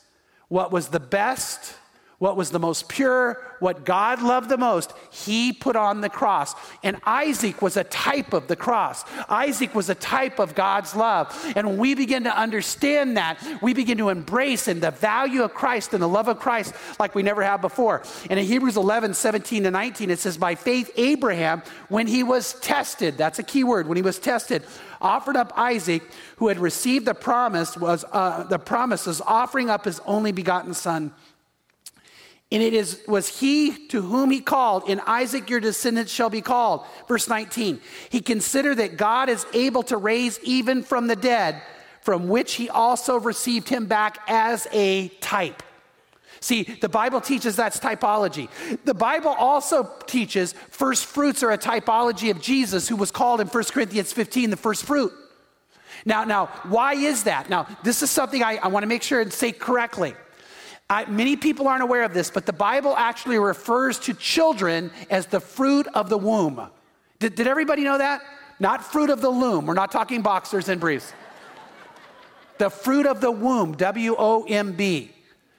What 0.47 0.71
was 0.71 0.87
the 0.87 1.01
best? 1.01 1.75
What 2.17 2.37
was 2.37 2.51
the 2.51 2.59
most 2.59 2.87
pure, 2.87 3.41
what 3.59 3.83
God 3.83 4.21
loved 4.21 4.49
the 4.49 4.57
most, 4.57 4.93
he 5.11 5.51
put 5.51 5.75
on 5.75 6.01
the 6.01 6.09
cross. 6.09 6.55
And 6.83 6.97
Isaac 7.05 7.61
was 7.61 7.75
a 7.75 7.83
type 7.83 8.33
of 8.33 8.47
the 8.47 8.55
cross. 8.55 9.03
Isaac 9.29 9.75
was 9.75 9.89
a 9.89 9.95
type 9.95 10.39
of 10.39 10.55
God's 10.55 10.95
love. 10.95 11.53
And 11.55 11.67
when 11.67 11.77
we 11.77 11.93
begin 11.93 12.23
to 12.23 12.37
understand 12.37 13.17
that, 13.17 13.43
we 13.61 13.73
begin 13.73 13.97
to 13.97 14.09
embrace 14.09 14.67
and 14.67 14.81
the 14.81 14.91
value 14.91 15.43
of 15.43 15.53
Christ 15.53 15.93
and 15.93 16.01
the 16.01 16.07
love 16.07 16.29
of 16.29 16.39
Christ 16.39 16.73
like 16.99 17.15
we 17.15 17.23
never 17.23 17.43
have 17.43 17.59
before. 17.59 18.03
And 18.29 18.39
in 18.39 18.45
Hebrews 18.45 18.77
11, 18.77 19.13
17 19.13 19.63
to 19.63 19.71
19, 19.71 20.09
it 20.09 20.19
says, 20.19 20.37
By 20.37 20.55
faith, 20.55 20.91
Abraham, 20.95 21.63
when 21.89 22.07
he 22.07 22.23
was 22.23 22.53
tested, 22.61 23.17
that's 23.17 23.39
a 23.39 23.43
key 23.43 23.65
word, 23.65 23.87
when 23.87 23.97
he 23.97 24.01
was 24.01 24.19
tested, 24.19 24.63
offered 25.01 25.35
up 25.35 25.51
Isaac, 25.57 26.01
who 26.37 26.47
had 26.47 26.59
received 26.59 27.05
the 27.05 27.13
promise, 27.13 27.75
was 27.75 28.05
uh, 28.11 28.43
the 28.43 28.59
promises, 28.59 29.21
offering 29.25 29.69
up 29.69 29.85
his 29.85 29.99
only 30.05 30.31
begotten 30.31 30.73
son 30.73 31.13
and 32.51 32.61
it 32.61 32.73
is, 32.73 33.01
was 33.07 33.39
he 33.39 33.87
to 33.87 34.01
whom 34.01 34.29
he 34.29 34.39
called, 34.39 34.87
in 34.87 35.01
Isaac 35.07 35.49
your 35.49 35.59
descendants 35.59 36.11
shall 36.11 36.29
be 36.29 36.41
called. 36.41 36.85
Verse 37.07 37.27
19. 37.27 37.81
He 38.09 38.21
considered 38.21 38.77
that 38.77 38.97
God 38.97 39.29
is 39.29 39.45
able 39.53 39.83
to 39.83 39.97
raise 39.97 40.39
even 40.43 40.83
from 40.83 41.07
the 41.07 41.15
dead, 41.15 41.61
from 42.01 42.27
which 42.27 42.53
he 42.53 42.69
also 42.69 43.19
received 43.19 43.67
him 43.67 43.87
back 43.87 44.19
as 44.27 44.67
a 44.71 45.07
type. 45.19 45.63
See, 46.39 46.63
the 46.63 46.89
Bible 46.89 47.21
teaches 47.21 47.55
that's 47.55 47.79
typology. 47.79 48.47
The 48.85 48.93
Bible 48.93 49.31
also 49.31 49.91
teaches 50.05 50.53
first 50.69 51.05
fruits 51.05 51.41
are 51.41 51.51
a 51.51 51.57
typology 51.57 52.29
of 52.29 52.39
Jesus, 52.39 52.87
who 52.87 52.95
was 52.95 53.09
called 53.09 53.41
in 53.41 53.47
1 53.47 53.63
Corinthians 53.65 54.13
15 54.13 54.51
the 54.51 54.57
first 54.57 54.85
fruit. 54.85 55.11
Now, 56.05 56.23
now, 56.23 56.47
why 56.67 56.93
is 56.93 57.23
that? 57.23 57.49
Now, 57.49 57.65
this 57.83 58.03
is 58.03 58.11
something 58.11 58.43
I, 58.43 58.57
I 58.57 58.67
want 58.67 58.83
to 58.83 58.87
make 58.87 59.01
sure 59.01 59.21
and 59.21 59.33
say 59.33 59.51
correctly. 59.51 60.13
I, 60.89 61.05
many 61.05 61.35
people 61.35 61.67
aren't 61.67 61.83
aware 61.83 62.03
of 62.03 62.13
this, 62.13 62.29
but 62.29 62.45
the 62.45 62.53
Bible 62.53 62.95
actually 62.95 63.39
refers 63.39 63.97
to 63.99 64.13
children 64.13 64.91
as 65.09 65.25
the 65.25 65.39
fruit 65.39 65.87
of 65.93 66.09
the 66.09 66.17
womb. 66.17 66.69
Did, 67.19 67.35
did 67.35 67.47
everybody 67.47 67.83
know 67.83 67.97
that? 67.97 68.21
Not 68.59 68.83
fruit 68.83 69.09
of 69.09 69.19
the 69.19 69.29
loom. 69.29 69.65
We're 69.65 69.73
not 69.73 69.91
talking 69.91 70.21
boxers 70.21 70.69
and 70.69 70.79
briefs. 70.79 71.11
the 72.57 72.69
fruit 72.69 73.05
of 73.05 73.21
the 73.21 73.31
womb, 73.31 73.73
W 73.73 74.15
O 74.17 74.45
M 74.47 74.73
B. 74.73 75.11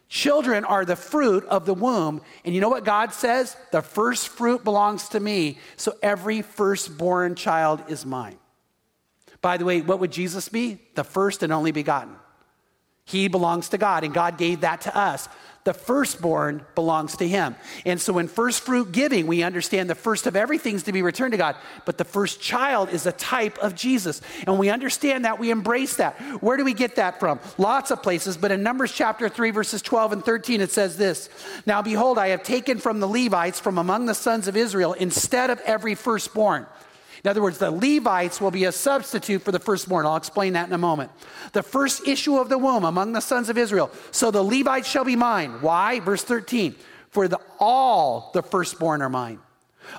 Children 0.08 0.64
are 0.64 0.84
the 0.84 0.96
fruit 0.96 1.44
of 1.46 1.66
the 1.66 1.74
womb. 1.74 2.20
And 2.44 2.54
you 2.54 2.60
know 2.60 2.68
what 2.68 2.84
God 2.84 3.12
says? 3.12 3.56
The 3.72 3.82
first 3.82 4.28
fruit 4.28 4.62
belongs 4.62 5.08
to 5.10 5.20
me, 5.20 5.58
so 5.76 5.94
every 6.00 6.42
firstborn 6.42 7.34
child 7.34 7.82
is 7.88 8.06
mine. 8.06 8.38
By 9.40 9.56
the 9.56 9.64
way, 9.64 9.80
what 9.80 9.98
would 9.98 10.12
Jesus 10.12 10.48
be? 10.48 10.80
The 10.94 11.04
first 11.04 11.42
and 11.42 11.52
only 11.52 11.72
begotten. 11.72 12.14
He 13.06 13.28
belongs 13.28 13.68
to 13.68 13.78
God, 13.78 14.02
and 14.02 14.12
God 14.12 14.36
gave 14.36 14.60
that 14.62 14.82
to 14.82 14.96
us. 14.96 15.28
The 15.62 15.74
firstborn 15.74 16.64
belongs 16.76 17.16
to 17.16 17.26
Him. 17.26 17.56
And 17.84 18.00
so 18.00 18.18
in 18.18 18.28
first 18.28 18.60
fruit 18.60 18.92
giving, 18.92 19.26
we 19.26 19.42
understand 19.42 19.88
the 19.88 19.96
first 19.96 20.26
of 20.26 20.36
everything 20.36 20.76
is 20.76 20.84
to 20.84 20.92
be 20.92 21.02
returned 21.02 21.32
to 21.32 21.38
God, 21.38 21.56
but 21.84 21.98
the 21.98 22.04
first 22.04 22.40
child 22.40 22.88
is 22.90 23.06
a 23.06 23.12
type 23.12 23.58
of 23.58 23.74
Jesus. 23.74 24.22
And 24.46 24.60
we 24.60 24.70
understand 24.70 25.24
that, 25.24 25.40
we 25.40 25.50
embrace 25.50 25.96
that. 25.96 26.14
Where 26.40 26.56
do 26.56 26.64
we 26.64 26.74
get 26.74 26.96
that 26.96 27.18
from? 27.18 27.40
Lots 27.58 27.90
of 27.90 28.02
places, 28.02 28.36
but 28.36 28.52
in 28.52 28.62
Numbers 28.62 28.92
chapter 28.92 29.28
3, 29.28 29.50
verses 29.50 29.82
12 29.82 30.12
and 30.12 30.24
13, 30.24 30.60
it 30.60 30.70
says 30.70 30.96
this 30.96 31.28
Now 31.64 31.82
behold, 31.82 32.18
I 32.18 32.28
have 32.28 32.42
taken 32.44 32.78
from 32.78 33.00
the 33.00 33.08
Levites, 33.08 33.58
from 33.58 33.78
among 33.78 34.06
the 34.06 34.14
sons 34.14 34.46
of 34.46 34.56
Israel, 34.56 34.92
instead 34.92 35.50
of 35.50 35.60
every 35.60 35.94
firstborn 35.96 36.66
in 37.26 37.30
other 37.30 37.42
words, 37.42 37.58
the 37.58 37.72
Levites 37.72 38.40
will 38.40 38.52
be 38.52 38.66
a 38.66 38.70
substitute 38.70 39.42
for 39.42 39.50
the 39.50 39.58
firstborn. 39.58 40.06
I'll 40.06 40.14
explain 40.14 40.52
that 40.52 40.68
in 40.68 40.72
a 40.72 40.78
moment. 40.78 41.10
The 41.54 41.62
first 41.64 42.06
issue 42.06 42.36
of 42.36 42.48
the 42.48 42.56
womb 42.56 42.84
among 42.84 43.14
the 43.14 43.20
sons 43.20 43.48
of 43.48 43.58
Israel. 43.58 43.90
So 44.12 44.30
the 44.30 44.44
Levites 44.44 44.86
shall 44.86 45.02
be 45.02 45.16
mine. 45.16 45.60
Why? 45.60 45.98
Verse 45.98 46.22
13. 46.22 46.76
For 47.10 47.26
the, 47.26 47.40
all 47.58 48.30
the 48.32 48.44
firstborn 48.44 49.02
are 49.02 49.08
mine. 49.08 49.40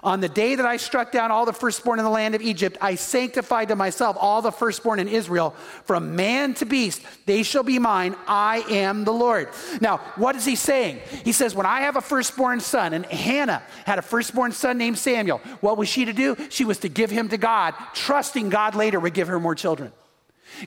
On 0.03 0.19
the 0.19 0.29
day 0.29 0.55
that 0.55 0.65
I 0.65 0.77
struck 0.77 1.11
down 1.11 1.31
all 1.31 1.45
the 1.45 1.53
firstborn 1.53 1.99
in 1.99 2.05
the 2.05 2.11
land 2.11 2.35
of 2.35 2.41
Egypt, 2.41 2.77
I 2.81 2.95
sanctified 2.95 3.69
to 3.69 3.75
myself 3.75 4.17
all 4.19 4.41
the 4.41 4.51
firstborn 4.51 4.99
in 4.99 5.07
Israel, 5.07 5.51
from 5.85 6.15
man 6.15 6.53
to 6.55 6.65
beast. 6.65 7.01
They 7.25 7.43
shall 7.43 7.63
be 7.63 7.79
mine. 7.79 8.15
I 8.27 8.63
am 8.69 9.03
the 9.03 9.13
Lord. 9.13 9.49
Now, 9.81 9.97
what 10.15 10.35
is 10.35 10.45
he 10.45 10.55
saying? 10.55 10.99
He 11.23 11.31
says, 11.31 11.55
When 11.55 11.65
I 11.65 11.81
have 11.81 11.95
a 11.95 12.01
firstborn 12.01 12.59
son, 12.59 12.93
and 12.93 13.05
Hannah 13.05 13.63
had 13.85 13.99
a 13.99 14.01
firstborn 14.03 14.51
son 14.51 14.77
named 14.77 14.97
Samuel, 14.97 15.39
what 15.61 15.77
was 15.77 15.89
she 15.89 16.05
to 16.05 16.13
do? 16.13 16.35
She 16.49 16.65
was 16.65 16.79
to 16.79 16.89
give 16.89 17.09
him 17.09 17.29
to 17.29 17.37
God, 17.37 17.73
trusting 17.93 18.49
God 18.49 18.75
later 18.75 18.99
would 18.99 19.13
give 19.13 19.27
her 19.27 19.39
more 19.39 19.55
children. 19.55 19.91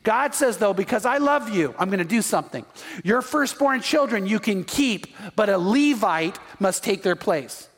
God 0.03 0.35
says, 0.35 0.59
though, 0.59 0.75
because 0.75 1.05
I 1.05 1.19
love 1.19 1.51
you, 1.51 1.75
I'm 1.79 1.89
going 1.89 1.99
to 1.99 2.05
do 2.05 2.23
something. 2.23 2.65
Your 3.03 3.23
firstborn 3.23 3.81
children 3.81 4.27
you 4.27 4.39
can 4.39 4.65
keep, 4.65 5.07
but 5.37 5.49
a 5.49 5.59
Levite 5.59 6.39
must 6.59 6.85
take 6.85 7.03
their 7.03 7.17
place. 7.17 7.69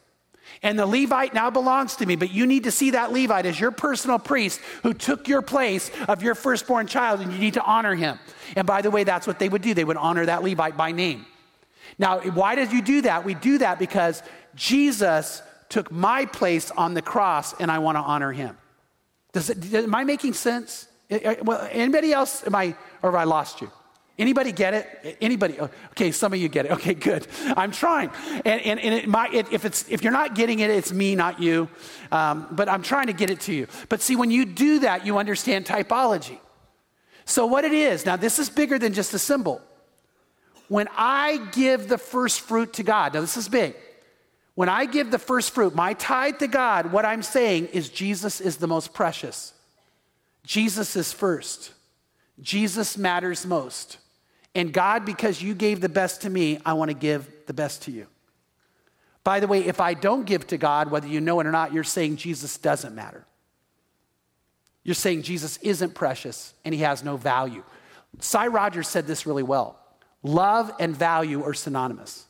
And 0.63 0.79
the 0.79 0.87
Levite 0.87 1.35
now 1.35 1.51
belongs 1.51 1.97
to 1.97 2.07
me, 2.07 2.15
but 2.15 2.31
you 2.31 2.47
need 2.47 2.65
to 2.65 2.71
see 2.71 2.91
that 2.91 3.13
Levite 3.13 3.47
as 3.47 3.59
your 3.59 3.73
personal 3.73 4.19
priest 4.19 4.61
who 4.85 4.95
took 4.95 5.27
your 5.27 5.43
place 5.43 5.91
of 6.07 6.23
your 6.23 6.37
firstborn 6.37 6.87
child, 6.87 7.21
and 7.21 7.33
you 7.33 7.39
need 7.39 7.55
to 7.55 7.65
honor 7.65 7.95
him. 7.95 8.19
And 8.55 8.67
by 8.67 8.81
the 8.81 8.91
way, 8.91 9.03
that's 9.03 9.27
what 9.27 9.41
they 9.41 9.49
would 9.49 9.63
do. 9.63 9.75
They 9.75 9.85
would 9.85 9.97
honor 9.97 10.27
that 10.27 10.45
Levite 10.45 10.77
by 10.77 10.93
name. 10.93 11.27
Now, 11.99 12.21
why 12.21 12.55
did 12.55 12.73
you 12.73 12.81
do 12.81 13.03
that? 13.03 13.25
We 13.25 13.35
do 13.35 13.59
that 13.59 13.79
because 13.79 14.23
Jesus 14.55 15.43
took 15.69 15.91
my 15.91 16.27
place 16.27 16.71
on 16.71 16.95
the 16.95 17.03
cross, 17.03 17.55
and 17.61 17.71
I 17.71 17.81
want 17.81 17.97
to 17.97 18.03
honor 18.03 18.31
him. 18.31 18.57
Does 19.33 19.51
it, 19.51 19.75
am 19.75 19.95
I 19.95 20.05
making 20.05 20.35
sense? 20.35 20.87
Eh, 21.11 21.19
eh, 21.23 21.35
well, 21.43 21.67
anybody 21.73 22.13
else? 22.13 22.47
Am 22.47 22.55
I, 22.55 22.77
or 23.03 23.11
have 23.11 23.15
I 23.15 23.25
lost 23.25 23.61
you? 23.61 23.71
Anybody 24.19 24.53
get 24.53 24.75
it? 24.75 25.17
Anybody? 25.21 25.59
Oh, 25.59 25.71
okay, 25.91 26.13
some 26.13 26.33
of 26.33 26.39
you 26.39 26.49
get 26.49 26.67
it. 26.67 26.73
Okay, 26.73 26.95
good. 26.95 27.27
I'm 27.57 27.71
trying. 27.71 28.11
And, 28.45 28.61
and, 28.61 28.79
and 28.79 28.95
it 28.95 29.09
might, 29.09 29.33
it, 29.33 29.51
if, 29.53 29.65
it's, 29.65 29.89
if 29.89 30.03
you're 30.03 30.13
not 30.13 30.35
getting 30.35 30.61
it, 30.61 30.71
it's 30.71 30.93
me, 30.93 31.15
not 31.15 31.41
you. 31.41 31.69
Um, 32.11 32.47
but 32.51 32.69
I'm 32.69 32.83
trying 32.83 33.07
to 33.07 33.15
get 33.15 33.31
it 33.31 33.41
to 33.41 33.55
you. 33.55 33.67
But 33.89 34.03
see, 34.03 34.17
when 34.17 34.31
you 34.31 34.45
do 34.45 34.81
that, 34.81 35.07
you 35.07 35.17
understand 35.17 35.65
typology. 35.65 36.39
So, 37.25 37.47
what 37.47 37.65
it 37.65 37.73
is, 37.73 38.05
now 38.05 38.17
this 38.17 38.39
is 38.39 38.51
bigger 38.51 38.79
than 38.79 38.93
just 38.93 39.15
a 39.15 39.19
symbol. 39.19 39.63
When 40.69 40.89
I 40.97 41.39
give 41.53 41.89
the 41.89 41.99
first 41.99 42.41
fruit 42.41 42.75
to 42.75 42.83
God, 42.83 43.15
now 43.15 43.21
this 43.21 43.37
is 43.37 43.49
big. 43.49 43.75
When 44.55 44.69
I 44.69 44.85
give 44.85 45.11
the 45.11 45.19
first 45.19 45.53
fruit, 45.53 45.75
my 45.75 45.95
tithe 45.95 46.39
to 46.39 46.47
God, 46.47 46.93
what 46.93 47.07
I'm 47.07 47.23
saying 47.23 47.69
is 47.69 47.89
Jesus 47.89 48.41
is 48.41 48.59
the 48.59 48.67
most 48.67 48.93
precious. 48.93 49.55
Jesus 50.45 50.97
is 50.97 51.13
first. 51.13 51.73
Jesus 52.41 52.97
matters 52.97 53.47
most. 53.47 53.99
And 54.55 54.73
God, 54.73 55.05
because 55.05 55.43
you 55.43 55.55
gave 55.55 55.81
the 55.81 55.89
best 55.89 56.23
to 56.23 56.31
me, 56.31 56.59
I 56.65 56.75
want 56.75 56.91
to 56.91 56.97
give 56.97 57.31
the 57.47 57.55
best 57.55 57.83
to 57.83 57.91
you. 57.91 58.07
By 59.25 59.41
the 59.41 59.47
way, 59.47 59.65
if 59.65 59.81
I 59.81 59.95
don't 59.95 60.27
give 60.27 60.47
to 60.49 60.59
God, 60.59 60.91
whether 60.91 61.07
you 61.07 61.21
know 61.21 61.41
it 61.41 61.47
or 61.47 61.53
not, 61.53 61.73
you're 61.73 61.85
saying 61.85 62.17
Jesus 62.17 62.59
doesn't 62.59 62.95
matter. 62.95 63.25
You're 64.83 64.95
saying 64.95 65.23
Jesus 65.23 65.59
isn't 65.59 65.95
precious 65.95 66.55
and 66.65 66.75
he 66.75 66.81
has 66.81 67.05
no 67.05 67.17
value. 67.17 67.63
Cy 68.19 68.49
Rogers 68.49 68.89
said 68.89 69.07
this 69.07 69.27
really 69.27 69.43
well 69.43 69.79
love 70.25 70.73
and 70.79 70.97
value 70.97 71.43
are 71.43 71.55
synonymous. 71.55 72.27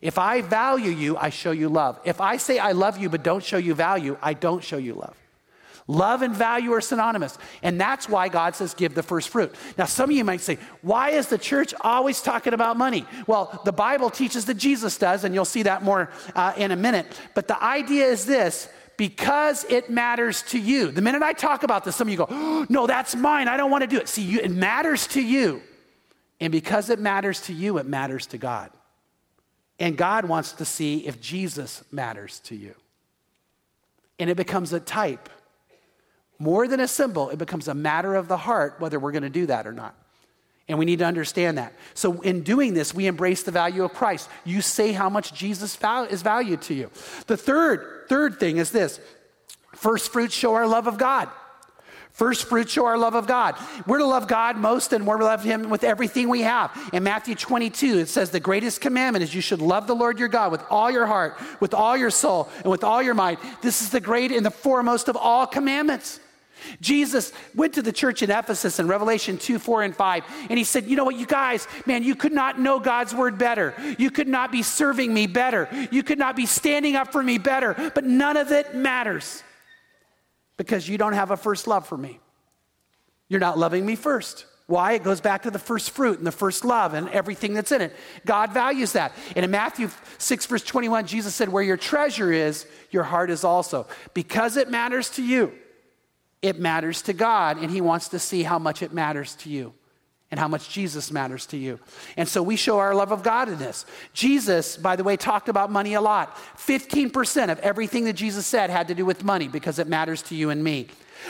If 0.00 0.18
I 0.18 0.42
value 0.42 0.90
you, 0.90 1.16
I 1.16 1.30
show 1.30 1.52
you 1.52 1.68
love. 1.68 1.98
If 2.04 2.20
I 2.20 2.36
say 2.36 2.58
I 2.58 2.72
love 2.72 2.98
you 2.98 3.08
but 3.08 3.22
don't 3.22 3.42
show 3.42 3.56
you 3.56 3.74
value, 3.74 4.16
I 4.22 4.34
don't 4.34 4.62
show 4.62 4.76
you 4.76 4.94
love. 4.94 5.16
Love 5.88 6.22
and 6.22 6.34
value 6.34 6.72
are 6.72 6.80
synonymous. 6.80 7.38
And 7.62 7.80
that's 7.80 8.08
why 8.08 8.28
God 8.28 8.56
says, 8.56 8.74
give 8.74 8.94
the 8.94 9.04
first 9.04 9.28
fruit. 9.28 9.54
Now, 9.78 9.84
some 9.84 10.10
of 10.10 10.16
you 10.16 10.24
might 10.24 10.40
say, 10.40 10.58
why 10.82 11.10
is 11.10 11.28
the 11.28 11.38
church 11.38 11.72
always 11.80 12.20
talking 12.20 12.54
about 12.54 12.76
money? 12.76 13.06
Well, 13.28 13.60
the 13.64 13.72
Bible 13.72 14.10
teaches 14.10 14.46
that 14.46 14.54
Jesus 14.54 14.98
does, 14.98 15.22
and 15.22 15.32
you'll 15.32 15.44
see 15.44 15.62
that 15.62 15.84
more 15.84 16.10
uh, 16.34 16.54
in 16.56 16.72
a 16.72 16.76
minute. 16.76 17.06
But 17.34 17.46
the 17.46 17.62
idea 17.62 18.06
is 18.06 18.26
this 18.26 18.68
because 18.96 19.64
it 19.64 19.88
matters 19.88 20.42
to 20.42 20.58
you. 20.58 20.90
The 20.90 21.02
minute 21.02 21.22
I 21.22 21.34
talk 21.34 21.62
about 21.62 21.84
this, 21.84 21.94
some 21.94 22.08
of 22.08 22.12
you 22.12 22.18
go, 22.18 22.26
oh, 22.28 22.66
no, 22.68 22.88
that's 22.88 23.14
mine. 23.14 23.46
I 23.46 23.56
don't 23.56 23.70
want 23.70 23.82
to 23.82 23.88
do 23.88 23.98
it. 23.98 24.08
See, 24.08 24.22
you, 24.22 24.40
it 24.40 24.50
matters 24.50 25.06
to 25.08 25.22
you. 25.22 25.62
And 26.40 26.50
because 26.50 26.90
it 26.90 26.98
matters 26.98 27.42
to 27.42 27.52
you, 27.52 27.78
it 27.78 27.86
matters 27.86 28.26
to 28.28 28.38
God. 28.38 28.70
And 29.78 29.96
God 29.96 30.24
wants 30.24 30.52
to 30.52 30.64
see 30.64 31.06
if 31.06 31.20
Jesus 31.20 31.84
matters 31.92 32.40
to 32.40 32.56
you. 32.56 32.74
And 34.18 34.30
it 34.30 34.36
becomes 34.36 34.72
a 34.72 34.80
type 34.80 35.28
more 36.38 36.68
than 36.68 36.80
a 36.80 36.88
symbol, 36.88 37.30
it 37.30 37.38
becomes 37.38 37.68
a 37.68 37.74
matter 37.74 38.14
of 38.14 38.28
the 38.28 38.36
heart 38.36 38.76
whether 38.78 38.98
we're 38.98 39.12
going 39.12 39.22
to 39.22 39.30
do 39.30 39.46
that 39.46 39.66
or 39.66 39.72
not. 39.72 39.94
And 40.68 40.78
we 40.78 40.84
need 40.84 40.98
to 40.98 41.04
understand 41.04 41.58
that. 41.58 41.72
So, 41.94 42.20
in 42.22 42.42
doing 42.42 42.74
this, 42.74 42.92
we 42.92 43.06
embrace 43.06 43.44
the 43.44 43.52
value 43.52 43.84
of 43.84 43.92
Christ. 43.92 44.28
You 44.44 44.60
say 44.60 44.92
how 44.92 45.08
much 45.08 45.32
Jesus 45.32 45.78
is 46.10 46.22
valued 46.22 46.62
to 46.62 46.74
you. 46.74 46.90
The 47.28 47.36
third, 47.36 48.06
third 48.08 48.40
thing 48.40 48.56
is 48.56 48.70
this 48.72 48.98
First 49.74 50.12
fruits 50.12 50.34
show 50.34 50.54
our 50.54 50.66
love 50.66 50.88
of 50.88 50.98
God. 50.98 51.28
First 52.16 52.46
fruits 52.46 52.72
show 52.72 52.86
our 52.86 52.96
love 52.96 53.14
of 53.14 53.26
God. 53.26 53.56
We're 53.86 53.98
to 53.98 54.06
love 54.06 54.26
God 54.26 54.56
most 54.56 54.94
and 54.94 55.06
we're 55.06 55.18
to 55.18 55.24
love 55.26 55.44
Him 55.44 55.68
with 55.68 55.84
everything 55.84 56.30
we 56.30 56.40
have. 56.40 56.72
In 56.94 57.02
Matthew 57.02 57.34
22, 57.34 57.98
it 57.98 58.08
says, 58.08 58.30
The 58.30 58.40
greatest 58.40 58.80
commandment 58.80 59.22
is 59.22 59.34
you 59.34 59.42
should 59.42 59.60
love 59.60 59.86
the 59.86 59.94
Lord 59.94 60.18
your 60.18 60.28
God 60.28 60.50
with 60.50 60.62
all 60.70 60.90
your 60.90 61.04
heart, 61.04 61.38
with 61.60 61.74
all 61.74 61.94
your 61.94 62.10
soul, 62.10 62.48
and 62.62 62.70
with 62.70 62.82
all 62.82 63.02
your 63.02 63.12
mind. 63.12 63.36
This 63.60 63.82
is 63.82 63.90
the 63.90 64.00
great 64.00 64.32
and 64.32 64.46
the 64.46 64.50
foremost 64.50 65.08
of 65.08 65.16
all 65.16 65.46
commandments. 65.46 66.18
Jesus 66.80 67.32
went 67.54 67.74
to 67.74 67.82
the 67.82 67.92
church 67.92 68.22
in 68.22 68.30
Ephesus 68.30 68.78
in 68.78 68.88
Revelation 68.88 69.38
2, 69.38 69.58
4, 69.58 69.82
and 69.82 69.96
5, 69.96 70.24
and 70.50 70.58
he 70.58 70.64
said, 70.64 70.86
You 70.86 70.96
know 70.96 71.04
what, 71.04 71.16
you 71.16 71.26
guys, 71.26 71.66
man, 71.86 72.02
you 72.02 72.14
could 72.14 72.32
not 72.32 72.60
know 72.60 72.78
God's 72.78 73.14
word 73.14 73.38
better. 73.38 73.74
You 73.98 74.10
could 74.10 74.28
not 74.28 74.52
be 74.52 74.62
serving 74.62 75.12
me 75.12 75.26
better. 75.26 75.68
You 75.90 76.02
could 76.02 76.18
not 76.18 76.36
be 76.36 76.46
standing 76.46 76.96
up 76.96 77.12
for 77.12 77.22
me 77.22 77.38
better, 77.38 77.74
but 77.94 78.04
none 78.04 78.36
of 78.36 78.52
it 78.52 78.74
matters 78.74 79.42
because 80.56 80.88
you 80.88 80.98
don't 80.98 81.12
have 81.12 81.30
a 81.30 81.36
first 81.36 81.66
love 81.66 81.86
for 81.86 81.96
me. 81.96 82.20
You're 83.28 83.40
not 83.40 83.58
loving 83.58 83.84
me 83.84 83.96
first. 83.96 84.46
Why? 84.66 84.94
It 84.94 85.04
goes 85.04 85.20
back 85.20 85.44
to 85.44 85.50
the 85.50 85.60
first 85.60 85.90
fruit 85.90 86.18
and 86.18 86.26
the 86.26 86.32
first 86.32 86.64
love 86.64 86.94
and 86.94 87.08
everything 87.10 87.54
that's 87.54 87.70
in 87.70 87.80
it. 87.80 87.94
God 88.24 88.52
values 88.52 88.92
that. 88.92 89.12
And 89.36 89.44
in 89.44 89.50
Matthew 89.50 89.90
6, 90.18 90.46
verse 90.46 90.62
21, 90.62 91.06
Jesus 91.06 91.34
said, 91.34 91.48
Where 91.48 91.62
your 91.62 91.76
treasure 91.76 92.32
is, 92.32 92.66
your 92.90 93.04
heart 93.04 93.30
is 93.30 93.44
also. 93.44 93.86
Because 94.12 94.56
it 94.56 94.68
matters 94.68 95.10
to 95.10 95.22
you, 95.22 95.52
it 96.46 96.58
matters 96.58 97.02
to 97.02 97.12
God, 97.12 97.58
and 97.58 97.70
He 97.70 97.80
wants 97.80 98.08
to 98.08 98.18
see 98.18 98.42
how 98.42 98.58
much 98.58 98.82
it 98.82 98.92
matters 98.92 99.34
to 99.36 99.50
you 99.50 99.74
and 100.30 100.40
how 100.40 100.48
much 100.48 100.68
Jesus 100.68 101.12
matters 101.12 101.46
to 101.46 101.56
you. 101.56 101.78
And 102.16 102.28
so 102.28 102.42
we 102.42 102.56
show 102.56 102.78
our 102.78 102.94
love 102.94 103.12
of 103.12 103.22
God 103.22 103.48
in 103.48 103.58
this. 103.58 103.86
Jesus, 104.12 104.76
by 104.76 104.96
the 104.96 105.04
way, 105.04 105.16
talked 105.16 105.48
about 105.48 105.70
money 105.70 105.94
a 105.94 106.00
lot. 106.00 106.34
15% 106.56 107.50
of 107.50 107.60
everything 107.60 108.04
that 108.04 108.14
Jesus 108.14 108.44
said 108.44 108.68
had 108.68 108.88
to 108.88 108.94
do 108.94 109.04
with 109.04 109.22
money 109.22 109.46
because 109.46 109.78
it 109.78 109.86
matters 109.86 110.22
to 110.22 110.34
you 110.34 110.50
and 110.50 110.64
me. 110.64 110.88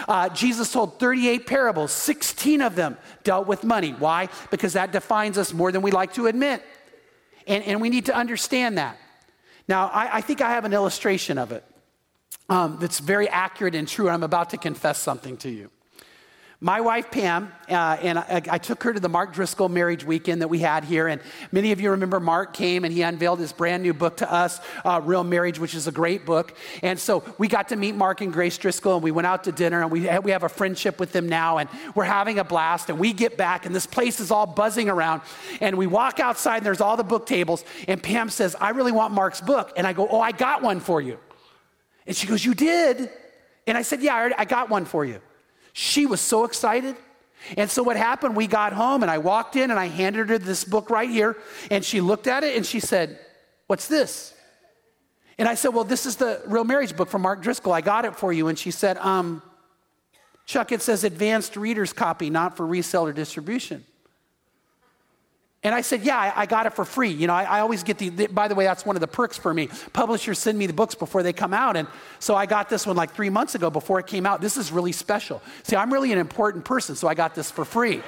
Uh, 0.09 0.29
Jesus 0.31 0.73
told 0.73 0.99
38 0.99 1.47
parables, 1.47 1.93
16 1.93 2.63
of 2.63 2.75
them 2.75 2.97
dealt 3.23 3.47
with 3.47 3.65
money. 3.65 3.91
Why? 3.91 4.29
Because 4.51 4.73
that 4.73 4.93
defines 4.93 5.37
us 5.37 5.53
more 5.53 5.71
than 5.71 5.83
we 5.83 5.91
like 5.91 6.15
to 6.15 6.27
admit. 6.27 6.63
And, 7.47 7.63
and 7.65 7.81
we 7.81 7.91
need 7.91 8.07
to 8.07 8.17
understand 8.17 8.79
that. 8.79 8.99
Now, 9.69 9.89
I, 9.89 10.17
I 10.17 10.21
think 10.21 10.41
I 10.41 10.51
have 10.51 10.65
an 10.65 10.73
illustration 10.73 11.39
of 11.39 11.53
it 11.53 11.65
um, 12.49 12.79
that's 12.81 13.01
very 13.01 13.29
accurate 13.29 13.75
and 13.75 13.89
true, 13.89 14.07
and 14.07 14.15
I'm 14.15 14.23
about 14.23 14.51
to 14.51 14.57
confess 14.57 14.99
something 14.99 15.37
to 15.39 15.51
you. 15.51 15.71
My 16.61 16.81
wife, 16.81 17.11
Pam, 17.11 17.53
uh, 17.69 17.75
and 18.01 18.19
I, 18.19 18.43
I, 18.49 18.57
took 18.57 18.83
her 18.85 18.95
to 18.95 18.99
the 18.99 19.11
Mark 19.11 19.35
Driscoll 19.35 19.69
marriage 19.69 20.05
weekend 20.05 20.41
that 20.41 20.49
we 20.49 20.61
had 20.61 20.85
here. 20.85 21.07
And 21.07 21.21
many 21.53 21.71
of 21.73 21.83
you 21.83 21.91
remember 21.91 22.19
Mark 22.19 22.55
came 22.55 22.87
and 22.87 22.95
he 22.95 23.03
unveiled 23.03 23.41
his 23.41 23.53
brand 23.53 23.83
new 23.83 23.93
book 23.93 24.17
to 24.19 24.33
us, 24.33 24.59
uh, 24.83 25.03
Real 25.05 25.23
Marriage, 25.23 25.59
which 25.59 25.75
is 25.75 25.87
a 25.87 25.93
great 25.93 26.25
book. 26.25 26.57
And 26.83 26.99
so 26.99 27.23
we 27.37 27.47
got 27.49 27.69
to 27.69 27.77
meet 27.77 27.95
Mark 27.95 28.23
and 28.23 28.33
Grace 28.33 28.57
Driscoll 28.57 28.95
and 28.95 29.03
we 29.03 29.11
went 29.11 29.27
out 29.27 29.45
to 29.45 29.53
dinner 29.53 29.83
and 29.83 29.91
we, 29.91 30.09
we 30.21 30.31
have 30.31 30.45
a 30.45 30.49
friendship 30.49 30.99
with 30.99 31.13
them 31.13 31.29
now. 31.29 31.59
And 31.59 31.69
we're 31.95 32.05
having 32.05 32.39
a 32.39 32.45
blast. 32.45 32.89
And 32.89 32.99
we 32.99 33.13
get 33.13 33.37
back 33.37 33.67
and 33.67 33.75
this 33.75 33.87
place 33.87 34.19
is 34.19 34.31
all 34.31 34.47
buzzing 34.47 34.89
around. 34.89 35.21
And 35.61 35.77
we 35.77 35.87
walk 35.87 36.21
outside 36.21 36.59
and 36.59 36.67
there's 36.67 36.81
all 36.81 36.97
the 36.97 37.05
book 37.05 37.27
tables. 37.27 37.67
And 37.87 38.03
Pam 38.03 38.31
says, 38.31 38.57
I 38.59 38.71
really 38.71 38.93
want 38.93 39.13
Mark's 39.13 39.43
book. 39.43 39.75
And 39.77 39.87
I 39.87 39.93
go, 39.93 40.09
Oh, 40.09 40.23
I 40.23 40.33
got 40.33 40.63
one 40.63 40.81
for 40.81 41.03
you. 41.03 41.19
And 42.07 42.17
she 42.17 42.27
goes, 42.27 42.45
You 42.45 42.55
did? 42.55 43.11
And 43.67 43.77
I 43.77 43.83
said, 43.83 44.03
Yeah, 44.03 44.15
I, 44.15 44.19
already, 44.21 44.35
I 44.39 44.45
got 44.45 44.71
one 44.71 44.85
for 44.85 45.05
you. 45.05 45.21
She 45.73 46.07
was 46.07 46.21
so 46.21 46.45
excited. 46.45 46.97
And 47.57 47.71
so 47.71 47.83
what 47.83 47.97
happened, 47.97 48.35
we 48.35 48.47
got 48.47 48.73
home 48.73 49.03
and 49.03 49.11
I 49.11 49.19
walked 49.19 49.57
in 49.57 49.71
and 49.71 49.79
I 49.79 49.87
handed 49.87 50.31
her 50.31 50.39
this 50.39 50.65
book 50.65 50.91
right 50.91 51.09
here. 51.09 51.37
And 51.71 51.85
she 51.85 52.01
looked 52.01 52.27
at 52.27 52.45
it 52.45 52.57
and 52.57 52.65
she 52.65 52.81
said, 52.81 53.19
What's 53.67 53.89
this? 53.89 54.35
And 55.39 55.49
I 55.49 55.55
said, 55.55 55.69
Well, 55.69 55.85
this 55.85 56.07
is 56.07 56.17
the 56.17 56.41
real 56.47 56.65
marriage 56.65 56.97
book 56.97 57.09
from 57.09 57.23
Mark 57.23 57.43
Driscoll. 57.43 57.73
I 57.73 57.81
got 57.81 58.05
it 58.05 58.17
for 58.17 58.33
you. 58.33 58.49
And 58.49 58.59
she 58.59 58.71
said, 58.71 58.97
um, 58.99 59.43
Chuck, 60.47 60.71
it 60.71 60.81
says 60.81 61.03
advanced 61.03 61.57
reader's 61.57 61.93
copy, 61.93 62.31
not 62.31 62.57
for 62.57 62.65
resale 62.65 63.07
or 63.07 63.13
distribution. 63.13 63.85
And 65.67 65.75
I 65.75 65.81
said, 65.81 66.05
Yeah, 66.05 66.17
I, 66.17 66.43
I 66.43 66.47
got 66.47 66.67
it 66.67 66.75
for 66.75 66.85
free. 66.85 67.11
You 67.11 67.27
know, 67.27 67.35
I, 67.35 67.43
I 67.43 67.61
always 67.61 67.83
get 67.83 67.99
the, 67.99 68.11
the, 68.11 68.27
by 68.29 68.47
the 68.47 68.55
way, 68.55 68.63
that's 68.63 68.87
one 68.87 68.95
of 68.95 69.01
the 69.01 69.09
perks 69.09 69.37
for 69.37 69.53
me. 69.53 69.69
Publishers 69.93 70.39
send 70.39 70.57
me 70.57 70.67
the 70.67 70.73
books 70.73 70.95
before 70.95 71.25
they 71.25 71.33
come 71.33 71.53
out. 71.53 71.77
And 71.77 71.89
so 72.21 72.37
I 72.37 72.47
got 72.47 72.69
this 72.69 72.87
one 72.87 72.95
like 72.95 73.15
three 73.15 73.31
months 73.31 73.57
ago 73.57 73.69
before 73.69 73.99
it 73.99 74.07
came 74.07 74.27
out. 74.27 74.41
This 74.41 74.57
is 74.57 74.71
really 74.71 74.93
special. 74.93 75.43
See, 75.65 75.75
I'm 75.75 75.93
really 75.93 76.13
an 76.13 76.19
important 76.19 76.65
person, 76.65 76.95
so 76.95 77.09
I 77.09 77.15
got 77.15 77.35
this 77.35 77.51
for 77.51 77.65
free. 77.65 77.97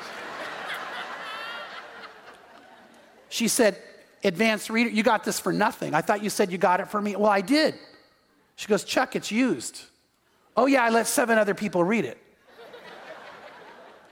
she 3.29 3.49
said, 3.49 3.77
Advanced 4.23 4.71
reader, 4.71 4.91
you 4.91 5.03
got 5.03 5.25
this 5.25 5.41
for 5.41 5.53
nothing. 5.53 5.95
I 5.95 6.01
thought 6.01 6.23
you 6.23 6.31
said 6.31 6.53
you 6.53 6.59
got 6.59 6.79
it 6.79 6.87
for 6.87 7.03
me. 7.03 7.17
Well, 7.17 7.27
I 7.27 7.41
did. 7.41 7.75
She 8.55 8.69
goes, 8.69 8.85
Chuck, 8.85 9.17
it's 9.17 9.33
used. 9.33 9.83
Oh, 10.57 10.67
yeah, 10.67 10.85
I 10.85 10.91
let 10.91 11.09
seven 11.09 11.39
other 11.39 11.55
people 11.55 11.83
read 11.83 12.05
it. 12.05 12.19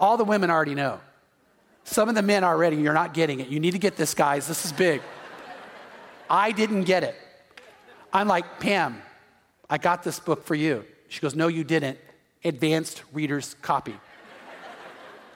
All 0.00 0.16
the 0.16 0.24
women 0.24 0.50
already 0.50 0.74
know. 0.74 0.98
Some 1.86 2.08
of 2.08 2.16
the 2.16 2.22
men 2.22 2.42
already, 2.42 2.76
you're 2.76 2.92
not 2.92 3.14
getting 3.14 3.38
it. 3.38 3.46
You 3.46 3.60
need 3.60 3.70
to 3.70 3.78
get 3.78 3.96
this, 3.96 4.12
guys. 4.12 4.48
This 4.48 4.64
is 4.64 4.72
big. 4.72 5.00
I 6.28 6.50
didn't 6.50 6.82
get 6.82 7.04
it. 7.04 7.14
I'm 8.12 8.26
like, 8.26 8.58
Pam, 8.58 9.00
I 9.70 9.78
got 9.78 10.02
this 10.02 10.18
book 10.18 10.44
for 10.44 10.56
you. 10.56 10.84
She 11.08 11.20
goes, 11.20 11.36
No, 11.36 11.46
you 11.46 11.62
didn't. 11.62 11.98
Advanced 12.44 13.04
reader's 13.12 13.54
copy. 13.62 13.94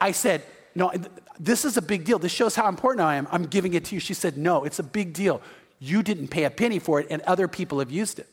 I 0.01 0.11
said, 0.11 0.43
No, 0.75 0.93
this 1.39 1.65
is 1.65 1.77
a 1.77 1.83
big 1.83 2.05
deal. 2.05 2.19
This 2.19 2.33
shows 2.33 2.57
how 2.57 2.69
important 2.69 3.07
I 3.07 3.15
am. 3.15 3.29
I'm 3.31 3.45
giving 3.45 3.75
it 3.75 3.85
to 3.87 3.95
you. 3.95 4.01
She 4.01 4.15
said, 4.15 4.37
No, 4.37 4.65
it's 4.65 4.81
a 4.81 4.83
big 4.85 5.13
deal. 5.13 5.41
You 5.79 6.03
didn't 6.03 6.29
pay 6.29 6.45
a 6.45 6.51
penny 6.51 6.81
for 6.81 6.99
it, 7.01 7.07
and 7.11 7.23
other 7.23 7.47
people 7.47 7.79
have 7.79 7.93
used 7.93 8.19
it. 8.19 8.29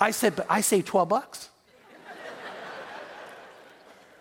I 0.00 0.10
said, 0.10 0.34
But 0.34 0.46
I 0.50 0.60
saved 0.60 0.88
12 0.88 1.08
bucks. 1.08 1.50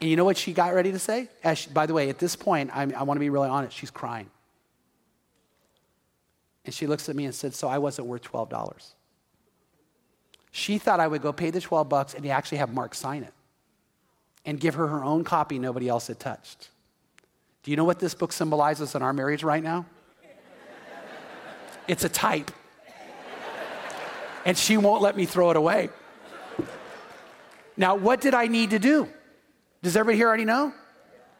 And 0.02 0.10
you 0.10 0.16
know 0.16 0.26
what 0.26 0.36
she 0.36 0.52
got 0.52 0.74
ready 0.74 0.92
to 0.92 1.00
say? 1.00 1.30
She, 1.54 1.70
by 1.70 1.86
the 1.86 1.94
way, 1.94 2.10
at 2.10 2.18
this 2.18 2.36
point, 2.36 2.72
I'm, 2.74 2.94
i 2.96 3.04
want 3.04 3.18
to 3.18 3.20
be 3.20 3.30
really 3.30 3.50
honest, 3.50 3.78
she's 3.78 3.92
crying. 3.92 4.30
And 6.66 6.74
she 6.74 6.88
looks 6.88 7.08
at 7.08 7.16
me 7.16 7.26
and 7.26 7.34
said, 7.34 7.54
So 7.54 7.68
I 7.68 7.78
wasn't 7.78 8.08
worth 8.08 8.24
$12. 8.24 8.94
She 10.52 10.80
thought 10.80 11.00
I 11.00 11.08
would 11.08 11.22
go 11.22 11.32
pay 11.32 11.52
the 11.52 11.62
12 11.62 11.88
bucks 11.88 12.14
and 12.16 12.26
actually 12.28 12.58
have 12.58 12.74
Mark 12.74 12.96
sign 12.96 13.24
it 13.24 13.34
and 14.44 14.60
give 14.60 14.74
her 14.74 14.88
her 14.88 15.04
own 15.04 15.24
copy 15.24 15.60
nobody 15.60 15.88
else 15.88 16.08
had 16.08 16.20
touched. 16.20 16.70
Do 17.64 17.72
you 17.72 17.78
know 17.78 17.84
what 17.84 18.00
this 18.00 18.16
book 18.16 18.34
symbolizes 18.34 18.96
in 18.96 19.04
our 19.04 19.14
marriage 19.14 19.44
right 19.44 19.64
now? 19.64 19.86
It's 21.88 22.04
a 22.04 22.10
type. 22.10 22.52
And 24.46 24.58
she 24.58 24.78
won't 24.78 25.04
let 25.04 25.16
me 25.16 25.26
throw 25.26 25.52
it 25.52 25.58
away. 25.58 25.90
Now, 27.78 27.96
what 27.96 28.20
did 28.20 28.34
I 28.34 28.48
need 28.48 28.72
to 28.72 28.80
do? 28.80 29.08
Does 29.84 29.96
everybody 29.96 30.18
here 30.18 30.28
already 30.28 30.46
know? 30.46 30.74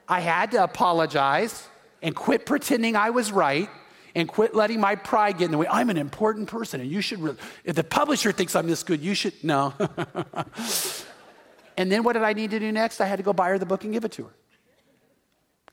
I 0.08 0.20
had 0.20 0.52
to 0.52 0.64
apologize 0.64 1.68
and 2.02 2.16
quit 2.16 2.46
pretending 2.46 2.96
I 2.96 3.12
was 3.12 3.32
right 3.32 3.70
and 4.16 4.28
quit 4.28 4.56
letting 4.56 4.80
my 4.80 4.96
pride 4.96 5.38
get 5.38 5.46
in 5.46 5.52
the 5.52 5.58
way. 5.58 5.68
I'm 5.70 5.90
an 5.90 5.98
important 5.98 6.50
person 6.50 6.82
and 6.82 6.90
you 6.90 7.02
should, 7.02 7.20
re- 7.20 7.36
if 7.64 7.76
the 7.76 7.84
publisher 7.84 8.32
thinks 8.32 8.56
I'm 8.56 8.68
this 8.68 8.84
good, 8.84 9.02
you 9.02 9.14
should, 9.14 9.34
no. 9.44 9.74
and 11.78 11.92
then 11.92 12.04
what 12.04 12.14
did 12.14 12.24
I 12.24 12.34
need 12.34 12.52
to 12.52 12.60
do 12.60 12.72
next? 12.72 13.00
I 13.00 13.06
had 13.06 13.18
to 13.18 13.24
go 13.24 13.32
buy 13.32 13.50
her 13.50 13.60
the 13.60 13.66
book 13.66 13.84
and 13.84 13.94
give 13.94 14.06
it 14.06 14.12
to 14.14 14.24
her. 14.24 14.34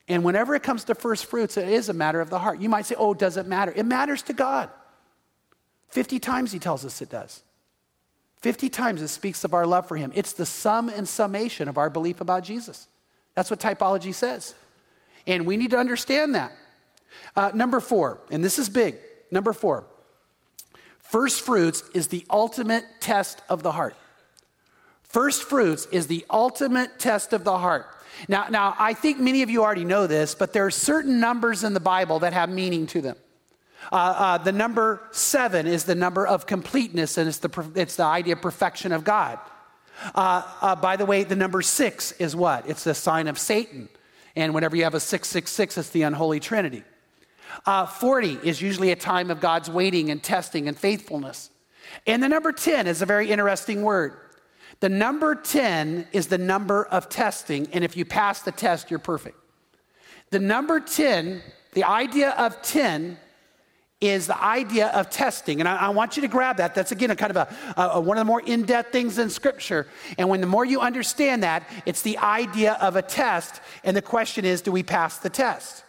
And 0.07 0.23
whenever 0.23 0.55
it 0.55 0.63
comes 0.63 0.85
to 0.85 0.95
first 0.95 1.25
fruits, 1.25 1.57
it 1.57 1.67
is 1.67 1.89
a 1.89 1.93
matter 1.93 2.21
of 2.21 2.29
the 2.29 2.39
heart. 2.39 2.59
You 2.59 2.69
might 2.69 2.85
say, 2.85 2.95
oh, 2.97 3.13
does 3.13 3.37
it 3.37 3.45
matter? 3.45 3.73
It 3.75 3.85
matters 3.85 4.21
to 4.23 4.33
God. 4.33 4.69
50 5.89 6.19
times 6.19 6.51
he 6.51 6.59
tells 6.59 6.85
us 6.85 7.01
it 7.01 7.09
does. 7.09 7.43
50 8.41 8.69
times 8.69 9.01
it 9.01 9.09
speaks 9.09 9.43
of 9.43 9.53
our 9.53 9.65
love 9.65 9.87
for 9.87 9.97
him. 9.97 10.11
It's 10.15 10.33
the 10.33 10.45
sum 10.45 10.89
and 10.89 11.07
summation 11.07 11.67
of 11.67 11.77
our 11.77 11.89
belief 11.89 12.21
about 12.21 12.43
Jesus. 12.43 12.87
That's 13.35 13.49
what 13.49 13.59
typology 13.59 14.13
says. 14.13 14.55
And 15.27 15.45
we 15.45 15.57
need 15.57 15.71
to 15.71 15.77
understand 15.77 16.35
that. 16.35 16.53
Uh, 17.35 17.51
number 17.53 17.79
four, 17.79 18.19
and 18.31 18.43
this 18.43 18.57
is 18.57 18.69
big. 18.69 18.95
Number 19.31 19.53
four, 19.53 19.85
first 20.99 21.41
fruits 21.41 21.83
is 21.93 22.07
the 22.07 22.25
ultimate 22.29 22.85
test 22.99 23.41
of 23.49 23.61
the 23.61 23.73
heart. 23.73 23.95
First 25.03 25.43
fruits 25.43 25.87
is 25.91 26.07
the 26.07 26.25
ultimate 26.29 26.99
test 26.99 27.33
of 27.33 27.43
the 27.43 27.57
heart. 27.57 27.87
Now, 28.27 28.47
now, 28.49 28.75
I 28.77 28.93
think 28.93 29.19
many 29.19 29.41
of 29.41 29.49
you 29.49 29.63
already 29.63 29.85
know 29.85 30.07
this, 30.07 30.35
but 30.35 30.53
there 30.53 30.65
are 30.65 30.71
certain 30.71 31.19
numbers 31.19 31.63
in 31.63 31.73
the 31.73 31.79
Bible 31.79 32.19
that 32.19 32.33
have 32.33 32.49
meaning 32.49 32.85
to 32.87 33.01
them. 33.01 33.15
Uh, 33.91 33.95
uh, 33.95 34.37
the 34.37 34.51
number 34.51 35.01
seven 35.11 35.65
is 35.65 35.85
the 35.85 35.95
number 35.95 36.25
of 36.25 36.45
completeness, 36.45 37.17
and 37.17 37.27
it's 37.27 37.39
the, 37.39 37.71
it's 37.75 37.95
the 37.95 38.03
idea 38.03 38.33
of 38.33 38.41
perfection 38.41 38.91
of 38.91 39.03
God. 39.03 39.39
Uh, 40.15 40.43
uh, 40.61 40.75
by 40.75 40.95
the 40.95 41.05
way, 41.05 41.23
the 41.23 41.35
number 41.35 41.61
six 41.61 42.11
is 42.13 42.35
what? 42.35 42.69
It's 42.69 42.83
the 42.83 42.93
sign 42.93 43.27
of 43.27 43.37
Satan. 43.37 43.89
And 44.35 44.53
whenever 44.53 44.75
you 44.75 44.83
have 44.83 44.93
a 44.93 44.99
666, 44.99 45.77
it's 45.77 45.89
the 45.89 46.03
unholy 46.03 46.39
trinity. 46.39 46.83
Uh, 47.65 47.85
40 47.85 48.39
is 48.43 48.61
usually 48.61 48.91
a 48.91 48.95
time 48.95 49.31
of 49.31 49.39
God's 49.39 49.69
waiting 49.69 50.09
and 50.11 50.21
testing 50.21 50.67
and 50.67 50.77
faithfulness. 50.77 51.49
And 52.05 52.21
the 52.21 52.29
number 52.29 52.51
10 52.51 52.87
is 52.87 53.01
a 53.01 53.05
very 53.05 53.31
interesting 53.31 53.81
word. 53.81 54.13
The 54.79 54.89
number 54.89 55.35
10 55.35 56.07
is 56.13 56.27
the 56.27 56.37
number 56.37 56.85
of 56.85 57.09
testing, 57.09 57.67
and 57.73 57.83
if 57.83 57.97
you 57.97 58.05
pass 58.05 58.41
the 58.41 58.51
test, 58.51 58.89
you're 58.89 58.99
perfect. 58.99 59.37
The 60.29 60.39
number 60.39 60.79
10, 60.79 61.41
the 61.73 61.83
idea 61.83 62.29
of 62.31 62.61
10 62.61 63.17
is 64.01 64.27
the 64.27 64.41
idea 64.41 64.87
of 64.87 65.09
testing. 65.09 65.59
And 65.59 65.67
I, 65.67 65.75
I, 65.75 65.89
want 65.89 66.15
you 66.15 66.21
to 66.21 66.29
grab 66.29 66.57
that. 66.57 66.73
That's 66.73 66.91
again 66.91 67.11
a 67.11 67.15
kind 67.15 67.35
of 67.35 67.37
a, 67.37 67.81
a 67.81 67.99
one 67.99 68.17
of 68.17 68.21
the 68.21 68.25
more 68.25 68.41
in 68.41 68.63
depth 68.63 68.93
things 68.93 69.17
in 69.17 69.29
Scripture. 69.29 69.87
And 70.17 70.29
when 70.29 70.39
the 70.39 70.47
more 70.47 70.63
you 70.63 70.79
understand 70.79 71.43
that, 71.43 71.67
it's 71.85 72.01
the 72.01 72.17
idea 72.19 72.73
of 72.73 72.95
a 72.95 73.01
test. 73.01 73.59
And 73.83 73.97
the 73.97 74.01
question 74.01 74.45
is 74.45 74.61
do 74.61 74.71
we 74.71 74.83
pass 74.83 75.17
the 75.17 75.29
test? 75.29 75.83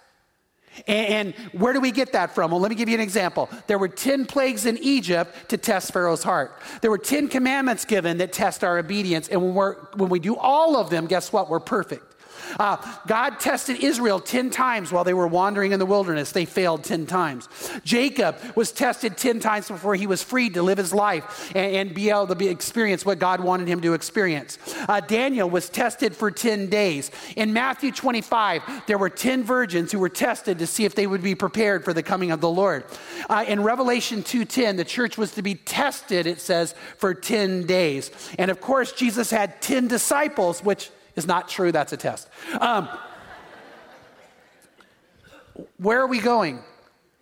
And, 0.89 1.35
and 1.35 1.35
where 1.53 1.73
do 1.73 1.81
we 1.81 1.93
get 1.93 2.13
that 2.13 2.35
from? 2.35 2.51
Well, 2.51 2.61
let 2.61 2.71
me 2.71 2.75
give 2.75 2.89
you 2.89 2.95
an 2.97 3.01
example. 3.01 3.49
There 3.69 3.79
were 3.79 3.89
10 3.89 4.27
plagues 4.27 4.67
in 4.67 4.79
Egypt 4.79 5.51
to 5.51 5.57
test 5.57 5.93
Pharaoh's 5.93 6.23
heart. 6.23 6.59
There 6.81 6.91
were 6.91 6.99
10 6.99 7.29
commandments 7.29 7.85
given 7.85 8.19
that 8.19 8.33
test 8.33 8.65
our 8.65 8.79
obedience. 8.79 9.29
And 9.29 9.43
when, 9.43 9.55
we're, 9.55 9.75
when 9.95 10.11
we 10.11 10.19
do 10.19 10.37
all 10.37 10.77
of 10.77 10.91
them, 10.91 11.07
guess 11.07 11.33
what? 11.33 11.49
We're 11.49 11.61
perfect. 11.61 12.10
Uh, 12.59 12.77
God 13.07 13.41
tested 13.41 13.83
Israel 13.83 14.21
10 14.21 14.51
times 14.51 14.93
while 14.93 15.05
they 15.05 15.15
were 15.15 15.27
wandering 15.27 15.73
in 15.73 15.79
the 15.79 15.87
wilderness. 15.87 16.33
They 16.33 16.45
failed 16.45 16.85
10 16.85 17.07
times. 17.07 17.49
Jacob 17.85 18.37
was 18.55 18.73
tested 18.73 19.17
10 19.17 19.41
times 19.41 19.69
before 19.69 19.95
he 19.95 20.07
was 20.07 20.23
freed 20.23 20.55
to 20.55 20.63
live 20.63 20.79
his 20.79 20.93
life 20.93 21.51
and, 21.55 21.75
and 21.75 21.95
be 21.95 22.11
able 22.11 22.27
to 22.27 22.35
be, 22.35 22.49
experience 22.49 23.05
what 23.05 23.19
God 23.19 23.41
wanted 23.41 23.69
him 23.69 23.81
to 23.81 23.95
experience. 23.95 24.59
Uh, 24.89 25.01
Daniel 25.01 25.49
was 25.49 25.69
tested 25.69 26.15
for 26.17 26.31
10 26.31 26.69
days. 26.69 27.11
In 27.37 27.53
Matthew 27.53 27.93
25, 27.93 28.87
there 28.87 28.99
were 28.99 29.11
10 29.11 29.45
virgins 29.45 29.93
who 29.93 29.99
were 29.99 30.09
tested 30.09 30.59
to 30.59 30.67
see 30.67 30.85
if 30.85 30.95
they 30.95 31.07
would 31.07 31.23
be 31.23 31.35
prepared 31.35 31.85
for 31.85 31.93
the 31.93 32.03
coming 32.03 32.31
of 32.31 32.41
the 32.41 32.51
Lord. 32.51 32.85
Uh, 33.29 33.45
in 33.47 33.63
Revelation 33.63 34.23
2:10, 34.23 34.77
the 34.77 34.85
church 34.85 35.17
was 35.17 35.33
to 35.33 35.43
be 35.43 35.55
tested, 35.55 36.27
it 36.27 36.41
says, 36.41 36.75
for 36.97 37.15
10 37.15 37.67
days. 37.67 38.11
And 38.39 38.51
of 38.51 38.61
course, 38.61 38.93
Jesus 38.93 39.31
had 39.31 39.61
10 39.61 39.89
disciples, 39.89 40.63
which 40.63 40.91
is 41.17 41.27
not 41.27 41.49
true. 41.49 41.73
That's 41.73 41.93
a 41.93 41.97
test. 41.97 42.29
Um, 42.61 42.89
where 45.77 46.01
are 46.01 46.07
we 46.07 46.21
going? 46.21 46.61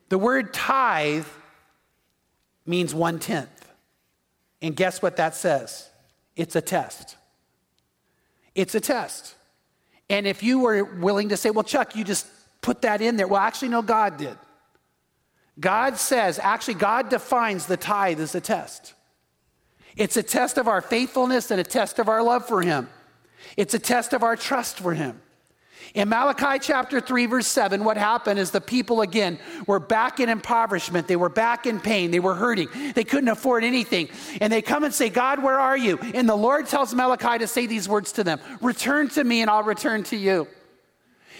The 0.08 0.18
word 0.18 0.52
tithe 0.54 1.26
means 2.66 2.94
one 2.94 3.18
tenth. 3.18 3.72
And 4.60 4.74
guess 4.74 5.00
what 5.00 5.16
that 5.16 5.34
says? 5.34 5.88
It's 6.36 6.56
a 6.56 6.60
test. 6.60 7.16
It's 8.54 8.74
a 8.74 8.80
test. 8.80 9.34
And 10.10 10.26
if 10.26 10.42
you 10.42 10.60
were 10.60 10.84
willing 10.84 11.28
to 11.30 11.36
say, 11.36 11.50
well, 11.50 11.64
Chuck, 11.64 11.94
you 11.94 12.04
just 12.04 12.26
put 12.60 12.82
that 12.82 13.00
in 13.00 13.16
there, 13.16 13.28
well, 13.28 13.40
actually, 13.40 13.68
no, 13.68 13.82
God 13.82 14.16
did. 14.16 14.36
God 15.60 15.96
says, 15.96 16.38
actually, 16.38 16.74
God 16.74 17.08
defines 17.08 17.66
the 17.66 17.76
tithe 17.76 18.20
as 18.20 18.34
a 18.34 18.40
test. 18.40 18.94
It's 19.96 20.16
a 20.16 20.22
test 20.22 20.58
of 20.58 20.68
our 20.68 20.80
faithfulness 20.80 21.50
and 21.50 21.60
a 21.60 21.64
test 21.64 21.98
of 21.98 22.08
our 22.08 22.22
love 22.22 22.46
for 22.46 22.62
Him. 22.62 22.88
It's 23.56 23.74
a 23.74 23.78
test 23.78 24.12
of 24.12 24.22
our 24.22 24.36
trust 24.36 24.78
for 24.78 24.94
him. 24.94 25.20
In 25.94 26.08
Malachi 26.10 26.58
chapter 26.60 27.00
3, 27.00 27.26
verse 27.26 27.46
7, 27.46 27.82
what 27.82 27.96
happened 27.96 28.38
is 28.38 28.50
the 28.50 28.60
people 28.60 29.00
again 29.00 29.38
were 29.66 29.80
back 29.80 30.20
in 30.20 30.28
impoverishment. 30.28 31.08
They 31.08 31.16
were 31.16 31.30
back 31.30 31.66
in 31.66 31.80
pain. 31.80 32.10
They 32.10 32.20
were 32.20 32.34
hurting. 32.34 32.68
They 32.94 33.04
couldn't 33.04 33.28
afford 33.28 33.64
anything. 33.64 34.08
And 34.40 34.52
they 34.52 34.60
come 34.60 34.84
and 34.84 34.92
say, 34.92 35.08
God, 35.08 35.42
where 35.42 35.58
are 35.58 35.76
you? 35.76 35.98
And 36.14 36.28
the 36.28 36.36
Lord 36.36 36.66
tells 36.66 36.94
Malachi 36.94 37.38
to 37.38 37.46
say 37.46 37.66
these 37.66 37.88
words 37.88 38.12
to 38.12 38.24
them 38.24 38.40
Return 38.60 39.08
to 39.10 39.24
me, 39.24 39.40
and 39.40 39.50
I'll 39.50 39.62
return 39.62 40.02
to 40.04 40.16
you. 40.16 40.46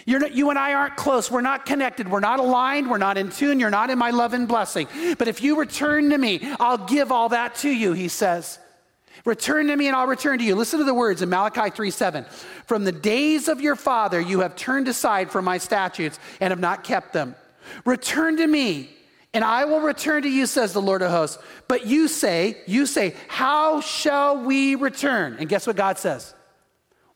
Not, 0.06 0.32
you 0.32 0.48
and 0.48 0.59
I 0.59 0.72
aren't 0.72 0.96
close. 0.96 1.30
We're 1.30 1.42
not 1.42 1.66
connected. 1.66 2.09
We're 2.09 2.20
not 2.20 2.40
aligned. 2.40 2.90
We're 2.90 2.98
not 2.98 3.18
in 3.18 3.28
tune. 3.30 3.61
You're 3.61 3.68
not 3.68 3.90
in 3.90 3.98
my 3.98 4.11
love 4.11 4.32
and 4.32 4.48
blessing. 4.48 4.88
But 5.18 5.28
if 5.28 5.42
you 5.42 5.59
return 5.59 6.09
to 6.11 6.18
me, 6.18 6.40
I'll 6.59 6.78
give 6.78 7.12
all 7.12 7.28
that 7.30 7.56
to 7.56 7.68
you, 7.68 7.92
he 7.92 8.09
says. 8.09 8.59
Return 9.28 9.66
to 9.66 9.76
me 9.76 9.88
and 9.88 9.94
I'll 9.94 10.06
return 10.06 10.38
to 10.38 10.44
you. 10.44 10.54
Listen 10.54 10.78
to 10.78 10.86
the 10.86 10.94
words 10.94 11.20
in 11.20 11.28
Malachi 11.28 11.68
3 11.68 11.90
7. 11.90 12.24
From 12.64 12.84
the 12.84 12.92
days 12.92 13.46
of 13.46 13.60
your 13.60 13.76
father, 13.76 14.18
you 14.18 14.40
have 14.40 14.56
turned 14.56 14.88
aside 14.88 15.30
from 15.30 15.44
my 15.44 15.58
statutes 15.58 16.18
and 16.40 16.50
have 16.50 16.58
not 16.58 16.82
kept 16.82 17.12
them. 17.12 17.36
Return 17.84 18.38
to 18.38 18.46
me 18.46 18.88
and 19.34 19.44
I 19.44 19.66
will 19.66 19.80
return 19.80 20.22
to 20.22 20.30
you, 20.30 20.46
says 20.46 20.72
the 20.72 20.80
Lord 20.80 21.02
of 21.02 21.10
hosts. 21.10 21.36
But 21.68 21.86
you 21.86 22.08
say, 22.08 22.56
you 22.66 22.86
say, 22.86 23.14
how 23.28 23.82
shall 23.82 24.42
we 24.42 24.76
return? 24.76 25.36
And 25.38 25.46
guess 25.46 25.66
what 25.66 25.76
God 25.76 25.98
says? 25.98 26.32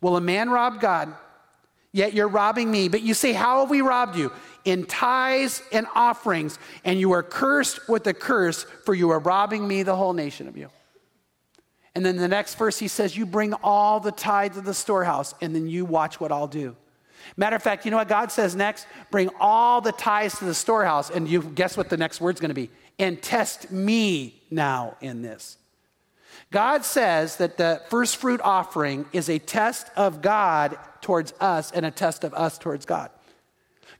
Will 0.03 0.19
a 0.19 0.21
man 0.21 0.51
rob 0.51 0.83
God? 0.83 1.15
Yet 1.93 2.13
you're 2.13 2.29
robbing 2.29 2.71
me. 2.71 2.89
But 2.89 3.01
you 3.01 3.15
say, 3.15 3.33
how 3.33 3.61
have 3.61 3.71
we 3.71 3.81
robbed 3.81 4.17
you? 4.17 4.31
In 4.67 4.85
tithes 4.85 5.63
and 5.73 5.87
offerings, 5.95 6.59
and 6.85 7.01
you 7.01 7.13
are 7.13 7.23
cursed 7.23 7.89
with 7.89 8.07
a 8.07 8.13
curse, 8.13 8.65
for 8.85 8.95
you 8.95 9.09
are 9.09 9.19
robbing 9.19 9.67
me, 9.67 9.83
the 9.83 9.97
whole 9.97 10.13
nation 10.13 10.47
of 10.47 10.59
you. 10.59 10.69
And 11.95 12.05
then 12.05 12.17
the 12.17 12.29
next 12.29 12.55
verse, 12.55 12.79
he 12.79 12.89
says, 12.89 13.17
You 13.17 13.27
bring 13.27 13.53
all 13.55 14.01
the 14.01 14.13
tithes 14.13 14.57
of 14.57 14.65
the 14.65 14.75
storehouse, 14.75 15.35
and 15.41 15.55
then 15.55 15.69
you 15.69 15.85
watch 15.85 16.21
what 16.21 16.33
I'll 16.33 16.47
do. 16.47 16.77
Matter 17.37 17.57
of 17.57 17.63
fact, 17.63 17.85
you 17.85 17.91
know 17.91 17.99
what 17.99 18.09
God 18.09 18.33
says 18.33 18.57
next? 18.57 18.87
Bring 19.11 19.31
all 19.39 19.81
the 19.81 19.93
tithes 19.93 20.39
to 20.39 20.45
the 20.45 20.55
storehouse, 20.55 21.11
and 21.11 21.29
you 21.29 21.43
guess 21.43 21.77
what 21.77 21.89
the 21.89 21.97
next 21.97 22.21
word's 22.21 22.41
gonna 22.41 22.55
be? 22.55 22.71
And 22.99 23.23
test 23.23 23.71
me 23.71 24.43
now 24.51 24.97
in 25.01 25.23
this. 25.23 25.59
God 26.51 26.85
says 26.85 27.37
that 27.37 27.57
the 27.57 27.83
first 27.89 28.17
fruit 28.17 28.41
offering 28.43 29.07
is 29.13 29.29
a 29.29 29.39
test 29.39 29.89
of 29.97 30.21
God 30.21 30.79
towards 31.01 31.33
us 31.41 31.73
and 31.73 31.87
a 31.87 31.91
test 31.91 32.25
of 32.25 32.35
us 32.35 32.59
towards 32.59 32.85
God. 32.85 33.11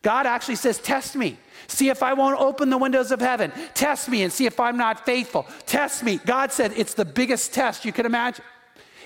God 0.01 0.25
actually 0.25 0.55
says, 0.55 0.79
Test 0.79 1.15
me. 1.15 1.37
See 1.67 1.89
if 1.89 2.03
I 2.03 2.13
won't 2.13 2.39
open 2.39 2.69
the 2.69 2.77
windows 2.77 3.11
of 3.11 3.21
heaven. 3.21 3.51
Test 3.73 4.09
me 4.09 4.23
and 4.23 4.33
see 4.33 4.45
if 4.45 4.59
I'm 4.59 4.77
not 4.77 5.05
faithful. 5.05 5.47
Test 5.65 6.03
me. 6.03 6.19
God 6.25 6.51
said 6.51 6.73
it's 6.75 6.93
the 6.93 7.05
biggest 7.05 7.53
test 7.53 7.85
you 7.85 7.93
could 7.93 8.05
imagine. 8.05 8.43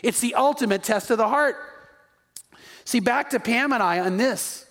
It's 0.01 0.19
the 0.19 0.35
ultimate 0.35 0.83
test 0.83 1.11
of 1.11 1.17
the 1.17 1.27
heart. 1.27 1.55
See, 2.83 2.99
back 2.99 3.29
to 3.31 3.39
Pam 3.39 3.73
and 3.73 3.83
I 3.83 3.99
on 3.99 4.17
this. 4.17 4.65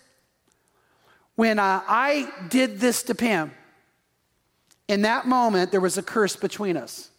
When 1.36 1.58
uh, 1.58 1.82
I 1.86 2.30
did 2.48 2.80
this 2.80 3.02
to 3.04 3.14
Pam, 3.14 3.52
in 4.88 5.02
that 5.02 5.26
moment, 5.26 5.70
there 5.70 5.80
was 5.80 5.98
a 5.98 6.02
curse 6.02 6.34
between 6.34 6.76
us. 6.76 7.10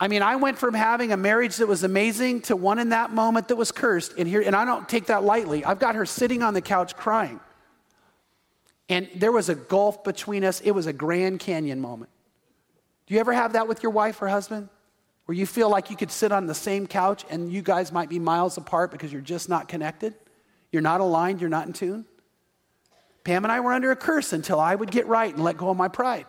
I 0.00 0.06
mean, 0.06 0.22
I 0.22 0.36
went 0.36 0.58
from 0.58 0.74
having 0.74 1.12
a 1.12 1.16
marriage 1.16 1.56
that 1.56 1.66
was 1.66 1.82
amazing 1.82 2.42
to 2.42 2.56
one 2.56 2.78
in 2.78 2.90
that 2.90 3.10
moment 3.10 3.48
that 3.48 3.56
was 3.56 3.72
cursed. 3.72 4.14
And 4.16 4.28
here, 4.28 4.40
and 4.40 4.54
I 4.54 4.64
don't 4.64 4.88
take 4.88 5.06
that 5.06 5.24
lightly. 5.24 5.64
I've 5.64 5.80
got 5.80 5.96
her 5.96 6.06
sitting 6.06 6.42
on 6.42 6.54
the 6.54 6.60
couch 6.60 6.96
crying. 6.96 7.40
And 8.88 9.08
there 9.16 9.32
was 9.32 9.48
a 9.48 9.54
gulf 9.54 10.04
between 10.04 10.44
us. 10.44 10.60
It 10.60 10.70
was 10.70 10.86
a 10.86 10.92
Grand 10.92 11.40
Canyon 11.40 11.80
moment. 11.80 12.10
Do 13.06 13.14
you 13.14 13.20
ever 13.20 13.32
have 13.32 13.54
that 13.54 13.66
with 13.66 13.82
your 13.82 13.90
wife 13.90 14.22
or 14.22 14.28
husband? 14.28 14.68
Where 15.24 15.36
you 15.36 15.46
feel 15.46 15.68
like 15.68 15.90
you 15.90 15.96
could 15.96 16.10
sit 16.10 16.30
on 16.32 16.46
the 16.46 16.54
same 16.54 16.86
couch 16.86 17.24
and 17.28 17.52
you 17.52 17.60
guys 17.60 17.92
might 17.92 18.08
be 18.08 18.18
miles 18.18 18.56
apart 18.56 18.90
because 18.90 19.12
you're 19.12 19.20
just 19.20 19.48
not 19.48 19.68
connected? 19.68 20.14
You're 20.70 20.82
not 20.82 21.00
aligned, 21.00 21.40
you're 21.40 21.50
not 21.50 21.66
in 21.66 21.72
tune? 21.72 22.06
Pam 23.24 23.44
and 23.44 23.52
I 23.52 23.60
were 23.60 23.72
under 23.72 23.90
a 23.90 23.96
curse 23.96 24.32
until 24.32 24.60
I 24.60 24.74
would 24.74 24.90
get 24.90 25.06
right 25.06 25.34
and 25.34 25.42
let 25.42 25.56
go 25.56 25.68
of 25.68 25.76
my 25.76 25.88
pride. 25.88 26.24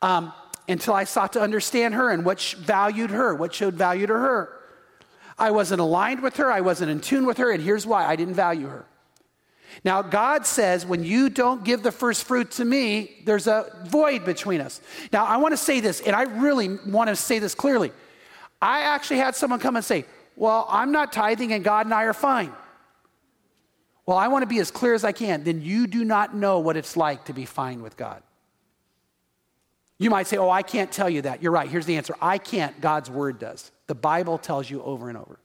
Um, 0.00 0.32
until 0.68 0.94
I 0.94 1.04
sought 1.04 1.32
to 1.34 1.40
understand 1.40 1.94
her 1.94 2.10
and 2.10 2.24
what 2.24 2.40
valued 2.58 3.10
her, 3.10 3.34
what 3.34 3.54
showed 3.54 3.74
value 3.74 4.06
to 4.06 4.14
her. 4.14 4.58
I 5.38 5.50
wasn't 5.50 5.80
aligned 5.80 6.22
with 6.22 6.36
her, 6.36 6.50
I 6.50 6.60
wasn't 6.60 6.90
in 6.90 7.00
tune 7.00 7.26
with 7.26 7.38
her, 7.38 7.50
and 7.50 7.62
here's 7.62 7.86
why 7.86 8.06
I 8.06 8.16
didn't 8.16 8.34
value 8.34 8.68
her. 8.68 8.86
Now, 9.84 10.02
God 10.02 10.46
says, 10.46 10.84
when 10.84 11.02
you 11.02 11.30
don't 11.30 11.64
give 11.64 11.82
the 11.82 11.92
first 11.92 12.24
fruit 12.24 12.50
to 12.52 12.64
me, 12.64 13.22
there's 13.24 13.46
a 13.46 13.66
void 13.86 14.24
between 14.24 14.60
us. 14.60 14.80
Now, 15.12 15.24
I 15.24 15.38
want 15.38 15.52
to 15.52 15.56
say 15.56 15.80
this, 15.80 16.00
and 16.00 16.14
I 16.14 16.22
really 16.22 16.78
want 16.86 17.08
to 17.08 17.16
say 17.16 17.38
this 17.38 17.54
clearly. 17.54 17.90
I 18.60 18.82
actually 18.82 19.18
had 19.18 19.34
someone 19.34 19.60
come 19.60 19.76
and 19.76 19.84
say, 19.84 20.04
Well, 20.36 20.66
I'm 20.68 20.92
not 20.92 21.12
tithing, 21.12 21.52
and 21.52 21.64
God 21.64 21.86
and 21.86 21.94
I 21.94 22.04
are 22.04 22.12
fine. 22.12 22.52
Well, 24.06 24.18
I 24.18 24.28
want 24.28 24.42
to 24.42 24.46
be 24.46 24.58
as 24.58 24.70
clear 24.70 24.94
as 24.94 25.04
I 25.04 25.12
can. 25.12 25.44
Then 25.44 25.62
you 25.62 25.86
do 25.86 26.04
not 26.04 26.34
know 26.34 26.58
what 26.58 26.76
it's 26.76 26.96
like 26.96 27.24
to 27.26 27.32
be 27.32 27.44
fine 27.44 27.82
with 27.82 27.96
God. 27.96 28.22
You 30.02 30.10
might 30.10 30.26
say, 30.26 30.36
Oh, 30.36 30.50
I 30.50 30.62
can't 30.62 30.90
tell 30.90 31.08
you 31.08 31.22
that. 31.22 31.42
You're 31.44 31.52
right. 31.52 31.70
Here's 31.70 31.86
the 31.86 31.96
answer 31.96 32.14
I 32.20 32.38
can't. 32.38 32.80
God's 32.80 33.08
word 33.08 33.38
does. 33.38 33.70
The 33.86 33.94
Bible 33.94 34.36
tells 34.36 34.68
you 34.68 34.82
over 34.82 35.08
and 35.08 35.16
over. 35.16 35.38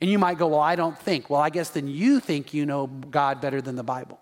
And 0.00 0.10
you 0.10 0.18
might 0.18 0.38
go, 0.38 0.48
Well, 0.48 0.60
I 0.60 0.74
don't 0.74 0.98
think. 0.98 1.28
Well, 1.28 1.40
I 1.40 1.50
guess 1.50 1.68
then 1.68 1.86
you 1.86 2.18
think 2.18 2.54
you 2.54 2.64
know 2.64 2.86
God 2.86 3.42
better 3.42 3.60
than 3.60 3.76
the 3.76 3.82
Bible. 3.82 4.18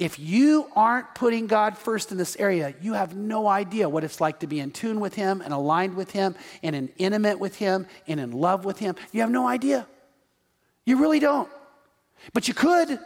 If 0.00 0.18
you 0.18 0.66
aren't 0.74 1.14
putting 1.14 1.46
God 1.46 1.78
first 1.78 2.10
in 2.10 2.18
this 2.18 2.36
area, 2.36 2.74
you 2.80 2.94
have 2.94 3.16
no 3.16 3.46
idea 3.46 3.88
what 3.88 4.02
it's 4.02 4.20
like 4.20 4.40
to 4.40 4.48
be 4.48 4.58
in 4.58 4.72
tune 4.72 4.98
with 4.98 5.14
Him 5.14 5.40
and 5.40 5.54
aligned 5.54 5.94
with 5.94 6.10
Him 6.10 6.34
and 6.62 6.74
in 6.74 6.88
intimate 6.98 7.38
with 7.38 7.56
Him 7.56 7.86
and 8.08 8.18
in 8.18 8.32
love 8.32 8.64
with 8.64 8.80
Him. 8.80 8.96
You 9.12 9.20
have 9.20 9.30
no 9.30 9.46
idea. 9.46 9.86
You 10.84 10.98
really 10.98 11.20
don't. 11.20 11.48
But 12.32 12.48
you 12.48 12.54
could. 12.54 12.98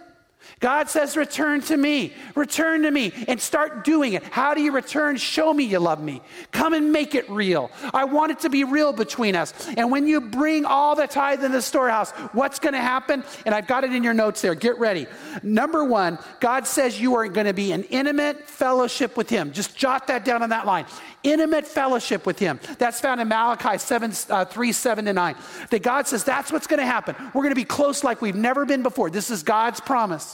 God 0.60 0.88
says, 0.88 1.16
Return 1.16 1.60
to 1.62 1.76
me, 1.76 2.12
return 2.34 2.82
to 2.82 2.90
me, 2.90 3.12
and 3.26 3.40
start 3.40 3.84
doing 3.84 4.12
it. 4.12 4.22
How 4.22 4.54
do 4.54 4.62
you 4.62 4.72
return? 4.72 5.16
Show 5.16 5.52
me 5.52 5.64
you 5.64 5.78
love 5.78 6.02
me. 6.02 6.22
Come 6.52 6.72
and 6.72 6.92
make 6.92 7.14
it 7.14 7.28
real. 7.28 7.70
I 7.92 8.04
want 8.04 8.32
it 8.32 8.40
to 8.40 8.50
be 8.50 8.64
real 8.64 8.92
between 8.92 9.34
us. 9.34 9.52
And 9.76 9.90
when 9.90 10.06
you 10.06 10.20
bring 10.20 10.64
all 10.64 10.94
the 10.94 11.06
tithe 11.06 11.44
in 11.44 11.52
the 11.52 11.62
storehouse, 11.62 12.12
what's 12.32 12.58
going 12.58 12.74
to 12.74 12.80
happen? 12.80 13.24
And 13.44 13.54
I've 13.54 13.66
got 13.66 13.84
it 13.84 13.92
in 13.92 14.04
your 14.04 14.14
notes 14.14 14.40
there. 14.40 14.54
Get 14.54 14.78
ready. 14.78 15.06
Number 15.42 15.84
one, 15.84 16.18
God 16.40 16.66
says 16.66 17.00
you 17.00 17.16
are 17.16 17.26
going 17.28 17.46
to 17.46 17.54
be 17.54 17.72
an 17.72 17.82
intimate 17.84 18.48
fellowship 18.48 19.16
with 19.16 19.28
Him. 19.28 19.52
Just 19.52 19.76
jot 19.76 20.06
that 20.06 20.24
down 20.24 20.42
on 20.42 20.50
that 20.50 20.66
line. 20.66 20.86
Intimate 21.22 21.66
fellowship 21.66 22.26
with 22.26 22.38
Him. 22.38 22.60
That's 22.78 23.00
found 23.00 23.20
in 23.20 23.28
Malachi 23.28 23.78
7, 23.78 24.12
uh, 24.30 24.44
3, 24.44 24.72
7 24.72 25.04
to 25.06 25.12
9. 25.12 25.36
That 25.70 25.82
God 25.82 26.06
says 26.06 26.24
that's 26.24 26.52
what's 26.52 26.66
going 26.66 26.80
to 26.80 26.86
happen. 26.86 27.16
We're 27.34 27.42
going 27.42 27.50
to 27.50 27.56
be 27.56 27.64
close 27.64 28.04
like 28.04 28.22
we've 28.22 28.34
never 28.36 28.64
been 28.64 28.82
before. 28.82 29.10
This 29.10 29.30
is 29.30 29.42
God's 29.42 29.80
promise. 29.80 30.31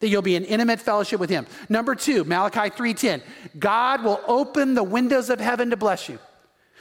That 0.00 0.08
you'll 0.08 0.22
be 0.22 0.36
in 0.36 0.44
intimate 0.44 0.80
fellowship 0.80 1.20
with 1.20 1.30
him. 1.30 1.46
Number 1.68 1.94
2, 1.94 2.24
Malachi 2.24 2.70
3:10. 2.70 3.22
God 3.58 4.02
will 4.02 4.20
open 4.26 4.74
the 4.74 4.82
windows 4.82 5.30
of 5.30 5.40
heaven 5.40 5.70
to 5.70 5.76
bless 5.76 6.08
you. 6.08 6.18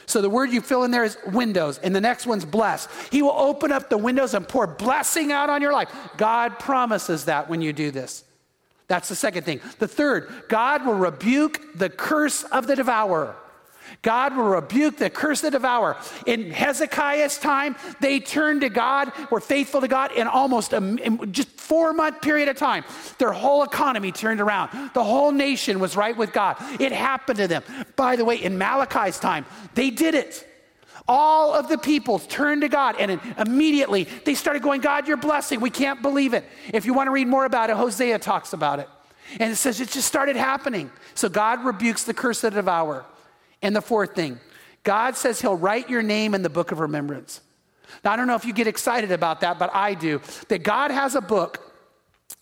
So 0.05 0.21
the 0.21 0.29
word 0.29 0.51
you 0.51 0.61
fill 0.61 0.83
in 0.85 0.91
there 0.91 1.03
is 1.03 1.17
windows, 1.31 1.77
and 1.77 1.95
the 1.95 2.01
next 2.01 2.25
one's 2.25 2.45
bless. 2.45 2.87
He 3.11 3.21
will 3.21 3.35
open 3.37 3.71
up 3.71 3.89
the 3.89 3.97
windows 3.97 4.33
and 4.33 4.47
pour 4.47 4.65
blessing 4.65 5.31
out 5.31 5.51
on 5.51 5.61
your 5.61 5.71
life. 5.71 5.89
God 6.17 6.57
promises 6.57 7.25
that 7.25 7.47
when 7.47 7.61
you 7.61 7.73
do 7.73 7.91
this. 7.91 8.23
That's 8.87 9.07
the 9.07 9.15
second 9.15 9.43
thing. 9.43 9.61
The 9.77 9.87
third, 9.87 10.27
God 10.47 10.83
will 10.83 10.95
rebuke 10.95 11.77
the 11.77 11.89
curse 11.89 12.43
of 12.43 12.65
the 12.65 12.75
devourer. 12.75 13.35
God 14.01 14.35
will 14.35 14.45
rebuke 14.45 14.97
the 14.97 15.09
curse 15.09 15.43
of 15.43 15.51
the 15.51 15.57
devourer. 15.57 15.97
In 16.25 16.51
Hezekiah's 16.51 17.37
time, 17.37 17.75
they 17.99 18.19
turned 18.19 18.61
to 18.61 18.69
God, 18.69 19.11
were 19.29 19.39
faithful 19.39 19.81
to 19.81 19.87
God 19.87 20.11
in 20.11 20.27
almost 20.27 20.73
a 20.73 20.77
in 20.77 21.31
just 21.31 21.49
four 21.49 21.93
month 21.93 22.21
period 22.21 22.49
of 22.49 22.57
time. 22.57 22.83
Their 23.17 23.31
whole 23.31 23.63
economy 23.63 24.11
turned 24.11 24.41
around. 24.41 24.91
The 24.93 25.03
whole 25.03 25.31
nation 25.31 25.79
was 25.79 25.95
right 25.95 26.15
with 26.15 26.33
God. 26.33 26.57
It 26.79 26.91
happened 26.91 27.39
to 27.39 27.47
them. 27.47 27.63
By 27.95 28.15
the 28.15 28.25
way, 28.25 28.35
in 28.35 28.57
Malachi's 28.57 29.19
time, 29.19 29.45
they 29.75 29.89
did 29.89 30.15
it. 30.15 30.45
All 31.07 31.55
of 31.55 31.69
the 31.69 31.77
peoples 31.79 32.27
turned 32.27 32.61
to 32.61 32.69
God 32.69 32.95
and 32.99 33.19
immediately 33.39 34.03
they 34.25 34.35
started 34.35 34.61
going, 34.61 34.79
God, 34.79 35.07
your 35.07 35.17
blessing. 35.17 35.59
We 35.59 35.71
can't 35.71 36.03
believe 36.03 36.35
it. 36.35 36.45
If 36.71 36.85
you 36.85 36.93
want 36.93 37.07
to 37.07 37.11
read 37.11 37.27
more 37.27 37.45
about 37.45 37.71
it, 37.71 37.75
Hosea 37.75 38.19
talks 38.19 38.53
about 38.53 38.79
it. 38.79 38.87
And 39.39 39.51
it 39.51 39.55
says 39.55 39.81
it 39.81 39.89
just 39.89 40.07
started 40.07 40.35
happening. 40.35 40.91
So 41.15 41.27
God 41.27 41.63
rebukes 41.65 42.03
the 42.03 42.13
curse 42.13 42.43
of 42.43 42.53
the 42.53 42.61
devourer. 42.61 43.05
And 43.61 43.75
the 43.75 43.81
fourth 43.81 44.15
thing, 44.15 44.39
God 44.83 45.15
says 45.15 45.41
He'll 45.41 45.57
write 45.57 45.89
your 45.89 46.01
name 46.01 46.33
in 46.33 46.41
the 46.41 46.49
book 46.49 46.71
of 46.71 46.79
remembrance. 46.79 47.41
Now, 48.03 48.13
I 48.13 48.15
don't 48.15 48.27
know 48.27 48.35
if 48.35 48.45
you 48.45 48.53
get 48.53 48.67
excited 48.67 49.11
about 49.11 49.41
that, 49.41 49.59
but 49.59 49.73
I 49.73 49.93
do. 49.93 50.21
That 50.47 50.59
God 50.59 50.91
has 50.91 51.15
a 51.15 51.21
book, 51.21 51.73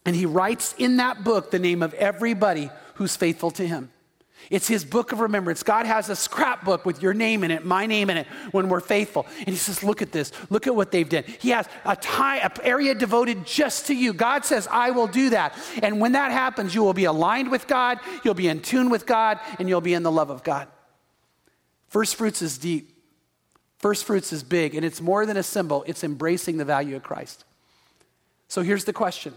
and 0.06 0.16
He 0.16 0.26
writes 0.26 0.76
in 0.78 0.98
that 0.98 1.24
book 1.24 1.52
the 1.52 1.60
name 1.60 1.82
of 1.82 1.94
everybody 1.96 2.70
who's 2.96 3.16
faithful 3.16 3.52
to 3.52 3.68
Him. 3.68 3.92
It's 4.50 4.68
his 4.68 4.86
book 4.86 5.12
of 5.12 5.20
remembrance. 5.20 5.64
God 5.64 5.86
has 5.86 6.10
a 6.10 6.16
scrapbook 6.16 6.86
with 6.86 7.02
your 7.02 7.14
name 7.14 7.44
in 7.44 7.52
it, 7.52 7.66
my 7.66 7.86
name 7.86 8.10
in 8.10 8.18
it, 8.18 8.28
when 8.52 8.70
we're 8.70 8.80
faithful. 8.80 9.26
And 9.40 9.50
he 9.50 9.56
says, 9.56 9.84
Look 9.84 10.02
at 10.02 10.12
this. 10.12 10.32
Look 10.50 10.68
at 10.68 10.76
what 10.76 10.92
they've 10.92 11.08
done. 11.08 11.24
He 11.40 11.50
has 11.50 11.68
a 11.84 11.96
time, 11.96 12.42
an 12.44 12.52
area 12.64 12.96
devoted 12.96 13.46
just 13.46 13.88
to 13.88 13.96
you. 13.96 14.14
God 14.14 14.46
says, 14.46 14.68
I 14.72 14.92
will 14.92 15.08
do 15.08 15.32
that. 15.32 15.54
And 15.82 16.00
when 16.00 16.14
that 16.14 16.32
happens, 16.32 16.74
you 16.74 16.84
will 16.84 16.94
be 16.94 17.06
aligned 17.06 17.52
with 17.52 17.68
God, 17.68 18.00
you'll 18.24 18.36
be 18.36 18.48
in 18.48 18.62
tune 18.62 18.90
with 18.90 19.06
God, 19.06 19.40
and 19.60 19.68
you'll 19.68 19.82
be 19.82 19.94
in 19.94 20.04
the 20.04 20.12
love 20.12 20.30
of 20.30 20.44
God. 20.44 20.68
First 21.88 22.16
fruits 22.16 22.42
is 22.42 22.58
deep. 22.58 22.94
First 23.78 24.06
fruits 24.06 24.34
is 24.34 24.44
big, 24.44 24.76
and 24.76 24.84
it's 24.84 25.02
more 25.02 25.26
than 25.26 25.38
a 25.38 25.44
symbol, 25.44 25.84
it's 25.88 26.04
embracing 26.04 26.58
the 26.58 26.66
value 26.66 26.96
of 26.96 27.04
Christ. 27.04 27.46
So 28.48 28.62
here's 28.62 28.86
the 28.86 28.94
question. 28.94 29.34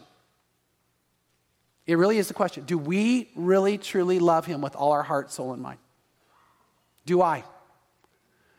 It 1.87 1.97
really 1.97 2.19
is 2.19 2.29
the 2.29 2.35
question. 2.35 2.65
Do 2.65 2.79
we 2.79 3.29
really 3.35 3.77
truly 3.77 4.19
love 4.19 4.47
him 4.47 4.61
with 4.61 4.77
all 4.77 4.93
our 4.93 5.03
heart, 5.03 5.31
soul, 5.31 5.53
and 5.53 5.63
mind? 5.63 5.79
Do 7.05 7.21
I? 7.21 7.45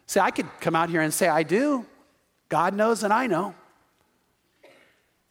See, 0.06 0.20
I 0.20 0.32
could 0.32 0.48
come 0.60 0.76
out 0.76 0.89
here 0.89 1.02
and 1.02 1.14
say, 1.14 1.30
I 1.30 1.44
do. 1.44 1.86
God 2.50 2.76
knows 2.76 3.04
and 3.04 3.14
I 3.14 3.28
know. 3.28 3.56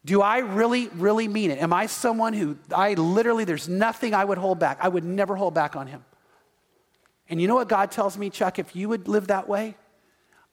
Do 0.04 0.22
I 0.22 0.38
really, 0.38 0.88
really 0.88 1.28
mean 1.28 1.50
it? 1.50 1.58
Am 1.58 1.72
I 1.72 1.86
someone 1.86 2.32
who 2.32 2.56
I 2.74 2.94
literally, 2.94 3.44
there's 3.44 3.68
nothing 3.68 4.14
I 4.14 4.24
would 4.24 4.38
hold 4.38 4.58
back? 4.58 4.78
I 4.80 4.88
would 4.88 5.04
never 5.04 5.36
hold 5.36 5.52
back 5.52 5.76
on 5.76 5.86
him. 5.86 6.02
And 7.30 7.40
you 7.40 7.46
know 7.46 7.54
what 7.54 7.68
God 7.68 7.92
tells 7.92 8.18
me, 8.18 8.28
Chuck? 8.28 8.58
If 8.58 8.74
you 8.74 8.88
would 8.88 9.06
live 9.06 9.28
that 9.28 9.48
way, 9.48 9.76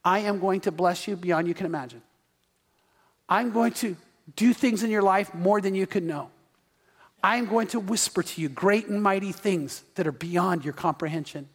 I 0.05 0.19
am 0.19 0.39
going 0.39 0.61
to 0.61 0.71
bless 0.71 1.07
you 1.07 1.15
beyond 1.15 1.47
you 1.47 1.55
can 1.55 1.65
imagine. 1.65 2.03
I'm 3.28 3.51
going 3.51 3.73
to 3.73 3.97
do 4.36 4.53
things 4.53 4.84
in 4.84 4.91
your 4.91 5.01
life 5.01 5.34
more 5.34 5.59
than 5.59 5.73
you 5.73 5.88
can 5.88 6.05
know. 6.05 6.30
I'm 7.23 7.47
going 7.47 7.67
to 7.67 7.80
whisper 7.80 8.21
to 8.21 8.41
you 8.41 8.47
great 8.47 8.88
and 8.88 9.01
mighty 9.01 9.32
things 9.32 9.84
that 9.95 10.05
are 10.05 10.11
beyond 10.11 10.63
your 10.63 10.73
comprehension. 10.73 11.49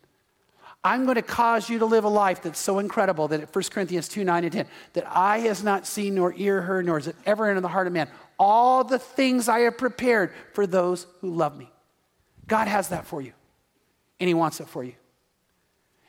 I'm 0.84 1.04
going 1.04 1.14
to 1.14 1.22
cause 1.22 1.70
you 1.70 1.78
to 1.78 1.86
live 1.86 2.02
a 2.02 2.08
life 2.08 2.42
that's 2.42 2.58
so 2.58 2.80
incredible 2.80 3.28
that 3.28 3.54
1 3.54 3.64
Corinthians 3.70 4.08
2 4.08 4.24
9 4.24 4.42
and 4.44 4.52
10, 4.52 4.66
that 4.94 5.06
eye 5.08 5.38
has 5.38 5.62
not 5.62 5.86
seen, 5.86 6.16
nor 6.16 6.34
ear 6.36 6.60
heard, 6.60 6.84
nor 6.84 6.98
is 6.98 7.06
it 7.06 7.14
ever 7.24 7.48
entered 7.48 7.60
the 7.60 7.68
heart 7.68 7.86
of 7.86 7.92
man. 7.92 8.08
All 8.38 8.82
the 8.82 8.98
things 8.98 9.48
I 9.48 9.60
have 9.60 9.78
prepared 9.78 10.32
for 10.54 10.66
those 10.66 11.06
who 11.20 11.32
love 11.32 11.56
me. 11.56 11.70
God 12.48 12.66
has 12.66 12.88
that 12.88 13.06
for 13.06 13.22
you, 13.22 13.32
and 14.18 14.26
He 14.26 14.34
wants 14.34 14.58
it 14.58 14.68
for 14.68 14.82
you. 14.82 14.94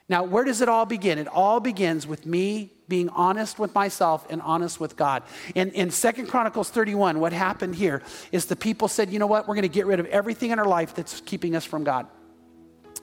Now, 0.09 0.23
where 0.23 0.43
does 0.43 0.61
it 0.61 0.69
all 0.69 0.85
begin? 0.85 1.17
It 1.17 1.27
all 1.27 1.59
begins 1.59 2.05
with 2.05 2.25
me 2.25 2.73
being 2.87 3.09
honest 3.09 3.57
with 3.57 3.73
myself 3.73 4.27
and 4.29 4.41
honest 4.41 4.79
with 4.79 4.97
God. 4.97 5.23
In, 5.55 5.71
in 5.71 5.89
2 5.89 6.27
Chronicles 6.27 6.69
31, 6.69 7.19
what 7.19 7.31
happened 7.31 7.75
here 7.75 8.01
is 8.31 8.45
the 8.45 8.55
people 8.55 8.87
said, 8.87 9.09
you 9.11 9.19
know 9.19 9.27
what, 9.27 9.47
we're 9.47 9.55
going 9.55 9.63
to 9.63 9.69
get 9.69 9.85
rid 9.85 9.99
of 9.99 10.05
everything 10.07 10.51
in 10.51 10.59
our 10.59 10.67
life 10.67 10.93
that's 10.93 11.21
keeping 11.21 11.55
us 11.55 11.63
from 11.63 11.83
God. 11.83 12.07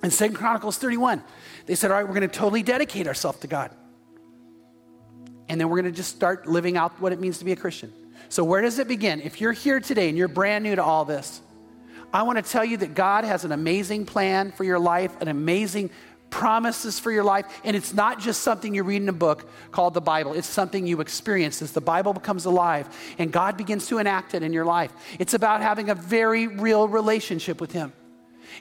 In 0.02 0.10
2 0.10 0.32
Chronicles 0.32 0.78
31, 0.78 1.22
they 1.66 1.74
said, 1.74 1.90
all 1.90 1.96
right, 1.96 2.06
we're 2.06 2.14
going 2.14 2.28
to 2.28 2.38
totally 2.38 2.62
dedicate 2.62 3.06
ourselves 3.06 3.40
to 3.40 3.46
God. 3.46 3.74
And 5.48 5.60
then 5.60 5.68
we're 5.68 5.80
going 5.80 5.92
to 5.92 5.96
just 5.96 6.14
start 6.14 6.46
living 6.46 6.76
out 6.76 7.00
what 7.00 7.12
it 7.12 7.20
means 7.20 7.38
to 7.38 7.44
be 7.44 7.52
a 7.52 7.56
Christian. 7.56 7.92
So, 8.28 8.44
where 8.44 8.62
does 8.62 8.78
it 8.78 8.86
begin? 8.86 9.20
If 9.20 9.40
you're 9.40 9.52
here 9.52 9.80
today 9.80 10.08
and 10.08 10.16
you're 10.16 10.28
brand 10.28 10.62
new 10.62 10.76
to 10.76 10.84
all 10.84 11.04
this, 11.04 11.40
I 12.12 12.22
want 12.22 12.44
to 12.44 12.48
tell 12.48 12.64
you 12.64 12.76
that 12.78 12.94
God 12.94 13.24
has 13.24 13.44
an 13.44 13.52
amazing 13.52 14.06
plan 14.06 14.52
for 14.52 14.64
your 14.64 14.78
life, 14.78 15.20
an 15.20 15.28
amazing 15.28 15.90
promises 16.30 16.98
for 16.98 17.10
your 17.10 17.24
life. 17.24 17.46
And 17.64 17.76
it's 17.76 17.92
not 17.92 18.20
just 18.20 18.42
something 18.42 18.74
you 18.74 18.82
read 18.82 19.02
in 19.02 19.08
a 19.08 19.12
book 19.12 19.48
called 19.72 19.94
the 19.94 20.00
Bible, 20.00 20.32
it's 20.32 20.48
something 20.48 20.86
you 20.86 21.00
experience 21.00 21.60
as 21.62 21.72
the 21.72 21.80
Bible 21.80 22.12
becomes 22.12 22.44
alive 22.44 22.88
and 23.18 23.32
God 23.32 23.56
begins 23.56 23.86
to 23.88 23.98
enact 23.98 24.34
it 24.34 24.42
in 24.42 24.52
your 24.52 24.64
life. 24.64 24.92
It's 25.18 25.34
about 25.34 25.60
having 25.60 25.90
a 25.90 25.94
very 25.94 26.46
real 26.46 26.88
relationship 26.88 27.60
with 27.60 27.72
Him. 27.72 27.92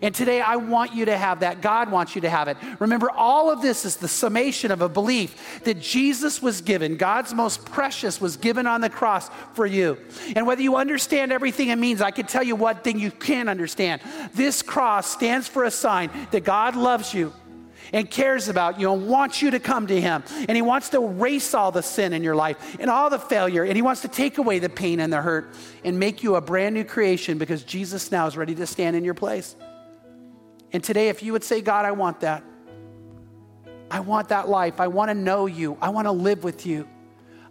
And 0.02 0.14
today 0.14 0.40
I 0.40 0.56
want 0.56 0.94
you 0.94 1.06
to 1.06 1.18
have 1.18 1.42
that. 1.42 1.62
God 1.62 1.92
wants 1.92 2.16
you 2.16 2.22
to 2.22 2.30
have 2.30 2.48
it. 2.48 2.58
Remember, 2.80 3.10
all 3.10 3.52
of 3.52 3.62
this 3.62 3.86
is 3.86 3.98
the 3.98 4.08
summation 4.08 4.72
of 4.72 4.82
a 4.82 4.90
belief 4.90 5.62
that 5.64 5.80
Jesus 5.82 6.42
was 6.42 6.62
given, 6.62 6.96
God's 6.96 7.34
most 7.34 7.66
precious 7.66 8.22
was 8.22 8.38
given 8.38 8.68
on 8.68 8.82
the 8.82 8.90
cross 8.90 9.30
for 9.54 9.66
you. 9.66 9.98
And 10.36 10.46
whether 10.46 10.62
you 10.62 10.76
understand 10.76 11.32
everything 11.32 11.70
it 11.70 11.78
means, 11.78 12.02
I 12.02 12.12
can 12.12 12.28
tell 12.28 12.44
you 12.44 12.56
one 12.56 12.78
thing 12.78 13.00
you 13.00 13.12
can 13.12 13.50
understand. 13.50 14.02
This 14.34 14.62
cross 14.62 15.10
stands 15.10 15.48
for 15.48 15.64
a 15.64 15.72
sign 15.72 16.12
that 16.32 16.44
God 16.44 16.76
loves 16.76 17.14
you 17.14 17.34
and 17.94 18.10
cares 18.10 18.50
about 18.50 18.80
you 18.80 18.92
and 18.92 19.08
wants 19.08 19.42
you 19.42 19.52
to 19.52 19.60
come 19.60 19.88
to 19.88 20.00
Him. 20.00 20.24
And 20.48 20.56
He 20.56 20.62
wants 20.62 20.90
to 20.90 21.04
erase 21.04 21.54
all 21.54 21.72
the 21.72 21.84
sin 21.84 22.14
in 22.14 22.24
your 22.24 22.36
life 22.36 22.78
and 22.80 22.90
all 22.90 23.10
the 23.10 23.20
failure. 23.20 23.64
And 23.64 23.76
He 23.76 23.82
wants 23.82 24.02
to 24.02 24.08
take 24.08 24.38
away 24.38 24.60
the 24.60 24.70
pain 24.70 25.00
and 25.00 25.12
the 25.12 25.22
hurt 25.22 25.54
and 25.84 26.00
make 26.00 26.24
you 26.24 26.36
a 26.36 26.42
brand 26.42 26.76
new 26.76 26.84
creation 26.84 27.38
because 27.38 27.64
Jesus 27.64 28.12
now 28.12 28.28
is 28.28 28.38
ready 28.38 28.56
to 28.56 28.68
stand 28.68 28.96
in 28.96 29.04
your 29.04 29.14
place. 29.14 29.56
And 30.72 30.84
today, 30.84 31.10
if 31.10 31.24
you 31.24 31.34
would 31.34 31.44
say, 31.44 31.62
God, 31.62 31.86
I 31.86 31.92
want 31.92 32.20
that. 32.22 32.44
I 33.92 34.02
want 34.02 34.30
that 34.30 34.48
life. 34.48 34.80
I 34.80 34.88
want 34.88 35.10
to 35.10 35.16
know 35.16 35.48
you. 35.48 35.78
I 35.82 35.90
want 35.90 36.06
to 36.06 36.12
live 36.12 36.44
with 36.44 36.66
you. 36.66 36.88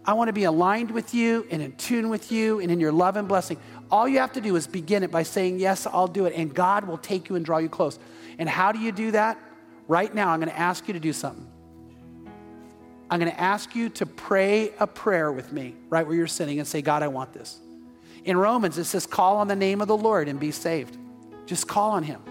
I 0.05 0.13
want 0.13 0.29
to 0.29 0.33
be 0.33 0.45
aligned 0.45 0.91
with 0.91 1.13
you 1.13 1.45
and 1.51 1.61
in 1.61 1.73
tune 1.73 2.09
with 2.09 2.31
you 2.31 2.59
and 2.61 2.71
in 2.71 2.79
your 2.79 2.93
love 2.93 3.17
and 3.17 3.27
blessing. 3.27 3.57
All 3.91 4.07
you 4.07 4.19
have 4.19 4.31
to 4.33 4.41
do 4.41 4.55
is 4.55 4.65
begin 4.67 5.03
it 5.03 5.11
by 5.11 5.23
saying, 5.23 5.59
Yes, 5.59 5.85
I'll 5.85 6.07
do 6.07 6.25
it. 6.25 6.33
And 6.35 6.53
God 6.53 6.85
will 6.85 6.97
take 6.97 7.29
you 7.29 7.35
and 7.35 7.43
draw 7.43 7.57
you 7.57 7.69
close. 7.69 7.99
And 8.37 8.47
how 8.47 8.71
do 8.71 8.79
you 8.79 8.91
do 8.91 9.11
that? 9.11 9.37
Right 9.89 10.13
now, 10.13 10.29
I'm 10.29 10.39
going 10.39 10.51
to 10.51 10.59
ask 10.59 10.87
you 10.87 10.93
to 10.93 10.99
do 10.99 11.11
something. 11.11 11.47
I'm 13.09 13.19
going 13.19 13.31
to 13.31 13.39
ask 13.39 13.73
you 13.73 13.89
to 13.89 14.05
pray 14.05 14.71
a 14.79 14.85
prayer 14.85 15.31
with 15.31 15.51
me 15.51 15.75
right 15.89 16.05
where 16.05 16.15
you're 16.15 16.27
sitting 16.27 16.59
and 16.59 16.67
say, 16.67 16.83
God, 16.83 17.01
I 17.01 17.07
want 17.07 17.33
this. 17.33 17.57
In 18.23 18.37
Romans, 18.37 18.77
it 18.77 18.83
says, 18.83 19.07
call 19.07 19.37
on 19.37 19.47
the 19.47 19.55
name 19.55 19.81
of 19.81 19.87
the 19.87 19.97
Lord 19.97 20.27
and 20.27 20.39
be 20.39 20.51
saved. 20.51 20.95
Just 21.47 21.67
call 21.67 21.89
on 21.89 22.03
him. 22.03 22.21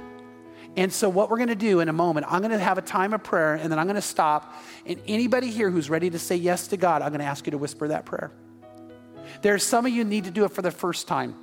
And 0.76 0.92
so, 0.92 1.08
what 1.08 1.30
we're 1.30 1.38
going 1.38 1.48
to 1.48 1.56
do 1.56 1.80
in 1.80 1.88
a 1.88 1.92
moment, 1.92 2.26
I'm 2.28 2.42
going 2.42 2.52
to 2.52 2.58
have 2.60 2.78
a 2.78 2.82
time 2.82 3.12
of 3.12 3.24
prayer 3.24 3.54
and 3.54 3.72
then 3.72 3.80
I'm 3.80 3.86
going 3.86 3.96
to 3.96 4.02
stop. 4.02 4.54
And 4.86 5.00
anybody 5.08 5.50
here 5.50 5.68
who's 5.68 5.90
ready 5.90 6.10
to 6.10 6.18
say 6.20 6.36
yes 6.36 6.68
to 6.68 6.76
God, 6.76 7.02
I'm 7.02 7.08
going 7.08 7.18
to 7.18 7.26
ask 7.26 7.44
you 7.44 7.50
to 7.50 7.58
whisper 7.58 7.88
that 7.88 8.04
prayer. 8.04 8.30
There's 9.42 9.64
some 9.64 9.84
of 9.84 9.90
you 9.90 10.04
need 10.04 10.24
to 10.24 10.30
do 10.30 10.44
it 10.44 10.52
for 10.52 10.62
the 10.62 10.70
first 10.70 11.08
time. 11.08 11.34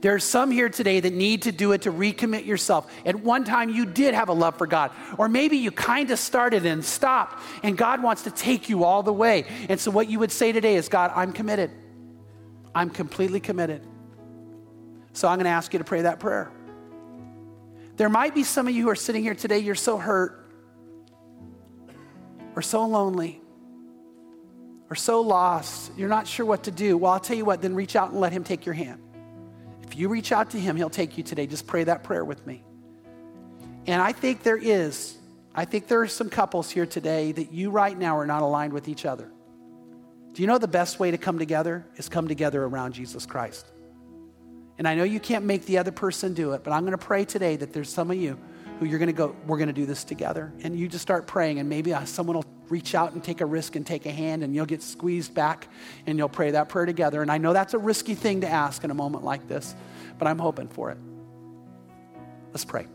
There 0.00 0.14
are 0.14 0.18
some 0.18 0.50
here 0.50 0.68
today 0.68 1.00
that 1.00 1.12
need 1.12 1.42
to 1.42 1.52
do 1.52 1.72
it 1.72 1.82
to 1.82 1.92
recommit 1.92 2.46
yourself. 2.46 2.90
At 3.04 3.16
one 3.16 3.44
time, 3.44 3.70
you 3.70 3.86
did 3.86 4.14
have 4.14 4.28
a 4.28 4.32
love 4.32 4.56
for 4.56 4.66
God, 4.66 4.90
or 5.18 5.28
maybe 5.28 5.56
you 5.56 5.70
kind 5.70 6.10
of 6.10 6.18
started 6.18 6.66
and 6.66 6.84
stopped, 6.84 7.42
and 7.62 7.76
God 7.76 8.02
wants 8.02 8.22
to 8.22 8.30
take 8.30 8.68
you 8.68 8.84
all 8.84 9.02
the 9.02 9.12
way. 9.12 9.44
And 9.68 9.78
so, 9.80 9.90
what 9.90 10.08
you 10.08 10.18
would 10.18 10.32
say 10.32 10.52
today 10.52 10.76
is, 10.76 10.88
God, 10.88 11.12
I'm 11.14 11.32
committed. 11.32 11.70
I'm 12.74 12.90
completely 12.90 13.40
committed. 13.40 13.86
So, 15.12 15.28
I'm 15.28 15.36
going 15.36 15.44
to 15.44 15.50
ask 15.50 15.72
you 15.72 15.78
to 15.78 15.84
pray 15.84 16.02
that 16.02 16.20
prayer. 16.20 16.50
There 17.96 18.08
might 18.08 18.34
be 18.34 18.42
some 18.42 18.66
of 18.66 18.74
you 18.74 18.82
who 18.82 18.90
are 18.90 18.96
sitting 18.96 19.22
here 19.22 19.34
today, 19.34 19.58
you're 19.58 19.74
so 19.74 19.96
hurt, 19.98 20.50
or 22.56 22.62
so 22.62 22.86
lonely, 22.86 23.40
or 24.90 24.96
so 24.96 25.20
lost, 25.20 25.92
you're 25.96 26.08
not 26.08 26.26
sure 26.26 26.44
what 26.46 26.64
to 26.64 26.70
do. 26.70 26.96
Well, 26.96 27.12
I'll 27.12 27.20
tell 27.20 27.36
you 27.36 27.44
what, 27.44 27.62
then 27.62 27.74
reach 27.74 27.96
out 27.96 28.10
and 28.10 28.20
let 28.20 28.32
Him 28.32 28.44
take 28.44 28.66
your 28.66 28.74
hand. 28.74 29.00
If 29.86 29.96
you 29.96 30.08
reach 30.08 30.32
out 30.32 30.50
to 30.50 30.60
Him, 30.60 30.76
He'll 30.76 30.90
take 30.90 31.16
you 31.16 31.22
today. 31.24 31.46
Just 31.46 31.66
pray 31.66 31.84
that 31.84 32.02
prayer 32.02 32.24
with 32.24 32.46
me. 32.46 32.64
And 33.86 34.00
I 34.00 34.12
think 34.12 34.42
there 34.42 34.56
is, 34.56 35.16
I 35.54 35.64
think 35.66 35.88
there 35.88 36.00
are 36.00 36.08
some 36.08 36.30
couples 36.30 36.70
here 36.70 36.86
today 36.86 37.32
that 37.32 37.52
you 37.52 37.70
right 37.70 37.96
now 37.96 38.16
are 38.16 38.26
not 38.26 38.42
aligned 38.42 38.72
with 38.72 38.88
each 38.88 39.04
other. 39.04 39.30
Do 40.32 40.42
you 40.42 40.48
know 40.48 40.58
the 40.58 40.66
best 40.66 40.98
way 40.98 41.10
to 41.10 41.18
come 41.18 41.38
together 41.38 41.86
is 41.96 42.08
come 42.08 42.26
together 42.26 42.64
around 42.64 42.92
Jesus 42.92 43.26
Christ? 43.26 43.66
And 44.78 44.88
I 44.88 44.94
know 44.94 45.04
you 45.04 45.20
can't 45.20 45.44
make 45.44 45.66
the 45.66 45.78
other 45.78 45.92
person 45.92 46.34
do 46.34 46.52
it, 46.52 46.64
but 46.64 46.72
I'm 46.72 46.80
going 46.80 46.98
to 46.98 46.98
pray 46.98 47.24
today 47.24 47.56
that 47.56 47.72
there's 47.72 47.92
some 47.92 48.10
of 48.10 48.16
you 48.16 48.38
who 48.78 48.86
you're 48.86 48.98
going 48.98 49.06
to 49.06 49.12
go, 49.12 49.34
we're 49.46 49.58
going 49.58 49.68
to 49.68 49.72
do 49.72 49.86
this 49.86 50.04
together. 50.04 50.52
And 50.62 50.78
you 50.78 50.88
just 50.88 51.02
start 51.02 51.26
praying, 51.26 51.58
and 51.58 51.68
maybe 51.68 51.94
uh, 51.94 52.04
someone 52.04 52.36
will 52.36 52.44
reach 52.68 52.94
out 52.94 53.12
and 53.12 53.22
take 53.22 53.40
a 53.40 53.46
risk 53.46 53.76
and 53.76 53.86
take 53.86 54.06
a 54.06 54.10
hand, 54.10 54.42
and 54.42 54.54
you'll 54.54 54.66
get 54.66 54.82
squeezed 54.82 55.34
back, 55.34 55.68
and 56.06 56.18
you'll 56.18 56.28
pray 56.28 56.50
that 56.50 56.68
prayer 56.68 56.86
together. 56.86 57.22
And 57.22 57.30
I 57.30 57.38
know 57.38 57.52
that's 57.52 57.74
a 57.74 57.78
risky 57.78 58.14
thing 58.14 58.40
to 58.40 58.48
ask 58.48 58.84
in 58.84 58.90
a 58.90 58.94
moment 58.94 59.24
like 59.24 59.46
this, 59.48 59.74
but 60.18 60.26
I'm 60.26 60.38
hoping 60.38 60.68
for 60.68 60.90
it. 60.90 60.98
Let's 62.52 62.64
pray. 62.64 62.86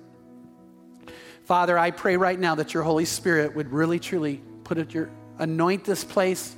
Father, 1.44 1.78
I 1.78 1.92
pray 1.92 2.18
right 2.18 2.40
now 2.40 2.56
that 2.56 2.74
your 2.74 2.84
Holy 2.84 3.06
Spirit 3.06 3.56
would 3.56 3.72
really, 3.72 4.00
truly 4.00 4.42
put 4.64 4.78
it 4.78 4.94
your 4.94 5.10
anoint 5.40 5.86
this 5.86 6.04
place. 6.04 6.56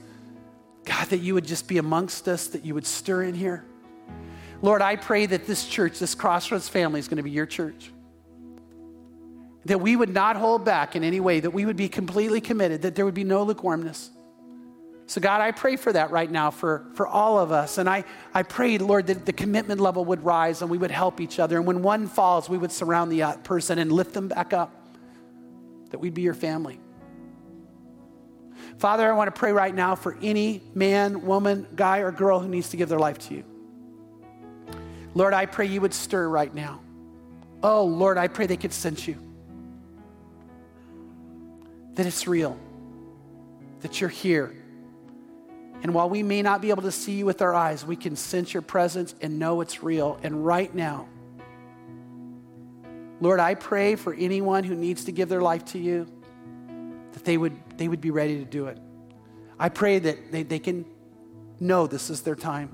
God, 0.83 1.07
that 1.09 1.19
you 1.19 1.35
would 1.35 1.45
just 1.45 1.67
be 1.67 1.77
amongst 1.77 2.27
us, 2.27 2.47
that 2.47 2.65
you 2.65 2.73
would 2.73 2.87
stir 2.87 3.23
in 3.23 3.35
here. 3.35 3.63
Lord, 4.63 4.81
I 4.81 4.95
pray 4.95 5.27
that 5.27 5.45
this 5.45 5.67
church, 5.67 5.99
this 5.99 6.15
Crossroads 6.15 6.67
family, 6.67 6.99
is 6.99 7.07
going 7.07 7.17
to 7.17 7.23
be 7.23 7.31
your 7.31 7.45
church. 7.45 7.91
That 9.65 9.79
we 9.79 9.95
would 9.95 10.09
not 10.09 10.37
hold 10.37 10.65
back 10.65 10.95
in 10.95 11.03
any 11.03 11.19
way, 11.19 11.39
that 11.39 11.51
we 11.51 11.65
would 11.65 11.77
be 11.77 11.87
completely 11.87 12.41
committed, 12.41 12.81
that 12.81 12.95
there 12.95 13.05
would 13.05 13.13
be 13.13 13.23
no 13.23 13.43
lukewarmness. 13.43 14.09
So, 15.05 15.19
God, 15.19 15.41
I 15.41 15.51
pray 15.51 15.75
for 15.75 15.91
that 15.91 16.11
right 16.11 16.31
now 16.31 16.51
for, 16.51 16.85
for 16.93 17.05
all 17.05 17.37
of 17.37 17.51
us. 17.51 17.77
And 17.77 17.89
I, 17.89 18.05
I 18.33 18.43
pray, 18.43 18.77
Lord, 18.77 19.07
that 19.07 19.25
the 19.25 19.33
commitment 19.33 19.81
level 19.81 20.05
would 20.05 20.23
rise 20.23 20.61
and 20.61 20.71
we 20.71 20.77
would 20.77 20.89
help 20.89 21.19
each 21.19 21.37
other. 21.37 21.57
And 21.57 21.65
when 21.67 21.81
one 21.81 22.07
falls, 22.07 22.47
we 22.47 22.57
would 22.57 22.71
surround 22.71 23.11
the 23.11 23.37
person 23.43 23.77
and 23.77 23.91
lift 23.91 24.13
them 24.13 24.29
back 24.29 24.53
up, 24.53 24.73
that 25.89 25.99
we'd 25.99 26.13
be 26.13 26.21
your 26.21 26.33
family. 26.33 26.79
Father, 28.77 29.07
I 29.07 29.13
want 29.13 29.27
to 29.27 29.37
pray 29.37 29.51
right 29.51 29.75
now 29.75 29.95
for 29.95 30.17
any 30.21 30.61
man, 30.73 31.25
woman, 31.25 31.67
guy, 31.75 31.99
or 31.99 32.11
girl 32.11 32.39
who 32.39 32.47
needs 32.47 32.69
to 32.69 32.77
give 32.77 32.89
their 32.89 32.97
life 32.97 33.19
to 33.27 33.35
you. 33.35 33.43
Lord, 35.13 35.33
I 35.33 35.45
pray 35.45 35.65
you 35.65 35.81
would 35.81 35.93
stir 35.93 36.27
right 36.27 36.53
now. 36.55 36.81
Oh, 37.61 37.83
Lord, 37.83 38.17
I 38.17 38.27
pray 38.27 38.47
they 38.47 38.57
could 38.57 38.73
sense 38.73 39.07
you. 39.07 39.17
That 41.95 42.05
it's 42.05 42.27
real, 42.27 42.57
that 43.81 43.99
you're 43.99 44.09
here. 44.09 44.55
And 45.83 45.93
while 45.93 46.09
we 46.09 46.21
may 46.23 46.41
not 46.41 46.61
be 46.61 46.69
able 46.69 46.83
to 46.83 46.91
see 46.91 47.13
you 47.13 47.25
with 47.25 47.41
our 47.41 47.53
eyes, 47.53 47.85
we 47.85 47.95
can 47.95 48.15
sense 48.15 48.53
your 48.53 48.61
presence 48.61 49.15
and 49.21 49.39
know 49.39 49.61
it's 49.61 49.81
real. 49.81 50.19
And 50.21 50.45
right 50.45 50.73
now, 50.73 51.07
Lord, 53.19 53.39
I 53.39 53.55
pray 53.55 53.95
for 53.95 54.13
anyone 54.13 54.63
who 54.63 54.75
needs 54.75 55.05
to 55.05 55.11
give 55.11 55.29
their 55.29 55.41
life 55.41 55.65
to 55.65 55.79
you 55.79 56.07
that 57.13 57.25
they 57.25 57.37
would, 57.37 57.53
they 57.77 57.87
would 57.87 58.01
be 58.01 58.11
ready 58.11 58.37
to 58.39 58.45
do 58.45 58.67
it. 58.67 58.79
I 59.59 59.69
pray 59.69 59.99
that 59.99 60.31
they, 60.31 60.43
they 60.43 60.59
can 60.59 60.85
know 61.59 61.87
this 61.87 62.09
is 62.09 62.21
their 62.21 62.35
time. 62.35 62.69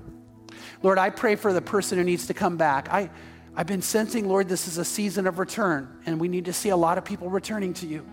Lord, 0.82 0.98
I 0.98 1.10
pray 1.10 1.34
for 1.34 1.52
the 1.52 1.60
person 1.60 1.98
who 1.98 2.04
needs 2.04 2.26
to 2.28 2.34
come 2.34 2.56
back. 2.56 2.88
I, 2.90 3.10
I've 3.54 3.66
been 3.66 3.82
sensing, 3.82 4.28
Lord, 4.28 4.48
this 4.48 4.68
is 4.68 4.78
a 4.78 4.84
season 4.84 5.26
of 5.26 5.38
return, 5.38 6.00
and 6.06 6.20
we 6.20 6.28
need 6.28 6.46
to 6.46 6.52
see 6.52 6.68
a 6.68 6.76
lot 6.76 6.96
of 6.98 7.04
people 7.04 7.28
returning 7.28 7.74
to 7.74 7.86
you. 7.86 8.06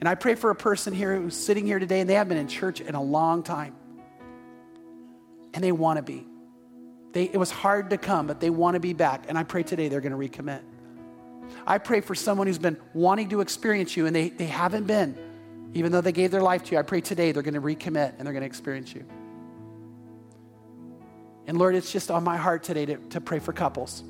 And 0.00 0.08
I 0.08 0.14
pray 0.14 0.34
for 0.34 0.50
a 0.50 0.54
person 0.54 0.92
here 0.92 1.16
who's 1.16 1.36
sitting 1.36 1.66
here 1.66 1.78
today 1.78 2.00
and 2.00 2.08
they 2.08 2.14
haven't 2.14 2.30
been 2.30 2.38
in 2.38 2.48
church 2.48 2.80
in 2.80 2.94
a 2.94 3.02
long 3.02 3.42
time. 3.42 3.74
And 5.54 5.64
they 5.64 5.72
want 5.72 5.96
to 5.96 6.02
be. 6.02 6.26
They, 7.12 7.24
it 7.24 7.38
was 7.38 7.50
hard 7.50 7.90
to 7.90 7.98
come, 7.98 8.26
but 8.26 8.40
they 8.40 8.50
want 8.50 8.74
to 8.74 8.80
be 8.80 8.92
back. 8.92 9.24
And 9.28 9.38
I 9.38 9.42
pray 9.42 9.62
today 9.62 9.88
they're 9.88 10.02
going 10.02 10.12
to 10.12 10.18
recommit. 10.18 10.60
I 11.66 11.78
pray 11.78 12.00
for 12.00 12.14
someone 12.14 12.46
who's 12.46 12.58
been 12.58 12.76
wanting 12.92 13.30
to 13.30 13.40
experience 13.40 13.96
you 13.96 14.06
and 14.06 14.14
they, 14.14 14.28
they 14.28 14.46
haven't 14.46 14.86
been, 14.86 15.16
even 15.72 15.92
though 15.92 16.00
they 16.00 16.12
gave 16.12 16.30
their 16.30 16.42
life 16.42 16.64
to 16.64 16.72
you. 16.72 16.78
I 16.78 16.82
pray 16.82 17.00
today 17.00 17.32
they're 17.32 17.42
going 17.42 17.54
to 17.54 17.60
recommit 17.60 18.14
and 18.18 18.26
they're 18.26 18.34
going 18.34 18.42
to 18.42 18.46
experience 18.46 18.94
you. 18.94 19.04
And 21.46 21.58
Lord, 21.58 21.74
it's 21.74 21.92
just 21.92 22.10
on 22.10 22.24
my 22.24 22.36
heart 22.36 22.64
today 22.64 22.86
to, 22.86 22.96
to 22.96 23.20
pray 23.20 23.38
for 23.38 23.52
couples. 23.52 24.02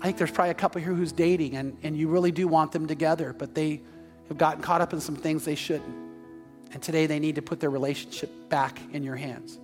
I 0.00 0.04
think 0.04 0.16
there's 0.16 0.30
probably 0.30 0.50
a 0.50 0.54
couple 0.54 0.80
here 0.80 0.94
who's 0.94 1.12
dating 1.12 1.56
and, 1.56 1.76
and 1.82 1.96
you 1.96 2.08
really 2.08 2.32
do 2.32 2.48
want 2.48 2.72
them 2.72 2.86
together, 2.86 3.34
but 3.36 3.54
they 3.54 3.82
have 4.28 4.38
gotten 4.38 4.62
caught 4.62 4.80
up 4.80 4.92
in 4.92 5.00
some 5.00 5.16
things 5.16 5.44
they 5.44 5.54
shouldn't. 5.54 5.94
And 6.72 6.82
today 6.82 7.06
they 7.06 7.18
need 7.18 7.34
to 7.34 7.42
put 7.42 7.60
their 7.60 7.70
relationship 7.70 8.30
back 8.48 8.80
in 8.92 9.02
your 9.02 9.16
hands. 9.16 9.58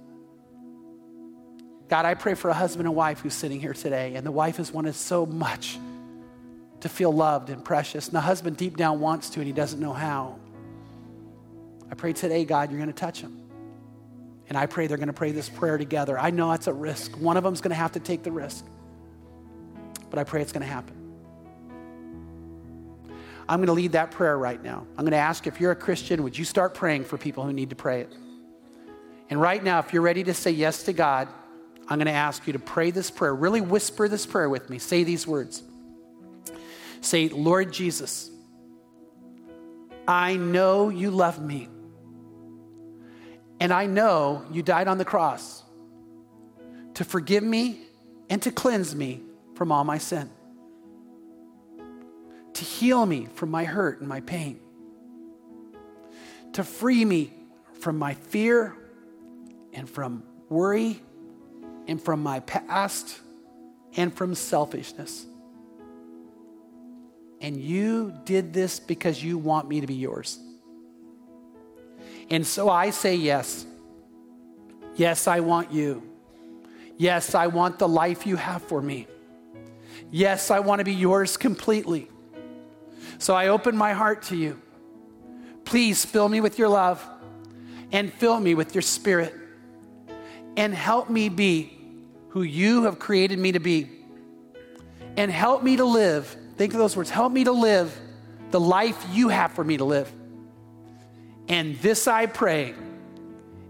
God, 1.89 2.05
I 2.05 2.14
pray 2.14 2.34
for 2.34 2.51
a 2.51 2.55
husband 2.55 2.87
and 2.87 2.97
wife 2.97 3.20
who's 3.20 3.32
sitting 3.32 3.61
here 3.61 3.72
today, 3.72 4.16
and 4.16 4.26
the 4.26 4.32
wife 4.32 4.57
has 4.57 4.72
wanted 4.72 4.97
so 4.97 5.24
much 5.24 5.78
to 6.80 6.89
feel 6.89 7.12
loved 7.12 7.49
and 7.49 7.64
precious. 7.64 8.09
And 8.09 8.16
the 8.16 8.20
husband 8.20 8.57
deep 8.57 8.76
down 8.76 8.99
wants 8.99 9.30
to, 9.30 9.41
and 9.41 9.47
he 9.47 9.53
doesn't 9.53 9.78
know 9.78 9.93
how. 9.93 10.37
I 11.91 11.95
pray 11.95 12.12
today, 12.12 12.45
God, 12.45 12.70
you're 12.70 12.80
going 12.80 12.93
to 12.93 12.93
touch 12.93 13.20
him. 13.20 13.41
And 14.49 14.59
I 14.59 14.66
pray 14.66 14.89
they're 14.89 14.97
going 14.97 15.07
to 15.07 15.12
pray 15.12 15.30
this 15.30 15.49
prayer 15.49 15.78
together. 15.78 16.18
I 16.18 16.30
know 16.30 16.53
it's 16.53 16.66
a 16.66 16.72
risk. 16.72 17.16
One 17.18 17.37
of 17.37 17.45
them's 17.45 17.61
going 17.61 17.70
to 17.70 17.76
have 17.76 17.93
to 17.93 18.01
take 18.01 18.24
the 18.24 18.32
risk. 18.32 18.64
But 20.17 20.23
I 20.23 20.31
pray 20.31 20.41
it's 20.41 20.53
going 20.53 20.62
to 20.62 20.73
happen. 20.73 20.97
I'm 23.47 23.59
going 23.59 23.67
to 23.67 23.75
lead 23.75 23.93
that 23.93 24.12
prayer 24.12 24.39
right 24.39 24.62
now. 24.62 24.87
I'm 24.97 25.05
going 25.05 25.11
to 25.11 25.19
ask 25.19 25.47
if 25.47 25.61
you're 25.61 25.73
a 25.73 25.77
Christian, 25.77 26.23
would 26.23 26.39
you 26.39 26.47
start 26.47 26.73
praying 26.73 27.05
for 27.05 27.19
people 27.19 27.45
who 27.45 27.53
need 27.53 27.69
to 27.69 27.77
pray 27.77 28.01
it? 28.01 28.14
And 29.29 29.39
right 29.39 29.62
now, 29.62 29.79
if 29.81 29.93
you're 29.93 30.01
ready 30.01 30.25
to 30.25 30.33
say 30.33 30.53
yes 30.53 30.85
to 30.85 30.95
God, 30.95 31.29
I'm 31.87 31.99
going 31.99 32.07
to 32.07 32.12
ask 32.12 32.47
you 32.47 32.55
to 32.55 32.59
pray 32.59 32.93
this 32.93 33.11
prayer. 33.11 33.35
Really 33.35 33.61
whisper 33.61 34.09
this 34.09 34.25
prayer 34.25 34.49
with 34.49 34.71
me. 34.71 34.79
Say 34.79 35.05
these 35.05 35.27
words 35.27 35.62
Say, 37.03 37.29
Lord 37.29 37.71
Jesus, 37.71 38.31
I 40.09 40.37
know 40.37 40.89
you 40.89 41.11
love 41.11 41.43
me. 41.43 41.69
And 43.61 43.71
I 43.71 43.85
know 43.85 44.47
you 44.51 44.62
died 44.62 44.89
on 44.89 44.97
the 44.97 45.05
cross 45.05 45.62
to 46.95 47.05
forgive 47.05 47.43
me 47.43 47.83
and 48.31 48.41
to 48.41 48.51
cleanse 48.51 48.95
me 48.97 49.21
from 49.57 49.72
all 49.72 49.82
my 49.82 49.98
sin, 49.98 50.30
to 52.52 52.64
heal 52.64 53.04
me 53.04 53.26
from 53.34 53.50
my 53.50 53.64
hurt 53.64 53.98
and 54.00 54.09
my 54.09 54.20
pain, 54.20 54.61
to 56.52 56.62
free 56.62 57.04
me 57.04 57.32
from 57.80 57.98
my 57.98 58.14
fear 58.14 58.76
and 59.72 59.90
from 59.90 60.22
worry 60.48 61.02
and 61.88 62.00
from 62.00 62.22
my 62.22 62.40
past 62.40 63.18
and 63.96 64.14
from 64.14 64.34
selfishness. 64.34 65.26
And 67.40 67.57
you 67.57 68.14
did 68.24 68.52
this 68.52 68.80
because 68.80 69.22
you 69.22 69.38
want 69.38 69.68
me 69.68 69.80
to 69.80 69.86
be 69.86 69.94
yours. 69.94 70.38
And 72.30 72.46
so 72.46 72.68
I 72.68 72.90
say 72.90 73.14
yes. 73.14 73.66
Yes, 74.96 75.28
I 75.28 75.40
want 75.40 75.72
you. 75.72 76.02
Yes, 76.96 77.34
I 77.34 77.48
want 77.48 77.78
the 77.78 77.88
life 77.88 78.26
you 78.26 78.36
have 78.36 78.62
for 78.62 78.80
me. 78.80 79.07
Yes, 80.11 80.50
I 80.50 80.61
want 80.61 80.80
to 80.80 80.84
be 80.84 80.94
yours 80.94 81.36
completely. 81.36 82.09
So 83.18 83.34
I 83.34 83.48
open 83.48 83.76
my 83.76 83.92
heart 83.92 84.22
to 84.24 84.36
you. 84.36 84.61
Please 85.64 86.04
fill 86.04 86.28
me 86.28 86.40
with 86.40 86.59
your 86.59 86.68
love 86.68 87.07
and 87.92 88.12
fill 88.12 88.38
me 88.38 88.54
with 88.54 88.74
your 88.74 88.82
spirit 88.82 89.34
and 90.57 90.74
help 90.74 91.11
me 91.11 91.28
be 91.28 91.76
who 92.28 92.42
you 92.42 92.84
have 92.84 92.98
created 92.98 93.38
me 93.38 93.52
to 93.52 93.61
be. 93.61 93.90
And 95.16 95.30
help 95.30 95.62
me 95.62 95.76
to 95.76 95.84
live, 95.84 96.36
think 96.57 96.74
of 96.74 96.78
those 96.78 96.94
words, 96.94 97.09
help 97.09 97.32
me 97.32 97.44
to 97.44 97.52
live 97.52 97.98
the 98.50 98.61
life 98.61 99.07
you 99.12 99.28
have 99.28 99.52
for 99.52 99.64
me 99.64 99.78
to 99.78 99.84
live. 99.84 100.12
And 101.48 101.76
this 101.78 102.07
I 102.07 102.26
pray 102.26 102.74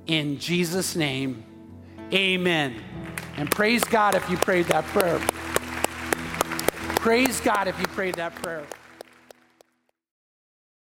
in 0.06 0.38
Jesus' 0.38 0.96
name. 0.96 1.44
Amen. 2.12 2.74
And 3.36 3.50
praise 3.50 3.84
God 3.84 4.14
if 4.14 4.28
you 4.30 4.36
prayed 4.36 4.66
that 4.66 4.84
prayer. 4.86 5.20
Praise 7.06 7.40
God 7.40 7.68
if 7.68 7.78
you 7.78 7.86
prayed 7.86 8.16
that 8.16 8.34
prayer. 8.34 8.64